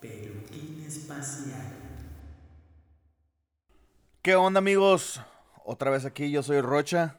Peluquín 0.00 0.84
espacial. 0.86 1.74
¿Qué 4.22 4.36
onda 4.36 4.58
amigos? 4.58 5.20
Otra 5.64 5.90
vez 5.90 6.04
aquí, 6.04 6.30
yo 6.30 6.42
soy 6.42 6.60
Rocha. 6.60 7.18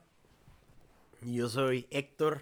Y 1.21 1.35
yo 1.35 1.49
soy 1.49 1.87
Héctor. 1.91 2.41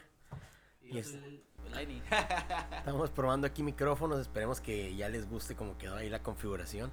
Y 0.84 0.94
yo 0.94 1.00
Y 1.00 1.04
soy 1.04 1.18
el-. 1.23 1.47
Estamos 2.78 3.12
probando 3.12 3.46
aquí 3.46 3.62
micrófonos, 3.62 4.20
esperemos 4.20 4.62
que 4.62 4.96
ya 4.96 5.10
les 5.10 5.29
guste 5.29 5.55
cómo 5.55 5.78
quedó 5.78 5.96
ahí 5.96 6.10
la 6.10 6.23
configuración. 6.23 6.92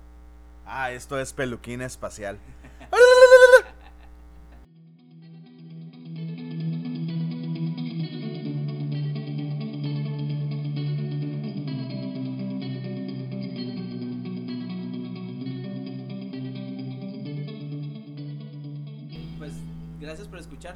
Ah, 0.66 0.90
esto 0.90 1.18
es 1.18 1.32
Peluquín 1.32 1.80
Espacial. 1.82 2.38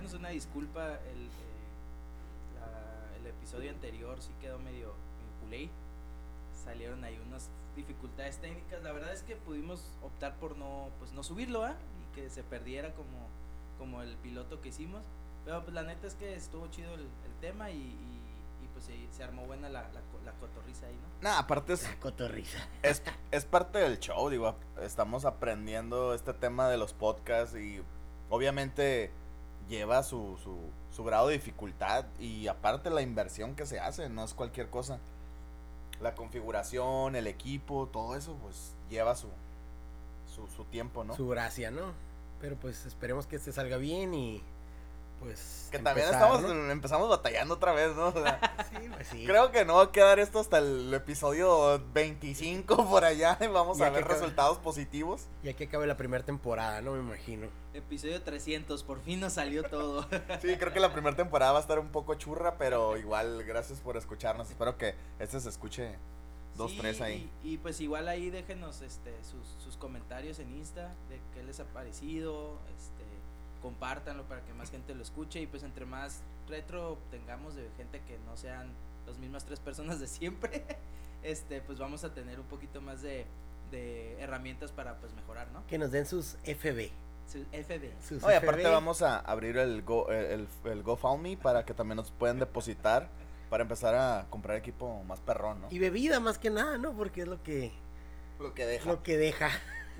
escucharnos. 0.09 0.15
Una 0.15 0.29
disculpa. 0.30 0.95
El, 1.11 1.27
eh, 1.27 2.59
la- 2.61 3.17
el 3.17 3.27
episodio 3.27 3.71
anterior 3.71 4.21
sí 4.21 4.31
quedó 4.41 4.59
medio, 4.59 4.95
culé. 5.43 5.69
Salieron 6.65 7.05
ahí 7.05 7.19
unas 7.27 7.48
dificultades 7.77 8.39
técnicas. 8.39 8.83
La 8.83 8.93
verdad 8.93 9.12
es 9.12 9.23
que 9.23 9.37
pudimos 9.37 9.91
optar 10.03 10.34
por 10.37 10.57
no, 10.57 10.91
pues, 10.98 11.12
no 11.12 11.23
subirlo, 11.23 11.65
¿ah? 11.65 11.77
Y 12.12 12.15
que 12.15 12.31
se 12.31 12.43
perdiera 12.43 12.93
como, 12.95 13.29
como 13.79 14.03
el 14.03 14.17
piloto 14.17 14.61
que 14.61 14.69
hicimos. 14.71 15.03
Pero 15.45 15.62
pues 15.62 15.73
la 15.75 15.83
neta 15.83 16.07
es 16.07 16.15
que 16.15 16.34
estuvo 16.34 16.67
chido 16.69 16.95
el, 16.95 17.03
el 17.03 17.34
tema 17.41 17.70
y, 17.70 17.77
y- 17.77 18.19
pues 18.75 18.84
se, 18.84 19.09
se 19.11 19.25
armó 19.25 19.45
buena 19.45 19.69
la, 19.69 19.83
la, 19.89 20.01
la 20.25 20.33
cotorriza 20.39 20.87
ahí, 20.87 20.95
¿no? 20.95 21.29
Nah, 21.29 21.39
aparte 21.39 21.73
es, 21.73 21.84
Cotorriza. 22.01 22.59
es, 22.83 23.03
es 23.33 23.45
parte 23.45 23.79
del 23.79 23.98
show, 23.98 24.29
digo, 24.31 24.55
estamos 24.83 25.25
aprendiendo 25.25 26.15
este 26.15 26.33
tema 26.33 26.69
de 26.69 26.77
los 26.77 26.93
podcasts 26.93 27.56
y 27.56 27.83
obviamente 28.31 29.11
lleva 29.69 30.02
su, 30.02 30.36
su, 30.42 30.56
su 30.94 31.05
grado 31.05 31.28
de 31.28 31.34
dificultad 31.34 32.06
y 32.19 32.48
aparte 32.48 32.91
la 32.91 33.02
inversión 33.02 33.55
que 33.55 33.66
se 33.66 33.80
hace, 33.80 34.08
no 34.08 34.25
es 34.25 34.34
cualquier 34.34 34.69
cosa. 34.70 34.98
La 36.00 36.14
configuración, 36.14 37.16
el 37.16 37.27
equipo, 37.27 37.88
todo 37.92 38.16
eso 38.16 38.36
pues 38.42 38.75
lleva 38.88 39.16
su, 39.16 39.28
su, 40.34 40.47
su 40.48 40.64
tiempo, 40.64 41.05
¿no? 41.05 41.14
Su 41.14 41.28
gracia, 41.28 41.70
¿no? 41.70 41.92
Pero 42.41 42.56
pues 42.56 42.86
esperemos 42.86 43.27
que 43.27 43.36
este 43.36 43.52
salga 43.52 43.77
bien 43.77 44.14
y 44.14 44.42
pues... 45.20 45.69
Que 45.70 45.78
también 45.78 46.06
empezar, 46.06 46.33
estamos, 46.34 46.55
¿no? 46.55 46.70
empezamos 46.70 47.08
batallando 47.11 47.55
otra 47.55 47.72
vez, 47.72 47.94
¿no? 47.94 48.08
O 48.08 48.12
sea, 48.12 48.41
Sí, 48.70 48.88
pues 48.88 49.06
sí. 49.08 49.27
Creo 49.27 49.50
que 49.52 49.64
no 49.64 49.77
va 49.77 49.84
a 49.84 49.92
quedar 49.92 50.19
esto 50.19 50.38
hasta 50.41 50.58
el 50.58 50.92
episodio 50.94 51.83
25 51.92 52.88
por 52.88 53.05
allá 53.05 53.36
y 53.41 53.47
vamos 53.48 53.80
a 53.80 53.91
ver 53.91 54.02
acabe. 54.02 54.14
resultados 54.14 54.58
positivos. 54.58 55.27
Ya 55.42 55.52
que 55.52 55.64
acabe 55.64 55.86
la 55.86 55.97
primera 55.97 56.25
temporada, 56.25 56.80
¿no? 56.80 56.92
Me 56.92 57.00
imagino. 57.00 57.48
Episodio 57.75 58.22
300, 58.22 58.83
por 58.83 59.00
fin 59.00 59.20
nos 59.20 59.34
salió 59.34 59.62
todo. 59.62 60.06
Sí, 60.41 60.56
creo 60.56 60.72
que 60.72 60.80
la 60.80 60.92
primera 60.92 61.16
temporada 61.16 61.53
va 61.53 61.58
a 61.58 61.62
estar 61.62 61.78
un 61.78 61.88
poco 61.88 62.14
churra, 62.14 62.56
pero 62.56 62.97
igual 62.97 63.44
gracias 63.44 63.80
por 63.80 63.97
escucharnos. 63.97 64.48
Espero 64.48 64.78
que 64.78 64.94
este 65.19 65.38
se 65.41 65.48
escuche 65.48 65.97
dos, 66.56 66.72
Sí, 66.72 66.78
tres 66.78 67.00
ahí. 67.00 67.30
Y, 67.44 67.55
y, 67.55 67.58
pues 67.58 67.80
igual 67.80 68.08
ahí 68.08 68.30
déjenos 68.30 68.80
este, 68.82 69.12
sus, 69.22 69.62
sus 69.62 69.77
comentarios 69.77 70.38
en 70.38 70.56
Insta 70.56 70.94
de 71.08 71.20
qué 71.34 71.42
les 71.42 71.60
ha 71.60 71.64
parecido, 71.66 72.58
este, 72.77 73.05
compártanlo 73.61 74.25
para 74.25 74.42
que 74.42 74.53
más 74.55 74.70
gente 74.70 74.95
lo 74.95 75.03
escuche 75.03 75.41
y 75.41 75.47
pues 75.47 75.62
entre 75.62 75.87
más 75.87 76.23
retro 76.48 76.98
tengamos 77.11 77.55
de 77.55 77.69
gente 77.77 78.00
que 78.06 78.19
no 78.27 78.37
sean 78.37 78.73
las 79.06 79.19
mismas 79.19 79.45
tres 79.45 79.61
personas 79.61 80.00
de 80.00 80.06
siempre, 80.06 80.65
este, 81.23 81.61
pues 81.61 81.78
vamos 81.78 82.05
a 82.05 82.12
tener 82.12 82.39
un 82.41 82.47
poquito 82.47 82.81
más 82.81 83.03
de, 83.03 83.27
de 83.70 84.20
herramientas 84.20 84.73
para 84.73 84.97
pues 84.98 85.12
mejorar, 85.15 85.48
¿no? 85.53 85.67
Que 85.67 85.78
nos 85.78 85.91
den 85.91 86.06
sus 86.06 86.37
FB. 86.45 86.91
Su 87.27 87.45
FB. 87.53 88.03
Sus 88.06 88.23
Oye, 88.25 88.37
aparte 88.37 88.65
vamos 88.65 89.03
a 89.03 89.19
abrir 89.19 89.59
el, 89.59 89.83
Go, 89.83 90.11
el, 90.11 90.49
el 90.65 90.82
GoFundMe 90.82 91.37
para 91.37 91.65
que 91.65 91.75
también 91.75 91.97
nos 91.97 92.11
puedan 92.11 92.38
depositar 92.38 93.09
para 93.50 93.62
empezar 93.62 93.94
a 93.94 94.27
comprar 94.31 94.56
equipo 94.56 95.03
más 95.05 95.21
perrón, 95.21 95.62
¿no? 95.62 95.69
Y 95.71 95.78
bebida 95.78 96.21
más 96.21 96.38
que 96.38 96.50
nada, 96.50 96.78
¿no? 96.78 96.93
Porque 96.93 97.22
es 97.22 97.28
lo 97.28 97.43
que, 97.43 97.72
Lo 98.38 98.55
que 98.55 98.66
deja. 98.66 98.88
lo 98.91 99.03
que 99.03 99.16
deja. 99.16 99.50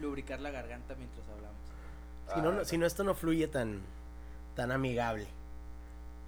Lubricar 0.00 0.41
la 0.41 0.50
garganta 0.50 0.94
mientras 0.97 1.27
hablamos. 1.28 1.56
Si 2.34 2.41
no, 2.41 2.49
Ah, 2.50 2.53
no- 2.53 2.65
si 2.65 2.78
no, 2.78 2.87
esto 2.87 3.05
no 3.05 3.15
fluye 3.15 3.49
tan, 3.49 3.81
tan 4.55 4.71
amigable. 4.72 5.27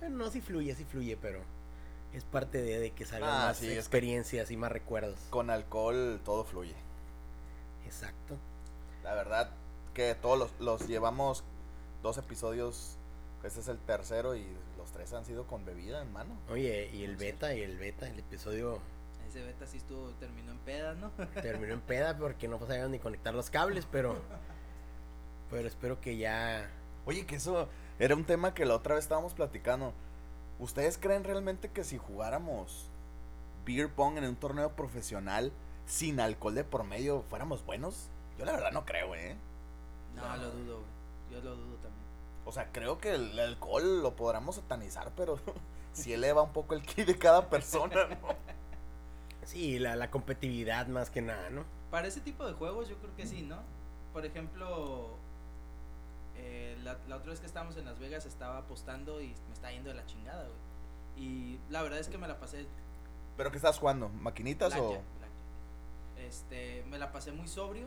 Bueno, 0.00 0.16
no, 0.16 0.30
sí 0.30 0.40
fluye, 0.40 0.74
sí 0.74 0.84
fluye, 0.84 1.16
pero 1.16 1.40
es 2.14 2.24
parte 2.24 2.62
de, 2.62 2.78
de 2.80 2.90
que 2.92 3.04
salgan 3.04 3.30
Ah, 3.30 3.46
más 3.48 3.58
sí, 3.58 3.66
es 3.66 3.72
que- 3.72 3.78
experiencias 3.78 4.50
y 4.50 4.56
más 4.56 4.72
recuerdos. 4.72 5.18
Con 5.30 5.50
alcohol 5.50 6.20
todo 6.24 6.44
fluye. 6.44 6.74
Exacto. 7.84 8.36
La 9.04 9.14
verdad 9.14 9.50
que 9.94 10.14
todos 10.14 10.38
los, 10.38 10.50
los 10.60 10.88
llevamos 10.88 11.44
dos 12.02 12.18
episodios. 12.18 12.96
Este 13.42 13.60
es 13.60 13.68
el 13.68 13.78
tercero 13.78 14.36
y 14.36 14.46
los 14.76 14.90
tres 14.92 15.12
han 15.14 15.24
sido 15.24 15.46
con 15.46 15.64
bebida 15.64 16.02
en 16.02 16.12
mano. 16.12 16.34
Oye, 16.50 16.90
y 16.92 17.04
el 17.04 17.16
beta, 17.16 17.54
y 17.54 17.62
el 17.62 17.78
beta, 17.78 18.06
el 18.06 18.18
episodio 18.18 18.78
Ese 19.26 19.42
beta 19.42 19.66
sí 19.66 19.78
estuvo, 19.78 20.10
terminó 20.20 20.52
en 20.52 20.58
peda, 20.58 20.92
¿no? 20.94 21.10
terminó 21.40 21.72
en 21.72 21.80
peda 21.80 22.16
porque 22.18 22.48
no 22.48 22.58
sabían 22.58 22.90
ni 22.90 22.98
conectar 22.98 23.32
los 23.34 23.48
cables, 23.48 23.86
pero, 23.90 24.14
pero 25.50 25.66
espero 25.66 26.00
que 26.00 26.16
ya... 26.16 26.70
Oye, 27.06 27.26
que 27.26 27.36
eso 27.36 27.68
era 27.98 28.14
un 28.14 28.24
tema 28.24 28.54
que 28.54 28.64
la 28.64 28.74
otra 28.74 28.94
vez 28.94 29.04
estábamos 29.04 29.34
platicando. 29.34 29.92
¿Ustedes 30.58 30.98
creen 30.98 31.24
realmente 31.24 31.70
que 31.70 31.84
si 31.84 31.98
jugáramos 31.98 32.86
beer 33.64 33.90
pong 33.90 34.18
en 34.18 34.24
un 34.24 34.36
torneo 34.36 34.70
profesional 34.76 35.52
sin 35.86 36.20
alcohol 36.20 36.54
de 36.54 36.64
por 36.64 36.84
medio 36.84 37.22
fuéramos 37.28 37.64
buenos? 37.64 38.08
Yo 38.38 38.44
la 38.44 38.52
verdad 38.52 38.72
no 38.72 38.84
creo, 38.84 39.14
¿eh? 39.14 39.36
No, 40.14 40.36
lo 40.36 40.50
dudo, 40.50 40.76
güey. 40.76 40.86
Yo 41.30 41.40
lo 41.44 41.56
dudo 41.56 41.74
también. 41.76 42.04
O 42.44 42.52
sea, 42.52 42.70
creo 42.72 42.98
que 42.98 43.14
el 43.14 43.38
alcohol 43.38 44.02
lo 44.02 44.16
podremos 44.16 44.56
satanizar, 44.56 45.12
pero 45.16 45.38
si 45.92 46.12
eleva 46.12 46.42
un 46.42 46.52
poco 46.52 46.74
el 46.74 46.82
ki 46.82 47.04
de 47.04 47.18
cada 47.18 47.48
persona, 47.48 48.06
¿no? 48.06 48.34
Sí, 49.44 49.78
la, 49.78 49.96
la 49.96 50.10
competitividad 50.10 50.86
más 50.86 51.10
que 51.10 51.22
nada, 51.22 51.50
¿no? 51.50 51.64
Para 51.90 52.06
ese 52.06 52.20
tipo 52.20 52.46
de 52.46 52.52
juegos 52.52 52.88
yo 52.88 52.96
creo 52.96 53.14
que 53.16 53.26
sí, 53.26 53.42
¿no? 53.42 53.58
Por 54.12 54.24
ejemplo, 54.26 55.16
eh, 56.42 56.78
la, 56.82 56.98
la 57.08 57.16
otra 57.16 57.30
vez 57.30 57.40
que 57.40 57.46
estábamos 57.46 57.76
en 57.76 57.84
Las 57.84 57.98
Vegas 57.98 58.24
estaba 58.24 58.58
apostando 58.58 59.20
y 59.20 59.28
me 59.48 59.54
está 59.54 59.70
yendo 59.70 59.90
de 59.90 59.96
la 59.96 60.06
chingada, 60.06 60.44
güey. 60.44 60.70
Y 61.16 61.60
la 61.68 61.82
verdad 61.82 61.98
es 61.98 62.08
que 62.08 62.16
me 62.16 62.26
la 62.26 62.38
pasé... 62.38 62.66
¿Pero 63.36 63.50
qué 63.50 63.56
estás 63.58 63.78
jugando? 63.78 64.08
¿Maquinitas 64.08 64.74
o...? 64.76 64.88
blackjack. 64.88 65.04
Este, 66.18 66.84
me 66.88 66.98
la 66.98 67.12
pasé 67.12 67.32
muy 67.32 67.46
sobrio 67.46 67.86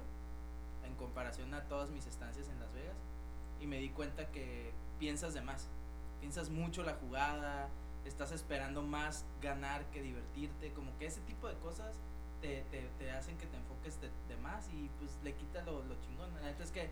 en 0.86 0.94
comparación 0.96 1.53
a 1.53 1.64
todas 1.64 1.90
mis 1.90 2.06
estancias 2.06 2.47
en 2.50 2.59
Las 2.59 2.72
Vegas. 2.74 2.96
Y 3.59 3.66
me 3.66 3.78
di 3.78 3.90
cuenta 3.90 4.28
que 4.28 4.72
piensas 5.00 5.34
de 5.34 5.41
más. 5.41 5.68
Piensas 6.20 6.50
mucho 6.50 6.84
la 6.84 6.94
jugada, 6.94 7.70
estás 8.06 8.31
esperando 8.31 8.81
más 8.84 9.25
ganar 9.41 9.85
que 9.85 10.02
divertirte. 10.02 10.72
Como 10.74 10.96
que 11.00 11.08
ese 11.08 11.22
tipo 11.22 11.47
de 11.47 11.56
cosas 11.56 11.96
te, 12.41 12.62
te, 12.70 12.90
te 13.00 13.12
hacen 13.12 13.38
que 13.38 13.47
te 13.47 13.58
enfoques 13.58 14.00
de, 14.02 14.09
de 14.28 14.38
más 14.41 14.70
y 14.70 14.90
pues 15.00 15.18
le 15.24 15.34
quita 15.34 15.64
lo, 15.64 15.84
lo 15.84 15.96
chingón. 16.02 16.34
La 16.35 16.41
neta 16.41 16.64
es 16.64 16.72
que 16.72 16.90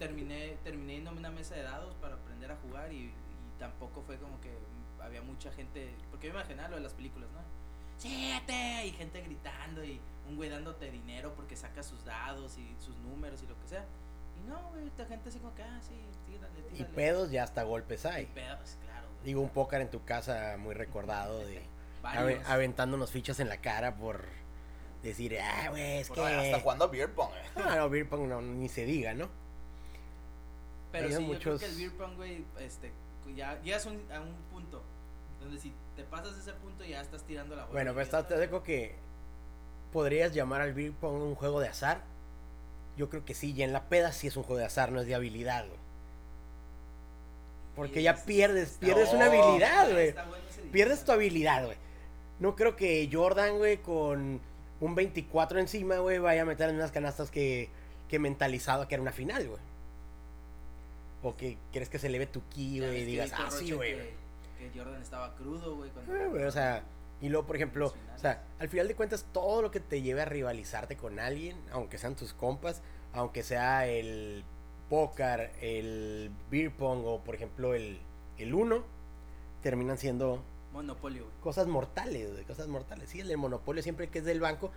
terminé, 0.00 0.56
terminé 0.64 0.94
yéndome 0.94 1.18
a 1.18 1.20
una 1.20 1.30
mesa 1.30 1.54
de 1.54 1.62
dados 1.62 1.94
para 2.00 2.14
aprender 2.16 2.50
a 2.50 2.56
jugar 2.56 2.92
y, 2.92 2.96
y 2.96 3.12
tampoco 3.60 4.02
fue 4.02 4.16
como 4.18 4.40
que 4.40 4.50
había 5.00 5.22
mucha 5.22 5.52
gente. 5.52 5.94
Porque 6.10 6.26
yo 6.26 6.32
me 6.32 6.40
imaginaba 6.40 6.70
lo 6.70 6.76
de 6.76 6.82
las 6.82 6.94
películas, 6.94 7.30
¿no? 7.30 7.40
¡Siete! 7.98 8.86
Y 8.86 8.92
gente 8.92 9.20
gritando 9.20 9.84
y 9.84 10.00
un 10.28 10.36
güey 10.36 10.48
dándote 10.48 10.90
dinero 10.90 11.34
porque 11.36 11.54
saca 11.54 11.82
sus 11.82 12.04
dados 12.04 12.56
y 12.58 12.74
sus 12.80 12.96
números 12.98 13.42
y 13.42 13.46
lo 13.46 13.60
que 13.60 13.68
sea. 13.68 13.84
Y 14.36 14.48
no, 14.48 14.70
güey, 14.70 14.86
esta 14.86 15.04
gente 15.04 15.28
así 15.28 15.38
como 15.38 15.54
que, 15.54 15.62
ah, 15.62 15.78
sí, 15.86 15.94
tírale, 16.26 16.58
Y 16.72 16.76
tírale. 16.78 16.94
pedos 16.94 17.30
ya 17.30 17.42
hasta 17.44 17.62
golpes 17.62 18.04
Y 18.04 18.08
hay. 18.08 18.26
pedos, 18.26 18.78
claro. 18.82 19.06
güey. 19.12 19.24
Digo, 19.24 19.40
un 19.42 19.50
póker 19.50 19.82
en 19.82 19.90
tu 19.90 20.02
casa 20.04 20.56
muy 20.58 20.74
recordado 20.74 21.40
de 21.40 21.62
Varios. 22.02 22.42
aventándonos 22.48 23.10
fichas 23.10 23.38
en 23.40 23.50
la 23.50 23.58
cara 23.58 23.96
por 23.96 24.24
decir, 25.02 25.38
ah, 25.38 25.68
güey, 25.68 25.98
es 25.98 26.10
que... 26.10 26.20
Hasta 26.22 26.60
jugando 26.60 26.88
beer 26.88 27.12
pong, 27.12 27.30
¿eh? 27.34 27.50
Ah, 27.56 27.76
no, 27.76 27.90
beer 27.90 28.08
pong 28.08 28.26
no, 28.28 28.40
ni 28.40 28.68
se 28.70 28.86
diga, 28.86 29.12
¿no? 29.12 29.28
Pero 30.92 31.06
Hay 31.06 31.12
sí, 31.12 31.18
yo 31.20 31.26
creo 31.26 31.34
muchos- 31.34 31.60
que 31.60 31.66
el 31.66 31.76
beer 31.76 31.92
pong, 31.92 32.16
güey, 32.16 32.44
este, 32.58 32.90
ya 33.36 33.60
llegas 33.62 33.86
a 33.86 33.90
un, 33.90 34.02
a 34.12 34.20
un 34.20 34.34
punto 34.50 34.82
donde 35.40 35.58
si 35.60 35.72
te 35.96 36.02
pasas 36.04 36.36
ese 36.36 36.52
punto 36.54 36.84
ya 36.84 37.00
estás 37.00 37.22
tirando 37.24 37.54
la 37.54 37.62
bola. 37.62 37.72
Bueno, 37.72 37.90
pero 37.92 38.00
ya 38.00 38.18
está, 38.18 38.26
te 38.28 38.40
digo 38.40 38.62
que 38.62 38.94
podrías 39.92 40.32
llamar 40.34 40.60
al 40.62 40.72
beer 40.74 40.92
pong 40.92 41.22
un 41.22 41.34
juego 41.34 41.60
de 41.60 41.68
azar. 41.68 42.02
Yo 42.96 43.08
creo 43.08 43.24
que 43.24 43.34
sí, 43.34 43.52
y 43.56 43.62
en 43.62 43.72
la 43.72 43.84
peda 43.88 44.12
sí 44.12 44.26
es 44.26 44.36
un 44.36 44.42
juego 44.42 44.58
de 44.58 44.66
azar, 44.66 44.90
no 44.92 45.00
es 45.00 45.06
de 45.06 45.14
habilidad, 45.14 45.64
güey. 45.66 45.78
Porque 47.76 48.02
ya 48.02 48.12
es- 48.12 48.20
pierdes, 48.22 48.76
pierdes 48.80 49.12
una 49.12 49.26
habilidad, 49.26 49.90
güey. 49.90 50.12
Bueno. 50.12 50.72
Pierdes 50.72 51.04
tu 51.04 51.12
habilidad, 51.12 51.64
güey. 51.64 51.76
No 52.40 52.56
creo 52.56 52.76
que 52.76 53.08
Jordan, 53.12 53.58
güey, 53.58 53.78
con 53.78 54.40
un 54.80 54.94
24 54.94 55.58
encima, 55.60 55.98
güey, 55.98 56.18
vaya 56.18 56.42
a 56.42 56.44
meter 56.44 56.68
en 56.70 56.76
unas 56.76 56.90
canastas 56.90 57.30
que, 57.30 57.68
que 58.08 58.18
mentalizado 58.18 58.86
que 58.88 58.94
era 58.94 59.02
una 59.02 59.12
final, 59.12 59.46
güey. 59.46 59.60
O 61.22 61.36
que 61.36 61.58
crees 61.72 61.88
que 61.88 61.98
se 61.98 62.06
eleve 62.06 62.26
tu 62.26 62.42
ki, 62.48 62.80
güey, 62.80 63.02
y 63.02 63.04
digas, 63.04 63.32
ah, 63.36 63.50
sí, 63.50 63.72
güey. 63.72 63.94
Que, 64.58 64.70
que 64.70 64.78
Jordan 64.78 65.00
estaba 65.02 65.34
crudo, 65.36 65.76
güey. 65.76 65.90
Eh, 65.90 66.26
güey, 66.30 66.44
o 66.44 66.50
sea, 66.50 66.82
Y 67.20 67.28
luego, 67.28 67.46
por 67.46 67.56
ejemplo, 67.56 67.92
o 68.14 68.18
sea, 68.18 68.42
al 68.58 68.68
final 68.68 68.88
de 68.88 68.94
cuentas, 68.94 69.26
todo 69.32 69.60
lo 69.60 69.70
que 69.70 69.80
te 69.80 70.00
lleve 70.00 70.22
a 70.22 70.24
rivalizarte 70.24 70.96
con 70.96 71.18
alguien, 71.18 71.56
aunque 71.72 71.98
sean 71.98 72.16
tus 72.16 72.32
compas, 72.32 72.80
aunque 73.12 73.42
sea 73.42 73.86
el 73.86 74.42
póker, 74.88 75.52
el 75.60 76.30
beer 76.50 76.70
pong 76.72 77.02
o, 77.04 77.20
por 77.22 77.34
ejemplo, 77.34 77.74
el, 77.74 78.00
el 78.38 78.54
uno, 78.54 78.82
terminan 79.62 79.98
siendo 79.98 80.42
Monopolio, 80.72 81.24
güey. 81.24 81.36
cosas 81.42 81.66
mortales, 81.66 82.32
güey, 82.32 82.44
cosas 82.44 82.68
mortales. 82.68 83.10
Sí, 83.10 83.20
el 83.20 83.36
monopolio 83.36 83.82
siempre 83.82 84.08
que 84.08 84.20
es 84.20 84.24
del 84.24 84.40
banco 84.40 84.70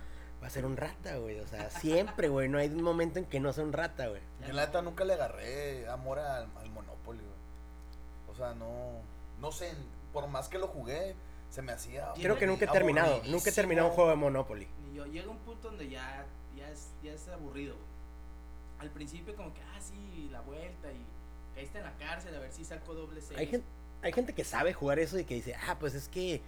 va 0.44 0.48
a 0.48 0.50
ser 0.50 0.66
un 0.66 0.76
rata, 0.76 1.16
güey. 1.16 1.40
O 1.40 1.46
sea, 1.46 1.70
siempre, 1.70 2.28
güey. 2.28 2.50
No 2.50 2.58
hay 2.58 2.68
un 2.68 2.82
momento 2.82 3.18
en 3.18 3.24
que 3.24 3.40
no 3.40 3.50
sea 3.54 3.64
un 3.64 3.72
rata, 3.72 4.08
güey. 4.08 4.20
Yo 4.46 4.52
la 4.52 4.66
neta 4.66 4.82
nunca 4.82 5.06
le 5.06 5.14
agarré 5.14 5.88
amor 5.88 6.18
al, 6.18 6.50
al 6.56 6.70
Monopoly, 6.70 7.20
güey. 7.20 8.30
O 8.30 8.36
sea, 8.36 8.54
no. 8.54 9.00
No 9.40 9.50
sé, 9.50 9.72
por 10.12 10.28
más 10.28 10.48
que 10.48 10.58
lo 10.58 10.68
jugué, 10.68 11.14
se 11.48 11.62
me 11.62 11.72
hacía. 11.72 12.12
Creo 12.14 12.36
que 12.36 12.46
nunca 12.46 12.66
he 12.66 12.68
terminado. 12.68 13.22
Nunca 13.26 13.48
he 13.48 13.52
terminado 13.54 13.88
un 13.88 13.94
juego 13.94 14.10
de 14.10 14.16
Monopoly. 14.16 14.68
Ni 14.86 14.96
yo. 14.96 15.06
Llega 15.06 15.30
un 15.30 15.38
punto 15.38 15.68
donde 15.68 15.88
ya, 15.88 16.26
ya, 16.54 16.68
es, 16.68 16.90
ya 17.02 17.12
es 17.14 17.26
aburrido, 17.28 17.74
güey. 17.74 17.86
Al 18.80 18.90
principio 18.90 19.34
como 19.34 19.54
que, 19.54 19.62
ah, 19.62 19.80
sí, 19.80 20.28
la 20.30 20.42
vuelta 20.42 20.92
y 20.92 21.06
caíste 21.54 21.78
en 21.78 21.84
la 21.84 21.96
cárcel 21.96 22.34
a 22.34 22.38
ver 22.38 22.52
si 22.52 22.66
saco 22.66 22.92
doble 22.92 23.22
seis. 23.22 23.38
Hay 23.38 23.46
gente, 23.46 23.66
hay 24.02 24.12
gente 24.12 24.34
que 24.34 24.44
sabe 24.44 24.74
jugar 24.74 24.98
eso 24.98 25.18
y 25.18 25.24
que 25.24 25.36
dice, 25.36 25.54
ah, 25.66 25.78
pues 25.80 25.94
es 25.94 26.08
que 26.08 26.42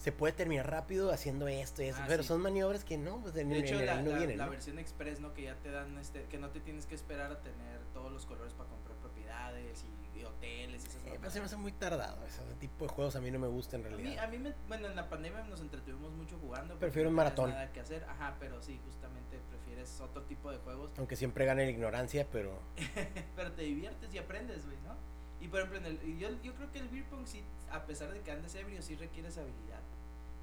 se 0.00 0.12
puede 0.12 0.32
terminar 0.32 0.70
rápido 0.70 1.12
haciendo 1.12 1.46
esto 1.46 1.82
y 1.82 1.86
eso. 1.88 1.98
Ah, 2.00 2.06
pero 2.08 2.22
sí. 2.22 2.28
son 2.28 2.40
maniobras 2.40 2.84
que 2.84 2.96
no, 2.96 3.20
pues 3.20 3.36
en, 3.36 3.50
De 3.50 3.58
en 3.58 3.64
hecho, 3.66 3.74
la, 3.80 4.00
no 4.00 4.10
la- 4.12 4.16
vienen. 4.16 4.38
la 4.38 4.46
¿no? 4.46 4.50
versión 4.50 4.78
express, 4.78 5.20
¿no? 5.20 5.34
Que 5.34 5.42
ya 5.42 5.56
te 5.56 5.70
dan, 5.70 5.98
este, 5.98 6.24
que 6.24 6.38
no 6.38 6.48
te 6.48 6.60
tienes 6.60 6.86
que 6.86 6.94
esperar 6.94 7.30
a 7.30 7.40
tener 7.42 7.78
todos 7.92 8.10
los 8.10 8.24
colores 8.24 8.54
para 8.54 8.70
comprar 8.70 8.96
propiedades 8.96 9.84
y, 9.84 10.18
y 10.18 10.24
hoteles 10.24 10.84
y 10.84 10.88
esas 10.88 11.04
Eh, 11.04 11.18
pues 11.20 11.32
se 11.34 11.40
me 11.40 11.44
hace 11.44 11.56
muy 11.56 11.72
tardado. 11.72 12.24
Ese 12.26 12.40
tipo 12.58 12.86
de 12.86 12.90
juegos 12.92 13.14
a 13.16 13.20
mí 13.20 13.30
no 13.30 13.38
me 13.38 13.46
gusta 13.48 13.76
en 13.76 13.84
A 13.84 13.90
mí, 13.90 13.96
realidad. 13.96 14.24
a 14.24 14.28
mí 14.28 14.38
me, 14.38 14.54
bueno, 14.68 14.88
en 14.88 14.96
la 14.96 15.06
pandemia 15.10 15.42
nos 15.44 15.60
entretuvimos 15.60 16.12
mucho 16.12 16.38
jugando. 16.38 16.78
Prefiero 16.78 17.10
un 17.10 17.14
no 17.14 17.18
maratón. 17.18 17.50
Nada 17.50 17.70
que 17.70 17.80
hacer, 17.80 18.02
ajá, 18.04 18.36
pero 18.40 18.62
sí, 18.62 18.80
justamente 18.86 19.38
prefieres 19.50 20.00
otro 20.00 20.22
tipo 20.22 20.50
de 20.50 20.56
juegos. 20.58 20.92
Aunque 20.96 21.14
siempre 21.14 21.44
gane 21.44 21.64
la 21.66 21.70
ignorancia, 21.70 22.26
pero 22.32 22.58
pero 23.36 23.52
te 23.52 23.62
diviertes 23.62 24.14
y 24.14 24.18
aprendes, 24.18 24.64
güey, 24.64 24.78
¿no? 24.80 24.96
Y 25.40 25.48
por 25.48 25.60
ejemplo, 25.60 25.78
en 25.78 25.86
el, 25.86 26.18
yo, 26.18 26.28
yo 26.42 26.54
creo 26.54 26.70
que 26.70 26.78
el 26.80 26.88
beer 26.88 27.04
pong 27.06 27.26
sí, 27.26 27.42
a 27.70 27.84
pesar 27.84 28.12
de 28.12 28.20
que 28.20 28.30
andes 28.30 28.54
ebrio, 28.54 28.82
sí 28.82 28.94
requieres 28.96 29.38
habilidad. 29.38 29.80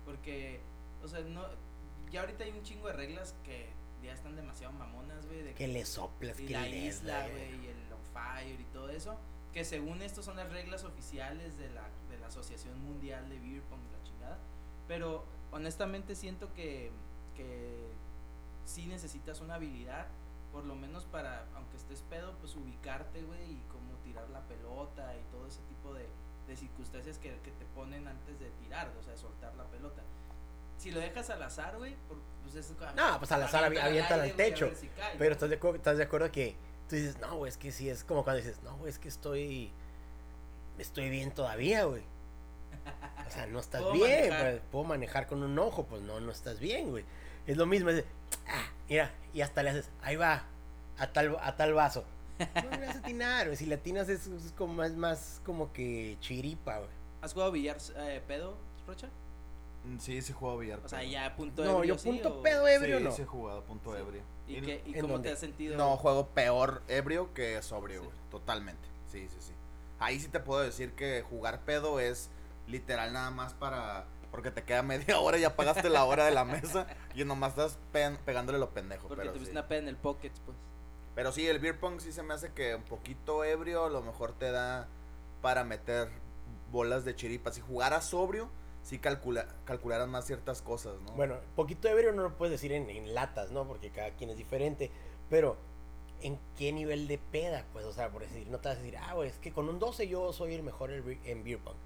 Porque, 0.05 0.61
o 1.03 1.07
sea, 1.07 1.19
no, 1.21 1.45
ya 2.11 2.21
ahorita 2.21 2.43
hay 2.43 2.51
un 2.51 2.63
chingo 2.63 2.87
de 2.87 2.93
reglas 2.93 3.35
que 3.43 3.69
ya 4.03 4.13
están 4.13 4.35
demasiado 4.35 4.73
mamonas, 4.73 5.25
güey. 5.25 5.43
de 5.43 5.53
que 5.53 5.67
le 5.67 5.85
soplas, 5.85 6.39
y 6.39 6.47
que 6.47 6.53
la 6.53 6.61
le 6.61 6.77
isla, 6.85 7.27
güey. 7.29 7.65
y 7.65 7.67
el 7.67 7.93
on 7.93 8.03
fire 8.13 8.59
y 8.59 8.65
todo 8.65 8.89
eso. 8.89 9.17
Que 9.53 9.65
según 9.65 10.01
esto 10.01 10.21
son 10.21 10.37
las 10.37 10.51
reglas 10.51 10.83
oficiales 10.83 11.57
de 11.57 11.69
la, 11.69 11.89
de 12.09 12.17
la 12.19 12.27
Asociación 12.27 12.79
Mundial 12.83 13.29
de 13.29 13.39
Beer 13.39 13.61
Pong 13.63 13.79
y 13.87 13.91
la 13.91 14.03
chingada. 14.03 14.37
Pero 14.87 15.25
honestamente 15.51 16.15
siento 16.15 16.53
que, 16.53 16.91
que 17.35 17.87
sí 18.65 18.85
necesitas 18.85 19.41
una 19.41 19.55
habilidad, 19.55 20.07
por 20.51 20.65
lo 20.65 20.75
menos 20.75 21.05
para, 21.05 21.47
aunque 21.55 21.77
estés 21.77 22.01
pedo, 22.03 22.35
pues 22.39 22.55
ubicarte, 22.55 23.23
güey, 23.23 23.51
y 23.51 23.63
cómo 23.71 23.86
tirar 24.25 24.29
la 24.31 24.41
pelota 24.47 25.13
y 25.15 25.31
todo 25.31 25.47
ese 25.47 25.61
tipo 25.67 25.93
de, 25.93 26.07
de 26.47 26.55
circunstancias 26.55 27.17
que, 27.17 27.29
que 27.41 27.51
te 27.51 27.65
ponen 27.75 28.07
antes 28.07 28.39
de 28.39 28.49
tirar, 28.63 28.89
o 28.99 29.03
sea, 29.03 29.13
de 29.13 29.17
soltar 29.19 29.53
la 29.55 29.63
pelota. 29.65 30.01
Si 30.77 30.91
lo 30.91 30.99
dejas 30.99 31.29
al 31.29 31.41
azar, 31.41 31.77
güey, 31.77 31.95
pues 32.43 32.55
es 32.55 32.71
No, 32.95 33.17
pues 33.19 33.31
al 33.31 33.43
azar 33.43 33.63
avi- 33.63 33.79
aviéntala 33.79 33.85
aviéntala 33.85 34.23
al 34.23 34.33
techo. 34.33 34.71
si 34.75 34.89
Pero 35.17 35.33
estás 35.33 35.49
de, 35.49 35.59
acu- 35.59 35.75
estás 35.75 35.97
de 35.97 36.03
acuerdo 36.03 36.31
que 36.31 36.55
tú 36.87 36.95
dices, 36.95 37.17
no, 37.19 37.35
güey, 37.37 37.49
es 37.49 37.57
que 37.57 37.71
sí, 37.71 37.89
es 37.89 38.03
como 38.03 38.23
cuando 38.23 38.41
dices, 38.43 38.61
no, 38.63 38.77
güey, 38.77 38.89
es 38.91 38.99
que 38.99 39.07
estoy, 39.09 39.71
estoy 40.77 41.09
bien 41.09 41.31
todavía, 41.31 41.85
güey. 41.85 42.03
O 43.27 43.29
sea, 43.29 43.47
no 43.47 43.59
estás 43.59 43.81
bien, 43.91 44.29
manejar. 44.29 44.61
Puedo 44.71 44.85
manejar 44.85 45.27
con 45.27 45.43
un 45.43 45.57
ojo, 45.59 45.85
pues 45.85 46.01
no, 46.03 46.19
no 46.21 46.31
estás 46.31 46.59
bien, 46.59 46.91
güey. 46.91 47.03
Es 47.45 47.57
lo 47.57 47.65
mismo, 47.65 47.89
es 47.89 47.97
de, 47.97 48.05
ah, 48.47 48.67
mira, 48.87 49.11
y 49.33 49.41
hasta 49.41 49.63
le 49.63 49.71
haces, 49.71 49.89
ahí 50.01 50.15
va, 50.15 50.43
a 50.97 51.11
tal, 51.11 51.35
a 51.41 51.55
tal 51.57 51.73
vaso. 51.73 52.05
No 52.39 52.77
le 52.77 52.85
vas 52.85 52.95
a 52.95 52.99
atinar, 52.99 53.45
güey. 53.47 53.57
Si 53.57 53.65
le 53.65 53.75
atinas 53.75 54.09
es, 54.09 54.27
es 54.27 54.51
como 54.57 54.73
más, 54.73 54.93
más 54.93 55.41
como 55.45 55.71
que 55.73 56.17
chiripa, 56.19 56.77
güey. 56.79 56.89
¿Has 57.21 57.33
jugado 57.33 57.51
billar 57.51 57.77
eh, 57.97 58.21
pedo, 58.27 58.57
Rocha? 58.85 59.07
Mm, 59.83 59.97
Sí, 59.99 60.21
sí 60.21 60.31
he 60.31 60.35
jugado 60.35 60.59
billar. 60.59 60.79
O 60.83 60.89
sea, 60.89 61.03
ya 61.03 61.35
punto 61.35 61.63
No, 61.63 61.77
ebrio, 61.79 61.95
yo 61.95 61.97
sí, 61.99 62.09
punto 62.09 62.41
pedo 62.41 62.67
ebrio 62.67 62.97
sí, 62.99 63.03
no. 63.03 63.11
sí 63.11 63.21
he 63.23 63.25
jugado 63.25 63.63
punto 63.63 63.93
Sí. 63.95 64.01
ebrio. 64.01 64.21
¿Y, 64.47 64.57
Y- 64.57 64.61
qué- 64.61 64.81
y 64.85 64.93
¿En 64.95 65.01
cómo 65.01 65.13
dónde? 65.13 65.29
te 65.29 65.33
has 65.33 65.39
sentido? 65.39 65.77
No, 65.77 65.97
juego 65.97 66.27
peor 66.27 66.81
ebrio 66.87 67.33
que 67.33 67.61
sobrio, 67.61 68.01
Sí. 68.01 68.05
güey. 68.07 68.17
Totalmente. 68.31 68.87
Sí, 69.11 69.27
sí, 69.29 69.37
sí. 69.39 69.53
Ahí 69.99 70.19
sí 70.19 70.27
te 70.27 70.39
puedo 70.39 70.61
decir 70.61 70.93
que 70.93 71.23
jugar 71.23 71.61
pedo 71.61 71.99
es 71.99 72.29
literal 72.67 73.13
nada 73.13 73.31
más 73.31 73.53
para. 73.53 74.05
Porque 74.29 74.51
te 74.51 74.63
queda 74.63 74.83
media 75.15 75.19
hora 75.19 75.37
y 75.37 75.41
ya 75.41 75.55
pagaste 75.55 75.89
la 75.89 76.03
hora 76.05 76.25
de 76.25 76.31
la 76.31 76.43
mesa 76.45 76.85
y 77.15 77.23
nomás 77.23 77.51
estás 77.51 77.79
pe- 77.91 78.17
pegándole 78.25 78.59
lo 78.59 78.69
pendejo. 78.71 79.07
Porque 79.07 79.21
pero, 79.21 79.33
tuviste 79.33 79.51
sí. 79.53 79.57
una 79.57 79.67
peda 79.67 79.79
en 79.79 79.87
el 79.87 79.95
pocket, 79.95 80.31
pues. 80.45 80.57
Pero 81.17 81.31
sí, 81.31 81.47
el 81.47 81.57
beer 81.57 81.79
pong 81.79 81.99
sí 81.99 82.11
se 82.11 82.21
me 82.21 82.35
hace 82.35 82.51
que 82.53 82.75
un 82.75 82.83
poquito 82.83 83.43
ebrio 83.43 83.85
a 83.85 83.89
lo 83.89 84.03
mejor 84.03 84.33
te 84.33 84.51
da 84.51 84.87
para 85.41 85.63
meter 85.63 86.09
bolas 86.71 87.05
de 87.05 87.15
chiripa. 87.15 87.51
Si 87.51 87.59
jugaras 87.59 88.05
sobrio, 88.05 88.49
sí 88.83 88.99
calcula, 88.99 89.47
calcularas 89.65 90.07
más 90.07 90.25
ciertas 90.27 90.61
cosas, 90.61 90.93
¿no? 91.01 91.13
Bueno, 91.13 91.37
poquito 91.55 91.87
ebrio 91.87 92.11
no 92.11 92.21
lo 92.21 92.37
puedes 92.37 92.51
decir 92.51 92.71
en, 92.71 93.15
latas, 93.15 93.49
¿no? 93.49 93.67
Porque 93.67 93.89
cada 93.89 94.11
quien 94.11 94.29
es 94.29 94.37
diferente. 94.37 94.91
Pero, 95.27 95.57
¿en 96.21 96.37
qué 96.55 96.71
nivel 96.71 97.07
de 97.07 97.17
peda? 97.17 97.65
Pues, 97.73 97.85
o 97.85 97.93
sea, 97.93 98.11
por 98.11 98.21
decir, 98.21 98.45
no 98.49 98.59
te 98.59 98.69
vas 98.69 98.77
a 98.77 98.81
decir, 98.81 98.99
ah, 98.99 99.15
güey, 99.15 99.29
es 99.29 99.39
que 99.39 99.51
con 99.51 99.69
un 99.69 99.79
12 99.79 100.07
yo 100.07 100.31
soy 100.33 100.53
el 100.53 100.61
mejor 100.61 100.91
en 100.91 101.03
beer- 101.03 101.19
en 101.25 101.43
beer 101.43 101.57
pong. 101.57 101.77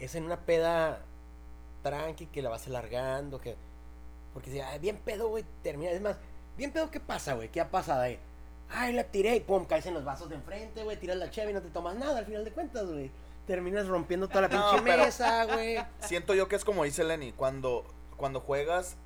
Es 0.00 0.16
en 0.16 0.24
una 0.24 0.40
peda 0.40 1.04
tranqui 1.84 2.26
que 2.26 2.42
la 2.42 2.50
vas 2.50 2.66
alargando, 2.66 3.40
que... 3.40 3.54
Porque 4.34 4.50
si, 4.50 4.58
ah, 4.58 4.76
bien 4.78 4.96
pedo, 4.96 5.28
güey, 5.28 5.44
termina. 5.62 5.92
Es 5.92 6.00
más, 6.00 6.16
bien 6.56 6.72
pedo, 6.72 6.90
¿qué 6.90 7.00
pasa, 7.00 7.34
güey? 7.34 7.48
¿Qué 7.48 7.60
ha 7.60 7.70
pasado 7.70 8.02
ahí? 8.02 8.18
Ay, 8.68 8.92
la 8.92 9.04
tiré 9.04 9.36
y 9.36 9.40
pum, 9.40 9.64
caes 9.64 9.86
en 9.86 9.94
los 9.94 10.04
vasos 10.04 10.28
de 10.28 10.36
enfrente, 10.36 10.84
güey, 10.84 10.96
tiras 10.96 11.16
la 11.16 11.30
cheve 11.30 11.50
y 11.50 11.54
no 11.54 11.62
te 11.62 11.70
tomas 11.70 11.96
nada 11.96 12.18
al 12.18 12.26
final 12.26 12.44
de 12.44 12.52
cuentas, 12.52 12.86
güey. 12.86 13.10
Terminas 13.46 13.88
rompiendo 13.88 14.28
toda 14.28 14.42
la 14.42 14.48
pinche 14.48 14.80
mesa, 14.82 15.44
güey. 15.44 15.76
Siento 16.00 16.34
yo 16.34 16.46
que 16.48 16.56
es 16.56 16.64
como 16.64 16.84
dice 16.84 17.02
Lenny, 17.02 17.32
cuando, 17.32 17.84
cuando 18.16 18.40
juegas 18.40 18.96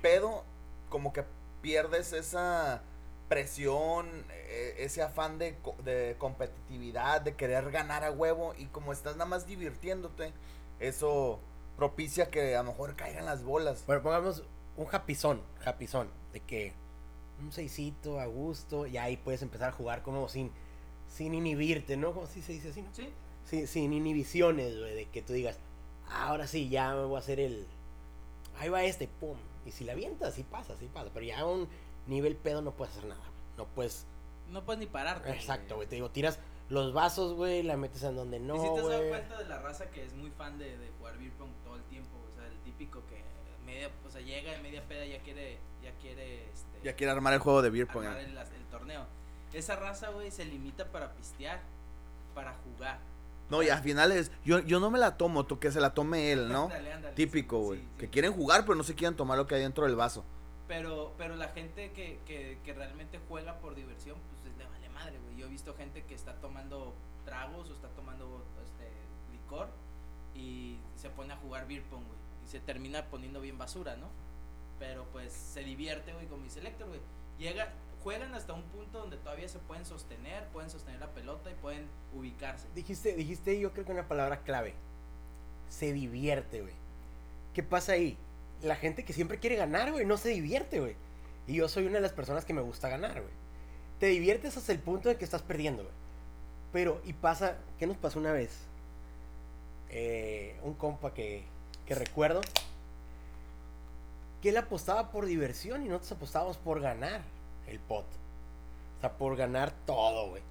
pedo, 0.00 0.44
como 0.88 1.12
que 1.12 1.24
pierdes 1.60 2.12
esa 2.12 2.82
presión, 3.28 4.08
eh, 4.30 4.76
ese 4.78 5.02
afán 5.02 5.38
de, 5.38 5.56
de 5.84 6.16
competitividad, 6.18 7.20
de 7.20 7.34
querer 7.34 7.70
ganar 7.70 8.04
a 8.04 8.10
huevo, 8.10 8.54
y 8.58 8.66
como 8.66 8.92
estás 8.92 9.14
nada 9.14 9.26
más 9.26 9.46
divirtiéndote, 9.46 10.32
eso 10.78 11.40
propicia 11.76 12.30
que 12.30 12.56
a 12.56 12.62
lo 12.62 12.72
mejor 12.72 12.96
caigan 12.96 13.24
las 13.24 13.42
bolas. 13.42 13.84
Bueno, 13.86 14.02
pongamos 14.02 14.42
un 14.76 14.86
japizón, 14.86 15.42
japizón, 15.60 16.08
de 16.32 16.40
que 16.40 16.72
un 17.40 17.52
seisito 17.52 18.20
a 18.20 18.26
gusto, 18.26 18.86
y 18.86 18.96
ahí 18.96 19.16
puedes 19.16 19.42
empezar 19.42 19.70
a 19.70 19.72
jugar 19.72 20.02
como 20.02 20.28
sin, 20.28 20.50
sin 21.08 21.34
inhibirte, 21.34 21.96
¿no? 21.96 22.12
Como 22.12 22.26
si 22.26 22.42
se 22.42 22.52
dice 22.52 22.70
así, 22.70 22.82
¿no? 22.82 22.90
Sí. 22.92 23.08
Sin, 23.44 23.66
sin 23.66 23.92
inhibiciones, 23.92 24.78
güey, 24.78 24.94
de 24.94 25.06
que 25.06 25.22
tú 25.22 25.32
digas, 25.32 25.58
ahora 26.10 26.46
sí, 26.46 26.68
ya 26.68 26.94
me 26.94 27.04
voy 27.04 27.16
a 27.16 27.20
hacer 27.20 27.40
el... 27.40 27.66
Ahí 28.58 28.68
va 28.68 28.82
este, 28.84 29.08
pum. 29.08 29.36
Y 29.64 29.72
si 29.72 29.84
la 29.84 29.92
avientas, 29.92 30.34
sí 30.34 30.42
pasa, 30.42 30.76
sí 30.76 30.88
pasa. 30.92 31.10
Pero 31.12 31.24
ya 31.24 31.40
a 31.40 31.46
un 31.46 31.68
nivel 32.06 32.36
pedo 32.36 32.60
no 32.62 32.72
puedes 32.72 32.96
hacer 32.96 33.08
nada. 33.08 33.24
No 33.56 33.66
puedes... 33.66 34.06
No 34.50 34.64
puedes 34.64 34.80
ni 34.80 34.86
pararte. 34.86 35.30
Exacto, 35.30 35.76
güey. 35.76 35.88
Te 35.88 35.94
digo, 35.94 36.10
tiras 36.10 36.38
los 36.70 36.92
vasos, 36.92 37.34
güey, 37.34 37.62
la 37.62 37.76
metes 37.76 38.02
en 38.04 38.14
donde 38.14 38.38
no, 38.38 38.56
y 38.56 38.60
si 38.60 38.74
te 38.74 38.80
has 38.80 38.88
dado 38.88 39.08
cuenta 39.08 39.38
de 39.38 39.44
la 39.48 39.58
raza 39.60 39.90
que 39.90 40.04
es 40.04 40.14
muy 40.14 40.30
fan 40.30 40.56
de, 40.56 40.78
de 40.78 40.88
jugar 40.98 41.18
beer 41.18 41.32
pong 41.32 41.50
todo 41.64 41.74
el 41.74 41.82
tiempo, 41.84 42.16
o 42.28 42.32
sea, 42.32 42.46
el 42.46 42.56
típico 42.60 43.02
que 43.08 43.24
media, 43.64 43.90
o 44.06 44.10
sea, 44.10 44.20
llega 44.20 44.54
en 44.54 44.62
media 44.62 44.82
peda 44.86 45.04
y 45.06 45.10
ya 45.12 45.18
quiere, 45.20 45.58
ya 45.82 45.92
quiere, 46.00 46.44
este, 46.50 46.80
Ya 46.82 46.94
quiere 46.94 47.12
armar 47.12 47.32
el 47.34 47.38
juego 47.40 47.62
de 47.62 47.70
beer 47.70 47.86
pong. 47.86 48.04
armar 48.06 48.20
el, 48.20 48.36
el 48.36 48.64
torneo. 48.70 49.06
Esa 49.52 49.76
raza, 49.76 50.10
güey, 50.10 50.30
se 50.30 50.44
limita 50.44 50.86
para 50.86 51.12
pistear, 51.12 51.60
para 52.34 52.54
jugar. 52.64 52.98
No, 53.48 53.62
y 53.64 53.68
al 53.68 53.82
final 53.82 54.12
es, 54.12 54.30
yo, 54.44 54.60
yo 54.60 54.78
no 54.78 54.90
me 54.90 54.98
la 54.98 55.16
tomo, 55.16 55.44
tú 55.44 55.58
que 55.58 55.72
se 55.72 55.80
la 55.80 55.92
tome 55.92 56.30
él, 56.30 56.48
¿no? 56.48 56.64
Ándale, 56.64 56.92
ándale, 56.92 57.14
Típico, 57.16 57.58
güey. 57.58 57.80
sí, 57.80 57.84
sí. 57.84 57.98
Que 57.98 58.08
quieren 58.10 58.32
jugar, 58.32 58.62
pero 58.62 58.76
no 58.76 58.84
se 58.84 58.94
quieren 58.94 59.16
tomar 59.16 59.36
lo 59.38 59.46
que 59.48 59.56
hay 59.56 59.62
dentro 59.62 59.86
del 59.86 59.96
vaso. 59.96 60.24
Pero, 60.68 61.14
pero 61.18 61.34
la 61.34 61.48
gente 61.48 61.90
que, 61.90 62.20
que, 62.26 62.58
que 62.64 62.72
realmente 62.72 63.18
juega 63.28 63.58
por 63.58 63.74
diversión, 63.74 64.16
pues 64.44 64.56
le 64.56 64.64
vale 64.66 64.88
madre, 64.90 65.18
güey. 65.18 65.36
Yo 65.36 65.46
he 65.46 65.50
visto 65.50 65.74
gente 65.74 66.04
que 66.04 66.14
está 66.14 66.34
tomando 66.34 66.94
tragos 67.24 67.68
o 67.68 67.72
está 67.72 67.88
tomando 67.88 68.44
este 68.62 68.88
licor 69.32 69.68
y 70.36 70.78
se 70.94 71.10
pone 71.10 71.32
a 71.32 71.36
jugar 71.38 71.66
beer 71.66 71.82
pong, 71.90 72.04
güey. 72.06 72.19
Se 72.50 72.58
termina 72.58 73.04
poniendo 73.06 73.40
bien 73.40 73.58
basura, 73.58 73.96
¿no? 73.96 74.08
Pero 74.80 75.04
pues 75.12 75.32
se 75.32 75.62
divierte, 75.62 76.12
güey, 76.12 76.26
como 76.26 76.42
dice 76.42 76.66
Héctor, 76.66 76.88
güey. 76.88 77.00
Llega, 77.38 77.72
juegan 78.02 78.34
hasta 78.34 78.54
un 78.54 78.62
punto 78.64 78.98
donde 78.98 79.18
todavía 79.18 79.48
se 79.48 79.60
pueden 79.60 79.84
sostener, 79.84 80.46
pueden 80.48 80.68
sostener 80.68 80.98
la 80.98 81.10
pelota 81.10 81.50
y 81.50 81.54
pueden 81.54 81.86
ubicarse. 82.12 82.66
Dijiste, 82.74 83.14
dijiste 83.14 83.60
yo 83.60 83.72
creo 83.72 83.84
que 83.84 83.92
una 83.92 84.08
palabra 84.08 84.42
clave. 84.42 84.74
Se 85.68 85.92
divierte, 85.92 86.62
güey. 86.62 86.74
¿Qué 87.54 87.62
pasa 87.62 87.92
ahí? 87.92 88.16
La 88.62 88.74
gente 88.74 89.04
que 89.04 89.12
siempre 89.12 89.38
quiere 89.38 89.56
ganar, 89.56 89.92
güey, 89.92 90.04
no 90.04 90.16
se 90.16 90.30
divierte, 90.30 90.80
güey. 90.80 90.96
Y 91.46 91.54
yo 91.54 91.68
soy 91.68 91.86
una 91.86 91.96
de 91.96 92.00
las 92.00 92.12
personas 92.12 92.44
que 92.44 92.52
me 92.52 92.62
gusta 92.62 92.88
ganar, 92.88 93.20
güey. 93.20 93.32
Te 94.00 94.06
diviertes 94.06 94.56
hasta 94.56 94.72
el 94.72 94.80
punto 94.80 95.08
de 95.08 95.16
que 95.16 95.24
estás 95.24 95.42
perdiendo, 95.42 95.82
güey. 95.84 95.94
Pero, 96.72 97.00
y 97.04 97.12
pasa, 97.12 97.58
¿qué 97.78 97.86
nos 97.86 97.96
pasó 97.96 98.18
una 98.18 98.32
vez? 98.32 98.50
Eh, 99.90 100.58
un 100.62 100.74
compa 100.74 101.12
que, 101.12 101.44
que 101.90 101.94
recuerdo 101.96 102.40
que 104.40 104.50
él 104.50 104.56
apostaba 104.56 105.10
por 105.10 105.26
diversión 105.26 105.84
y 105.84 105.88
nosotros 105.88 106.12
apostábamos 106.12 106.56
por 106.56 106.80
ganar 106.80 107.20
el 107.66 107.80
pot. 107.80 108.04
O 108.98 109.00
sea, 109.00 109.10
por 109.18 109.34
ganar 109.36 109.72
todo, 109.86 110.28
güey. 110.28 110.42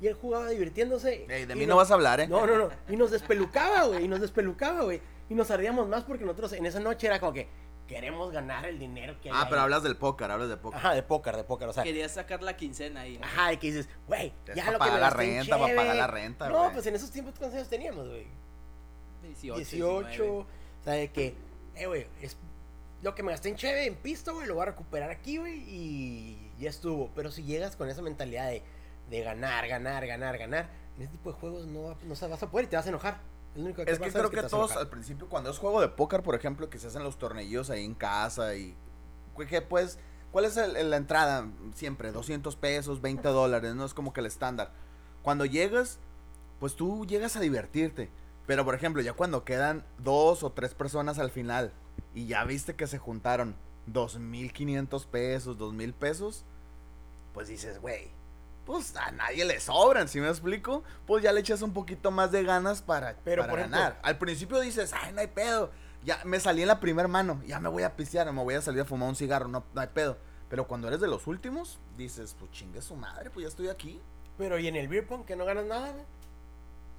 Y 0.00 0.08
él 0.08 0.14
jugaba 0.14 0.48
divirtiéndose. 0.48 1.24
De 1.28 1.54
mí 1.54 1.66
no 1.66 1.76
vas 1.76 1.92
a 1.92 1.94
hablar, 1.94 2.18
¿eh? 2.18 2.26
No, 2.26 2.46
no, 2.48 2.58
no. 2.58 2.68
Y 2.88 2.96
nos 2.96 3.12
despelucaba, 3.12 3.84
güey. 3.84 4.04
Y 4.04 4.08
nos 4.08 4.20
despelucaba, 4.20 4.82
güey. 4.82 5.00
Y 5.30 5.34
nos 5.34 5.52
ardíamos 5.52 5.86
más 5.88 6.02
porque 6.02 6.24
nosotros 6.24 6.52
en 6.54 6.66
esa 6.66 6.80
noche 6.80 7.06
era 7.06 7.20
como 7.20 7.32
que 7.32 7.46
queremos 7.86 8.32
ganar 8.32 8.66
el 8.66 8.80
dinero 8.80 9.14
que 9.22 9.28
hay 9.30 9.36
Ah, 9.36 9.42
ahí. 9.42 9.46
pero 9.50 9.62
hablas 9.62 9.84
del 9.84 9.96
póker, 9.96 10.32
hablas 10.32 10.48
de 10.48 10.56
póker. 10.56 10.78
Ajá, 10.80 10.94
de 10.94 11.04
póker, 11.04 11.36
de 11.36 11.44
póker. 11.44 11.68
O 11.68 11.72
sea, 11.72 11.84
Querías 11.84 12.10
sacar 12.10 12.42
la 12.42 12.56
quincena 12.56 13.02
ahí. 13.02 13.18
¿no? 13.18 13.24
ajá, 13.24 13.52
y 13.52 13.56
que 13.58 13.68
dices, 13.68 13.88
güey, 14.08 14.32
ya 14.52 14.66
lo 14.66 14.72
que 14.72 14.78
pagar 14.78 14.94
me 14.94 15.00
la 15.00 15.10
renta, 15.10 15.58
pa' 15.58 15.66
cheve". 15.66 15.76
pagar 15.76 15.96
la 15.96 16.06
renta, 16.08 16.48
No, 16.48 16.72
pues 16.72 16.84
en 16.86 16.96
esos 16.96 17.10
tiempos, 17.12 17.34
¿cuántos 17.38 17.56
años 17.56 17.68
teníamos, 17.68 18.08
güey? 18.08 18.26
18. 19.28 19.56
18. 19.58 20.06
19. 20.08 20.28
O 20.38 20.46
sea, 20.84 20.92
de 20.94 21.10
que, 21.10 21.34
eh, 21.76 21.86
güey, 21.86 22.06
es 22.22 22.36
lo 23.02 23.14
que 23.14 23.22
me 23.22 23.32
gasté 23.32 23.48
en 23.50 23.56
cheve, 23.56 23.86
en 23.86 23.94
pisto, 23.96 24.34
güey, 24.34 24.46
lo 24.46 24.54
voy 24.54 24.62
a 24.62 24.66
recuperar 24.66 25.10
aquí, 25.10 25.38
güey, 25.38 25.58
y 25.68 26.50
ya 26.58 26.70
estuvo. 26.70 27.10
Pero 27.14 27.30
si 27.30 27.42
llegas 27.44 27.76
con 27.76 27.88
esa 27.88 28.02
mentalidad 28.02 28.48
de, 28.48 28.62
de 29.10 29.20
ganar, 29.22 29.66
ganar, 29.68 30.06
ganar, 30.06 30.38
ganar, 30.38 30.68
en 30.96 31.02
este 31.02 31.16
tipo 31.16 31.32
de 31.32 31.38
juegos 31.38 31.66
no, 31.66 31.96
no 32.04 32.14
se 32.16 32.26
vas 32.28 32.42
a 32.42 32.50
poder 32.50 32.66
y 32.66 32.68
te 32.70 32.76
vas 32.76 32.86
a 32.86 32.88
enojar. 32.90 33.20
Es, 33.54 33.58
lo 33.60 33.64
único 33.66 33.82
Es 33.82 33.86
que 33.86 33.96
pasa 34.06 34.18
creo 34.18 34.30
que 34.30 34.40
a 34.40 34.48
todos 34.48 34.72
al 34.76 34.88
principio, 34.88 35.28
cuando 35.28 35.50
es 35.50 35.58
juego 35.58 35.80
de 35.80 35.88
póker, 35.88 36.22
por 36.22 36.34
ejemplo, 36.34 36.68
que 36.70 36.78
se 36.78 36.86
hacen 36.88 37.02
los 37.02 37.18
tornillos 37.18 37.70
ahí 37.70 37.84
en 37.84 37.94
casa 37.94 38.54
y. 38.56 38.74
Que 39.48 39.60
pues, 39.62 39.98
¿cuál 40.32 40.44
es 40.44 40.56
el- 40.56 40.76
el- 40.76 40.90
la 40.90 40.96
entrada? 40.96 41.48
Siempre, 41.74 42.10
200 42.12 42.56
pesos, 42.56 43.00
20 43.00 43.28
dólares, 43.28 43.74
¿no? 43.74 43.84
Es 43.84 43.94
como 43.94 44.12
que 44.12 44.20
el 44.20 44.26
estándar. 44.26 44.70
Cuando 45.22 45.44
llegas, 45.44 45.98
pues 46.60 46.74
tú 46.76 47.04
llegas 47.06 47.36
a 47.36 47.40
divertirte. 47.40 48.08
Pero, 48.46 48.64
por 48.64 48.74
ejemplo, 48.74 49.00
ya 49.02 49.12
cuando 49.14 49.44
quedan 49.44 49.84
dos 49.98 50.42
o 50.42 50.52
tres 50.52 50.74
personas 50.74 51.18
al 51.18 51.30
final 51.30 51.72
y 52.14 52.26
ya 52.26 52.44
viste 52.44 52.74
que 52.74 52.86
se 52.86 52.98
juntaron 52.98 53.56
2.500 53.92 55.06
pesos, 55.06 55.58
2.000 55.58 55.92
pesos, 55.94 56.44
pues 57.32 57.48
dices, 57.48 57.80
güey, 57.80 58.10
pues 58.66 58.94
a 58.96 59.10
nadie 59.12 59.44
le 59.44 59.60
sobran, 59.60 60.08
¿sí 60.08 60.20
me 60.20 60.28
explico? 60.28 60.82
Pues 61.06 61.22
ya 61.22 61.32
le 61.32 61.40
echas 61.40 61.62
un 61.62 61.72
poquito 61.72 62.10
más 62.10 62.32
de 62.32 62.42
ganas 62.44 62.82
para, 62.82 63.16
Pero, 63.24 63.42
para 63.42 63.52
por 63.52 63.58
ejemplo- 63.60 63.78
ganar. 63.78 64.00
Al 64.02 64.18
principio 64.18 64.60
dices, 64.60 64.92
ay, 64.92 65.12
no 65.12 65.20
hay 65.20 65.26
pedo. 65.28 65.70
Ya 66.04 66.20
me 66.24 66.38
salí 66.38 66.62
en 66.62 66.68
la 66.68 66.80
primera 66.80 67.08
mano, 67.08 67.42
ya 67.46 67.60
me 67.60 67.68
voy 67.70 67.82
a 67.82 67.96
pistear, 67.96 68.30
me 68.30 68.42
voy 68.42 68.54
a 68.54 68.60
salir 68.62 68.82
a 68.82 68.84
fumar 68.84 69.08
un 69.08 69.16
cigarro, 69.16 69.48
no, 69.48 69.64
no 69.72 69.80
hay 69.80 69.88
pedo. 69.88 70.18
Pero 70.50 70.66
cuando 70.68 70.86
eres 70.88 71.00
de 71.00 71.08
los 71.08 71.26
últimos, 71.26 71.78
dices, 71.96 72.36
pues 72.38 72.50
chingue 72.52 72.82
su 72.82 72.94
madre, 72.94 73.30
pues 73.30 73.44
ya 73.44 73.48
estoy 73.48 73.68
aquí. 73.68 74.00
Pero 74.36 74.58
y 74.58 74.66
en 74.68 74.76
el 74.76 74.88
beer 74.88 75.06
pong 75.06 75.24
que 75.24 75.34
no 75.34 75.44
ganas 75.46 75.64
nada. 75.64 75.94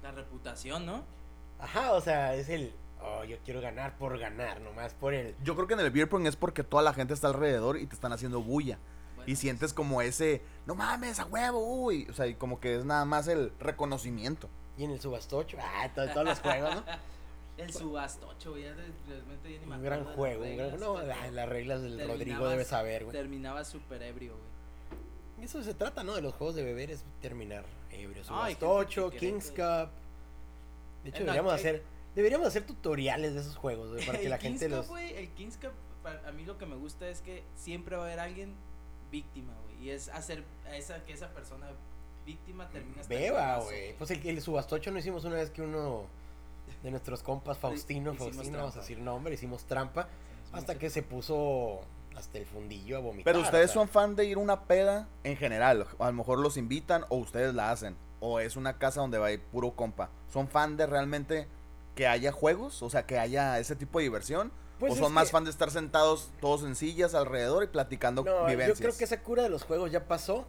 La 0.02 0.10
reputación, 0.10 0.86
¿no? 0.86 1.04
Ajá, 1.58 1.92
o 1.92 2.00
sea, 2.00 2.34
es 2.34 2.48
el, 2.48 2.72
oh, 3.02 3.24
yo 3.24 3.36
quiero 3.44 3.60
ganar 3.60 3.96
por 3.98 4.18
ganar, 4.18 4.60
nomás 4.60 4.94
por 4.94 5.14
el... 5.14 5.34
Yo 5.42 5.54
creo 5.54 5.66
que 5.66 5.74
en 5.74 5.80
el 5.80 5.90
beer 5.90 6.08
pong 6.08 6.26
es 6.26 6.36
porque 6.36 6.62
toda 6.64 6.82
la 6.82 6.92
gente 6.92 7.14
está 7.14 7.28
alrededor 7.28 7.78
y 7.78 7.86
te 7.86 7.94
están 7.94 8.12
haciendo 8.12 8.42
bulla. 8.42 8.78
Bueno, 9.16 9.30
Y 9.32 9.36
sientes 9.36 9.72
como 9.72 10.02
ese, 10.02 10.42
no 10.66 10.74
mames, 10.74 11.18
a 11.20 11.24
huevo, 11.26 11.58
uy. 11.84 12.06
O 12.10 12.12
sea, 12.12 12.26
y 12.26 12.34
como 12.34 12.60
que 12.60 12.76
es 12.76 12.84
nada 12.84 13.04
más 13.04 13.26
el 13.28 13.52
reconocimiento. 13.58 14.48
Y 14.76 14.84
en 14.84 14.90
el 14.90 15.00
subastocho, 15.00 15.56
ah, 15.60 15.88
to- 15.94 16.06
todos 16.10 16.26
los 16.26 16.40
juegos, 16.40 16.74
¿no? 16.74 16.82
El 17.56 17.72
subastocho, 17.72 18.50
güey. 18.50 18.64
Ya 18.64 18.74
de- 18.74 18.92
realmente 19.08 19.50
ya 19.54 19.58
ni 19.66 19.72
Un 19.72 19.82
gran 19.82 20.04
juego, 20.04 20.42
las 20.44 20.50
un 20.50 20.56
gran 20.58 20.78
No, 20.80 20.94
pero 20.96 21.14
ay, 21.22 21.30
las 21.30 21.48
reglas 21.48 21.80
del 21.80 21.92
Rodrigo 21.92 22.18
terminabas- 22.18 22.50
debe 22.50 22.64
saber, 22.66 23.04
güey. 23.04 23.16
Terminaba 23.16 23.64
súper 23.64 24.02
ebrio, 24.02 24.34
güey. 24.36 25.46
Eso 25.46 25.62
se 25.62 25.72
trata, 25.72 26.04
¿no? 26.04 26.14
De 26.14 26.20
los 26.20 26.34
juegos 26.34 26.54
de 26.54 26.62
beber 26.64 26.90
es 26.90 27.02
terminar 27.22 27.64
ebrio. 27.90 28.22
Subastocho, 28.24 29.10
Kings 29.10 29.50
que- 29.52 29.62
Cup. 29.62 29.88
De 31.06 31.10
hecho, 31.10 31.22
Eh, 31.22 31.26
no, 31.26 31.32
deberíamos 31.32 31.52
hay- 31.52 31.58
hacer, 31.60 31.82
deberíamos 32.14 32.46
hacer 32.48 32.66
tutoriales 32.66 33.34
de 33.34 33.40
esos 33.40 33.56
juegos, 33.56 33.92
güey, 33.92 34.04
para 34.04 34.18
que 34.18 34.24
el 34.24 34.30
la 34.30 34.38
gente 34.38 34.66
Cup, 34.68 34.76
los... 34.76 34.90
el 35.00 35.28
Kings 35.30 35.56
Cup, 35.56 35.70
pa- 36.02 36.20
a 36.26 36.32
mí 36.32 36.44
lo 36.44 36.58
que 36.58 36.66
me 36.66 36.74
gusta 36.76 37.08
es 37.08 37.20
que 37.20 37.44
siempre 37.54 37.96
va 37.96 38.02
a 38.02 38.06
haber 38.06 38.18
alguien 38.20 38.54
víctima, 39.12 39.52
güey. 39.64 39.84
Y 39.84 39.90
es 39.90 40.08
hacer 40.08 40.42
a 40.68 40.76
esa, 40.76 41.04
que 41.04 41.12
esa 41.12 41.28
persona 41.32 41.68
víctima 42.24 42.68
termina 42.70 43.02
Beba, 43.08 43.58
güey. 43.60 43.96
Pues 43.96 44.10
el, 44.10 44.26
el 44.26 44.42
subastocho 44.42 44.90
no 44.90 44.98
hicimos 44.98 45.24
una 45.24 45.36
vez 45.36 45.50
que 45.50 45.62
uno 45.62 46.06
de 46.82 46.90
nuestros 46.90 47.22
compas, 47.22 47.56
Faustino, 47.58 48.14
Hicimos 48.14 48.34
Faustino, 48.34 48.58
vamos 48.58 48.76
a 48.76 48.80
decir 48.80 48.98
nombre, 48.98 49.34
hicimos 49.34 49.64
trampa, 49.64 50.08
Hicimos 50.42 50.58
hasta 50.60 50.76
que 50.78 50.90
se 50.90 51.04
puso 51.04 51.82
hasta 52.16 52.38
el 52.38 52.46
fundillo 52.46 52.96
a 52.96 53.00
vomitar. 53.00 53.24
Pero 53.32 53.40
ustedes 53.44 53.70
o 53.70 53.72
sea. 53.74 53.82
son 53.82 53.88
fan 53.88 54.16
de 54.16 54.24
ir 54.24 54.38
una 54.38 54.64
peda 54.64 55.06
en 55.22 55.36
general. 55.36 55.86
A 55.98 56.06
lo 56.06 56.12
mejor 56.14 56.38
los 56.40 56.56
invitan 56.56 57.04
o 57.10 57.16
ustedes 57.16 57.54
la 57.54 57.70
hacen. 57.70 57.96
O 58.20 58.40
es 58.40 58.56
una 58.56 58.78
casa 58.78 59.00
donde 59.00 59.18
va 59.18 59.26
a 59.26 59.32
ir 59.32 59.40
puro 59.42 59.72
compa. 59.72 60.10
¿Son 60.32 60.48
fan 60.48 60.76
de 60.76 60.86
realmente 60.86 61.46
que 61.94 62.06
haya 62.06 62.32
juegos? 62.32 62.82
O 62.82 62.90
sea, 62.90 63.06
que 63.06 63.18
haya 63.18 63.58
ese 63.58 63.76
tipo 63.76 63.98
de 63.98 64.04
diversión. 64.04 64.52
Pues 64.78 64.92
¿O 64.92 64.96
son 64.96 65.12
más 65.12 65.26
que- 65.28 65.32
fan 65.32 65.44
de 65.44 65.50
estar 65.50 65.70
sentados 65.70 66.30
todos 66.40 66.62
en 66.64 66.76
sillas 66.76 67.14
alrededor 67.14 67.64
y 67.64 67.66
platicando 67.68 68.22
No, 68.24 68.46
vivencias? 68.46 68.78
yo 68.78 68.82
creo 68.86 68.98
que 68.98 69.04
esa 69.04 69.22
cura 69.22 69.42
de 69.42 69.48
los 69.48 69.62
juegos 69.64 69.90
ya 69.90 70.06
pasó 70.06 70.46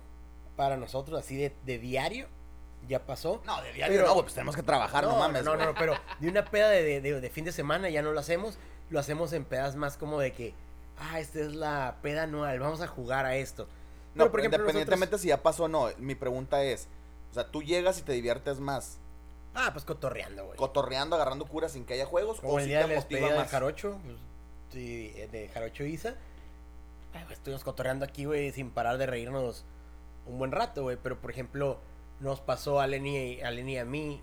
para 0.57 0.75
nosotros, 0.75 1.17
así 1.19 1.37
de, 1.37 1.55
de 1.65 1.77
diario, 1.79 2.27
ya 2.89 3.05
pasó. 3.05 3.41
No, 3.45 3.61
de 3.61 3.71
diario 3.73 4.01
Pero- 4.01 4.13
no, 4.15 4.21
pues 4.21 4.33
tenemos 4.33 4.55
que 4.55 4.63
trabajar, 4.63 5.05
no, 5.05 5.17
mames. 5.17 5.43
No, 5.45 5.55
no, 5.55 5.65
no, 5.67 5.73
pero 5.75 5.93
de 6.19 6.27
una 6.29 6.43
peda 6.43 6.67
de, 6.69 6.99
de- 6.99 7.29
fin 7.29 7.45
de 7.45 7.51
semana 7.53 7.89
ya 7.89 8.01
no 8.01 8.11
lo 8.11 8.19
hacemos. 8.19 8.57
Lo 8.89 8.99
hacemos 8.99 9.31
en 9.33 9.45
pedas 9.45 9.75
más 9.77 9.95
como 9.97 10.19
de 10.19 10.33
que, 10.33 10.53
ah, 10.97 11.19
esta 11.19 11.39
es 11.39 11.53
la 11.55 11.97
peda 12.01 12.23
anual, 12.23 12.59
vamos 12.59 12.81
a 12.81 12.87
jugar 12.87 13.25
a 13.25 13.35
esto. 13.37 13.67
No, 14.15 14.29
Pero, 14.31 14.45
independientemente 14.45 14.95
nosotros- 14.95 15.21
si 15.21 15.27
ya 15.29 15.41
pasó 15.43 15.65
o 15.65 15.67
no, 15.69 15.89
mi 15.99 16.15
pregunta 16.15 16.63
es, 16.63 16.87
o 17.31 17.33
sea, 17.33 17.49
tú 17.51 17.61
llegas 17.63 17.99
y 17.99 18.01
te 18.03 18.11
diviertes 18.13 18.59
más 18.59 18.99
Ah, 19.53 19.69
pues 19.73 19.85
cotorreando, 19.85 20.45
güey. 20.45 20.57
cotorreando, 20.57 21.15
agarrando 21.15 21.45
curas 21.47 21.71
sin 21.71 21.85
que 21.85 21.95
haya 21.95 22.05
juegos 22.05 22.39
Como 22.41 22.53
o 22.53 22.59
el 22.59 22.65
si 22.65 22.69
día 22.69 22.79
de 22.79 22.83
te 22.85 22.89
la 22.93 22.95
motiva 23.01 23.19
despedida 23.19 23.33
de 23.37 23.43
más. 23.43 23.51
Jarocho, 23.51 23.99
pues, 24.03 24.17
sí, 24.71 25.11
eh, 25.15 25.27
de 25.31 25.47
Jarocho 25.49 25.83
Isa. 25.83 26.15
Ay, 27.13 27.23
güey, 27.23 27.33
estuvimos 27.33 27.63
cotorreando 27.63 28.05
aquí, 28.05 28.25
güey, 28.25 28.51
sin 28.51 28.69
parar 28.69 28.97
de 28.99 29.07
reírnos 29.07 29.65
un 30.27 30.37
buen 30.37 30.51
rato, 30.51 30.83
güey. 30.83 30.97
Pero, 31.01 31.19
por 31.19 31.31
ejemplo, 31.31 31.79
nos 32.19 32.39
pasó 32.39 32.79
a 32.79 32.85
Lenny, 32.87 33.41
a 33.41 33.49
Lenny 33.49 33.73
y 33.73 33.77
a 33.77 33.85
mí, 33.85 34.21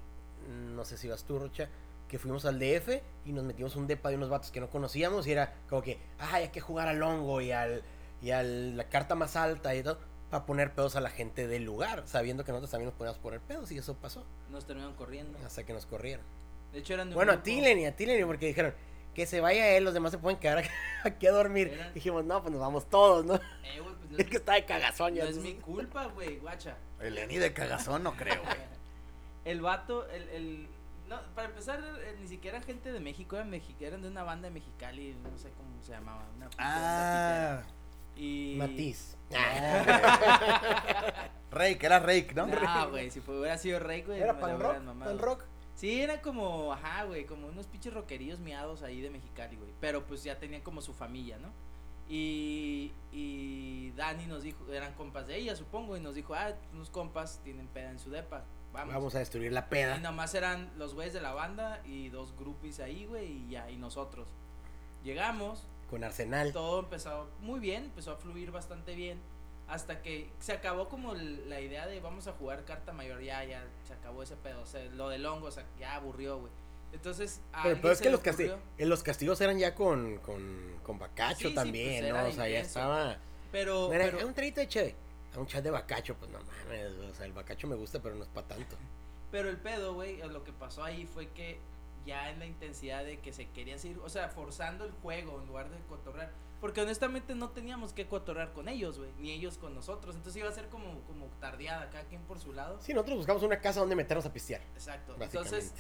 no 0.49 0.85
sé 0.85 0.97
si 0.99 1.09
vas 1.09 1.25
tú, 1.25 1.39
Rocha, 1.41 1.69
que 2.09 2.19
fuimos 2.21 2.45
al 2.45 2.61
DF 2.61 3.01
y 3.25 3.33
nos 3.33 3.43
metimos 3.43 3.75
un 3.75 3.89
depa 3.89 4.11
de 4.11 4.17
unos 4.17 4.29
vatos 4.29 4.53
que 4.53 4.61
no 4.61 4.71
conocíamos 4.71 5.27
y 5.27 5.33
era 5.33 5.55
como 5.69 5.83
que, 5.83 5.99
ay, 6.19 6.45
hay 6.45 6.49
que 6.51 6.61
jugar 6.61 6.87
al 6.87 7.03
hongo 7.03 7.41
y 7.41 7.51
al 7.51 7.83
y 8.23 8.31
a 8.31 8.43
la 8.43 8.89
carta 8.89 9.15
más 9.17 9.35
alta 9.37 9.75
y 9.75 9.83
todo, 9.83 9.99
para 10.31 10.47
poner 10.47 10.73
pedos 10.75 10.97
a 10.97 11.01
la 11.01 11.11
gente 11.11 11.47
del 11.47 11.65
lugar, 11.65 12.03
sabiendo 12.07 12.45
que 12.45 12.53
nosotros 12.53 12.71
también 12.71 12.87
nos 12.89 12.95
podíamos 12.99 13.19
poner 13.21 13.41
pedos 13.41 13.71
y 13.73 13.79
eso 13.79 13.95
pasó, 13.95 14.25
Nos 14.51 14.67
terminaron 14.67 14.95
corriendo. 14.97 15.39
hasta 15.45 15.65
que 15.65 15.73
nos 15.73 15.87
corrieron. 15.87 16.25
De 16.73 16.81
hecho, 16.81 16.95
eran 16.95 17.09
de 17.09 17.15
un 17.15 17.17
Bueno, 17.17 17.33
a 17.33 17.35
grupo- 17.37 17.45
ti, 17.45 17.61
Lenny, 17.61 17.87
a 17.87 17.95
ti, 17.95 18.05
Lenny, 18.07 18.25
porque 18.25 18.47
dijeron 18.47 18.75
que 19.15 19.27
se 19.27 19.41
vaya 19.41 19.77
él, 19.77 19.85
los 19.85 19.95
demás 19.95 20.11
se 20.11 20.19
pueden 20.19 20.41
quedar 20.41 20.65
aquí 21.05 21.27
a 21.29 21.31
dormir. 21.33 21.69
Eran- 21.69 21.95
Dijimos, 21.95 22.25
no, 22.25 22.41
pues 22.43 22.51
nos 22.53 22.61
vamos 22.61 22.91
todos, 22.91 23.25
¿no? 23.25 23.35
Eh, 23.37 23.81
güey, 23.81 23.95
pues 23.95 24.11
no 24.11 24.19
Es 24.19 24.27
que 24.27 24.37
está 24.39 24.55
de 24.55 24.65
cagazón 24.65 25.15
no 25.15 25.19
ya. 25.25 25.31
es 25.31 25.37
mi 25.37 25.55
culpa, 25.55 26.07
güey, 26.07 26.39
guacha. 26.39 26.77
El 27.01 27.15
Lenny 27.15 27.37
de 27.39 27.53
cagazón 27.53 28.03
no 28.03 28.17
creo, 28.17 28.43
güey. 28.43 28.57
El 29.45 29.61
vato, 29.61 30.09
el, 30.09 30.29
el 30.31 30.69
no, 31.07 31.21
para 31.35 31.49
empezar, 31.49 31.79
eh, 32.01 32.17
ni 32.19 32.27
siquiera 32.27 32.63
gente 32.63 32.91
de 32.91 32.99
México, 32.99 33.37
eran, 33.37 33.53
eran 33.79 34.01
de 34.01 34.09
una 34.09 34.23
banda 34.23 34.49
de 34.49 34.55
Mexicali, 34.55 35.15
no 35.23 35.37
sé 35.37 35.51
cómo 35.51 35.83
se 35.83 35.93
llamaba, 35.93 36.27
una 36.35 36.47
Ah, 36.57 37.61
pitera. 37.63 37.84
Y 38.17 38.55
Matiz. 38.59 39.17
Rake, 41.51 41.87
era 41.87 41.99
Rake, 42.01 42.33
¿no? 42.35 42.47
No, 42.47 42.91
güey, 42.91 43.11
si 43.11 43.21
fue- 43.21 43.39
hubiera 43.39 43.59
sido 43.59 43.79
rey, 43.79 44.03
güey, 44.03 44.21
¿Era 44.21 44.39
pan 44.39 44.59
rock? 44.59 44.77
¿Pan 44.99 45.19
rock? 45.19 45.45
Sí, 45.75 46.01
era 46.01 46.21
como, 46.21 46.73
ajá, 46.73 47.05
güey, 47.05 47.27
como 47.27 47.47
unos 47.49 47.67
pinches 47.67 47.93
rockerillos 47.95 48.39
miados 48.41 48.83
ahí 48.83 49.01
de 49.01 49.11
Mexicali, 49.11 49.57
güey. 49.57 49.71
Pero 49.81 50.05
pues 50.07 50.23
ya 50.25 50.39
tenían 50.39 50.63
como 50.63 50.81
su 50.83 50.95
familia, 50.95 51.39
¿no? 51.39 51.49
Y, 52.09 52.93
y 53.13 53.91
Dani 53.93 54.27
nos 54.27 54.43
dijo, 54.43 54.71
eran 54.73 54.93
compas 54.95 55.27
de 55.27 55.37
ella, 55.37 55.57
supongo, 55.57 55.97
y 55.97 56.01
nos 56.01 56.15
dijo, 56.15 56.35
ah, 56.35 56.53
unos 56.73 56.91
compas 56.91 57.41
tienen 57.43 57.67
peda 57.69 57.91
en 57.91 57.99
su 57.99 58.11
depa, 58.11 58.45
vamos. 58.73 58.95
Vamos 58.95 59.15
a 59.15 59.21
destruir 59.21 59.53
la 59.53 59.61
Y 59.61 59.71
peda. 59.71 59.99
nomás 59.99 60.35
eran 60.35 60.71
los 60.77 60.95
güeyes 60.95 61.15
de 61.15 61.21
la 61.21 61.33
banda 61.33 61.81
y 61.85 62.09
dos 62.11 62.37
groupies 62.39 62.79
ahí, 62.81 63.07
güey, 63.07 63.27
y 63.47 63.49
ya, 63.51 63.71
y 63.71 63.77
nosotros. 63.77 64.29
Llegamos, 65.03 65.67
Con 65.95 66.05
Arsenal. 66.05 66.53
todo 66.53 66.81
empezó 66.81 67.29
muy 67.41 67.61
bien, 67.61 67.85
empezó 67.85 68.13
a 68.13 68.17
fluir 68.17 68.51
bastante 68.51 68.95
bien. 68.95 69.19
Hasta 69.69 70.03
que 70.03 70.29
se 70.41 70.53
acabó 70.53 70.89
como 70.89 71.15
la 71.15 71.61
idea 71.61 71.87
de 71.87 72.01
vamos 72.01 72.27
a 72.27 72.33
jugar 72.33 72.65
carta 72.65 72.93
mayor, 72.93 73.23
ya, 73.23 73.45
ya, 73.45 73.65
se 73.87 73.95
acabó 73.95 74.23
ese 74.23 74.37
pedo. 74.37 74.61
O 74.63 74.67
sea, 74.67 74.85
lo 74.97 75.09
del 75.09 75.25
hongo, 75.25 75.47
o 75.47 75.51
sea, 75.51 75.65
ya 75.79 75.95
aburrió, 75.95 76.39
güey. 76.39 76.53
Entonces, 76.93 77.41
Pero, 77.63 77.79
pero 77.81 77.93
es 77.93 78.01
que 78.01 78.11
los, 78.11 78.21
casti- 78.23 78.45
ocurrió- 78.51 78.59
eh, 78.79 78.87
los 78.87 79.03
castigos 79.03 79.41
eran 79.41 79.59
ya 79.59 79.75
con, 79.75 80.19
con, 80.19 80.75
con 80.83 80.99
Bacacho 80.99 81.39
Sí, 81.39 81.49
sí, 81.49 81.55
también, 81.55 82.01
pues, 82.05 82.13
¿no? 82.13 82.29
O 82.29 82.33
sea, 82.33 82.49
ya 82.49 82.61
estaba. 82.61 83.17
Pero, 83.51 83.93
Era, 83.93 84.05
pero, 84.07 84.19
"Ah, 84.23 84.27
un 84.27 84.35
traguito 84.35 84.61
de 84.61 84.69
cheve. 84.69 84.95
A 85.35 85.41
un 85.41 85.47
chat 85.47 85.65
de 85.65 85.71
Bacacho, 85.71 86.15
pues 86.17 86.31
no 86.31 86.39
mames. 86.41 86.93
O 87.11 87.15
sea, 87.15 87.27
el 87.27 87.33
Bacacho 87.33 87.67
me 87.67 87.75
gusta, 87.77 88.01
pero 88.01 88.15
no 88.17 88.23
es 88.25 88.29
para 88.31 88.47
tanto. 88.49 88.77
pero 89.33 89.49
el 89.49 89.57
pedo, 89.57 89.95
güey, 89.95 90.19
lo 90.29 90.45
que 90.45 90.53
pasó 90.53 90.85
ahí 90.85 91.07
fue 91.07 91.29
que 91.31 91.59
ya 92.07 92.31
en 92.31 92.39
la 92.39 92.47
intensidad 92.47 93.05
de 93.05 93.19
que 93.19 93.33
se 93.33 93.49
querían 93.49 93.79
seguir, 93.79 93.99
o 94.05 94.09
sea, 94.09 94.29
forzando 94.29 94.85
el 94.85 94.93
juego 95.03 95.41
en 95.41 95.47
lugar 95.47 95.69
de 95.71 95.79
cotorrear. 95.89 96.31
Porque 96.61 96.81
honestamente 96.81 97.35
no 97.35 97.51
teníamos 97.51 97.93
que 97.93 98.07
cotorrear 98.07 98.53
con 98.53 98.69
ellos, 98.69 98.99
güey, 98.99 99.11
ni 99.19 99.33
ellos 99.33 99.59
con 99.59 99.75
nosotros. 99.75 100.17
Entonces 100.17 100.41
iba 100.41 100.49
a 100.49 100.53
ser 100.53 100.69
como, 100.69 101.01
como 101.03 101.27
tardeada, 101.41 101.91
cada 101.91 102.05
quien 102.05 102.23
por 102.23 102.39
su 102.39 102.53
lado. 102.55 102.79
Sí, 102.81 102.95
nosotros 102.95 103.19
buscamos 103.19 103.43
una 103.43 103.61
casa 103.61 103.81
donde 103.81 103.95
meternos 103.97 104.25
a 104.25 104.33
pistear. 104.33 104.63
Exacto. 104.75 105.15
Entonces, 105.21 105.75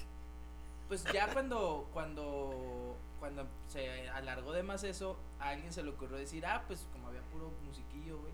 pues 0.88 1.04
ya 1.12 1.32
cuando, 1.32 1.88
cuando, 1.94 2.96
cuando 3.18 3.46
se 3.68 4.08
alargó 4.10 4.52
de 4.52 4.62
más 4.62 4.84
eso, 4.84 5.16
a 5.40 5.50
alguien 5.50 5.72
se 5.72 5.82
le 5.82 5.90
ocurrió 5.90 6.18
decir, 6.18 6.44
ah, 6.44 6.62
pues 6.66 6.86
como 6.92 7.08
había 7.08 7.22
puro 7.32 7.50
musiquillo, 7.66 8.18
güey, 8.18 8.32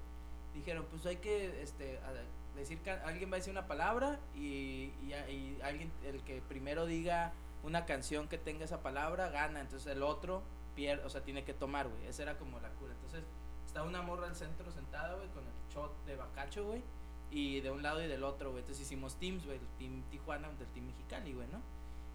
dijeron, 0.54 0.84
pues 0.90 1.06
hay 1.06 1.16
que, 1.16 1.62
este, 1.62 1.98
a- 1.98 2.56
decir, 2.58 2.78
que 2.80 2.90
alguien 2.90 3.30
va 3.30 3.36
a 3.36 3.38
decir 3.38 3.52
una 3.52 3.68
palabra 3.68 4.18
y, 4.34 4.90
y, 5.04 5.14
y 5.28 5.58
alguien, 5.62 5.92
el 6.04 6.20
que 6.24 6.42
primero 6.48 6.84
diga 6.84 7.32
una 7.62 7.86
canción 7.86 8.28
que 8.28 8.38
tenga 8.38 8.64
esa 8.64 8.82
palabra, 8.82 9.28
gana, 9.30 9.60
entonces 9.60 9.92
el 9.92 10.02
otro 10.02 10.42
pierde, 10.74 11.04
o 11.04 11.10
sea, 11.10 11.22
tiene 11.22 11.44
que 11.44 11.54
tomar, 11.54 11.88
güey, 11.88 12.06
esa 12.06 12.22
era 12.22 12.38
como 12.38 12.60
la 12.60 12.70
cura, 12.70 12.92
entonces 12.94 13.24
estaba 13.66 13.86
una 13.86 14.02
morra 14.02 14.26
al 14.26 14.36
centro 14.36 14.70
sentada, 14.70 15.14
güey, 15.16 15.28
con 15.28 15.44
el 15.44 15.74
shot 15.74 16.04
de 16.06 16.16
bacacho, 16.16 16.66
güey, 16.66 16.82
y 17.30 17.60
de 17.60 17.70
un 17.70 17.82
lado 17.82 18.02
y 18.02 18.08
del 18.08 18.24
otro, 18.24 18.50
güey, 18.50 18.62
entonces 18.62 18.86
hicimos 18.86 19.16
teams, 19.16 19.44
güey, 19.44 19.58
el 19.58 19.66
team 19.78 20.02
Tijuana 20.10 20.48
del 20.48 20.68
team 20.68 20.86
Mexicali, 20.86 21.34
güey, 21.34 21.48
¿no? 21.48 21.60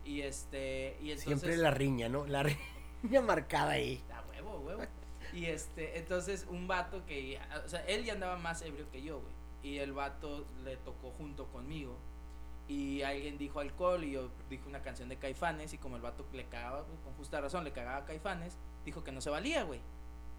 Y 0.04 0.22
este, 0.22 0.98
y 1.02 1.12
entonces... 1.12 1.40
Siempre 1.40 1.58
la 1.58 1.72
riña, 1.72 2.10
¿no? 2.10 2.25
La 2.28 2.44
riña 3.04 3.22
marcada 3.22 3.72
ahí. 3.72 4.04
A 4.12 4.22
huevo, 4.30 4.60
huevo. 4.60 4.84
Y 5.34 5.46
este, 5.46 5.98
entonces 5.98 6.46
un 6.50 6.68
vato 6.68 7.06
que, 7.06 7.40
o 7.66 7.68
sea, 7.68 7.84
él 7.88 8.06
ya 8.06 8.14
andaba 8.14 8.38
más 8.38 8.62
ebrio 8.62 8.90
que 8.92 9.02
yo, 9.02 9.20
güey. 9.20 9.34
Y 9.64 9.80
el 9.80 9.94
vato 9.94 10.46
le 10.64 10.78
tocó 10.78 11.12
junto 11.12 11.48
conmigo. 11.48 11.98
Y 12.67 13.03
alguien 13.03 13.38
dijo 13.38 13.60
alcohol 13.60 14.03
y 14.03 14.12
yo 14.12 14.31
dije 14.50 14.67
una 14.67 14.81
canción 14.81 15.07
de 15.07 15.17
Caifanes 15.17 15.74
y 15.74 15.77
como 15.77 15.98
el 15.98 16.01
vato 16.01 16.25
le 16.34 16.45
cagaba, 16.45 16.84
pues, 16.86 17.00
con 17.01 17.13
justa 17.13 17.39
razón, 17.39 17.63
le 17.63 17.72
cagaba 17.72 17.98
a 17.98 18.05
Caifanes, 18.05 18.57
dijo 18.84 19.03
que 19.03 19.12
no 19.12 19.22
se 19.22 19.29
valía, 19.29 19.63
güey. 19.63 19.81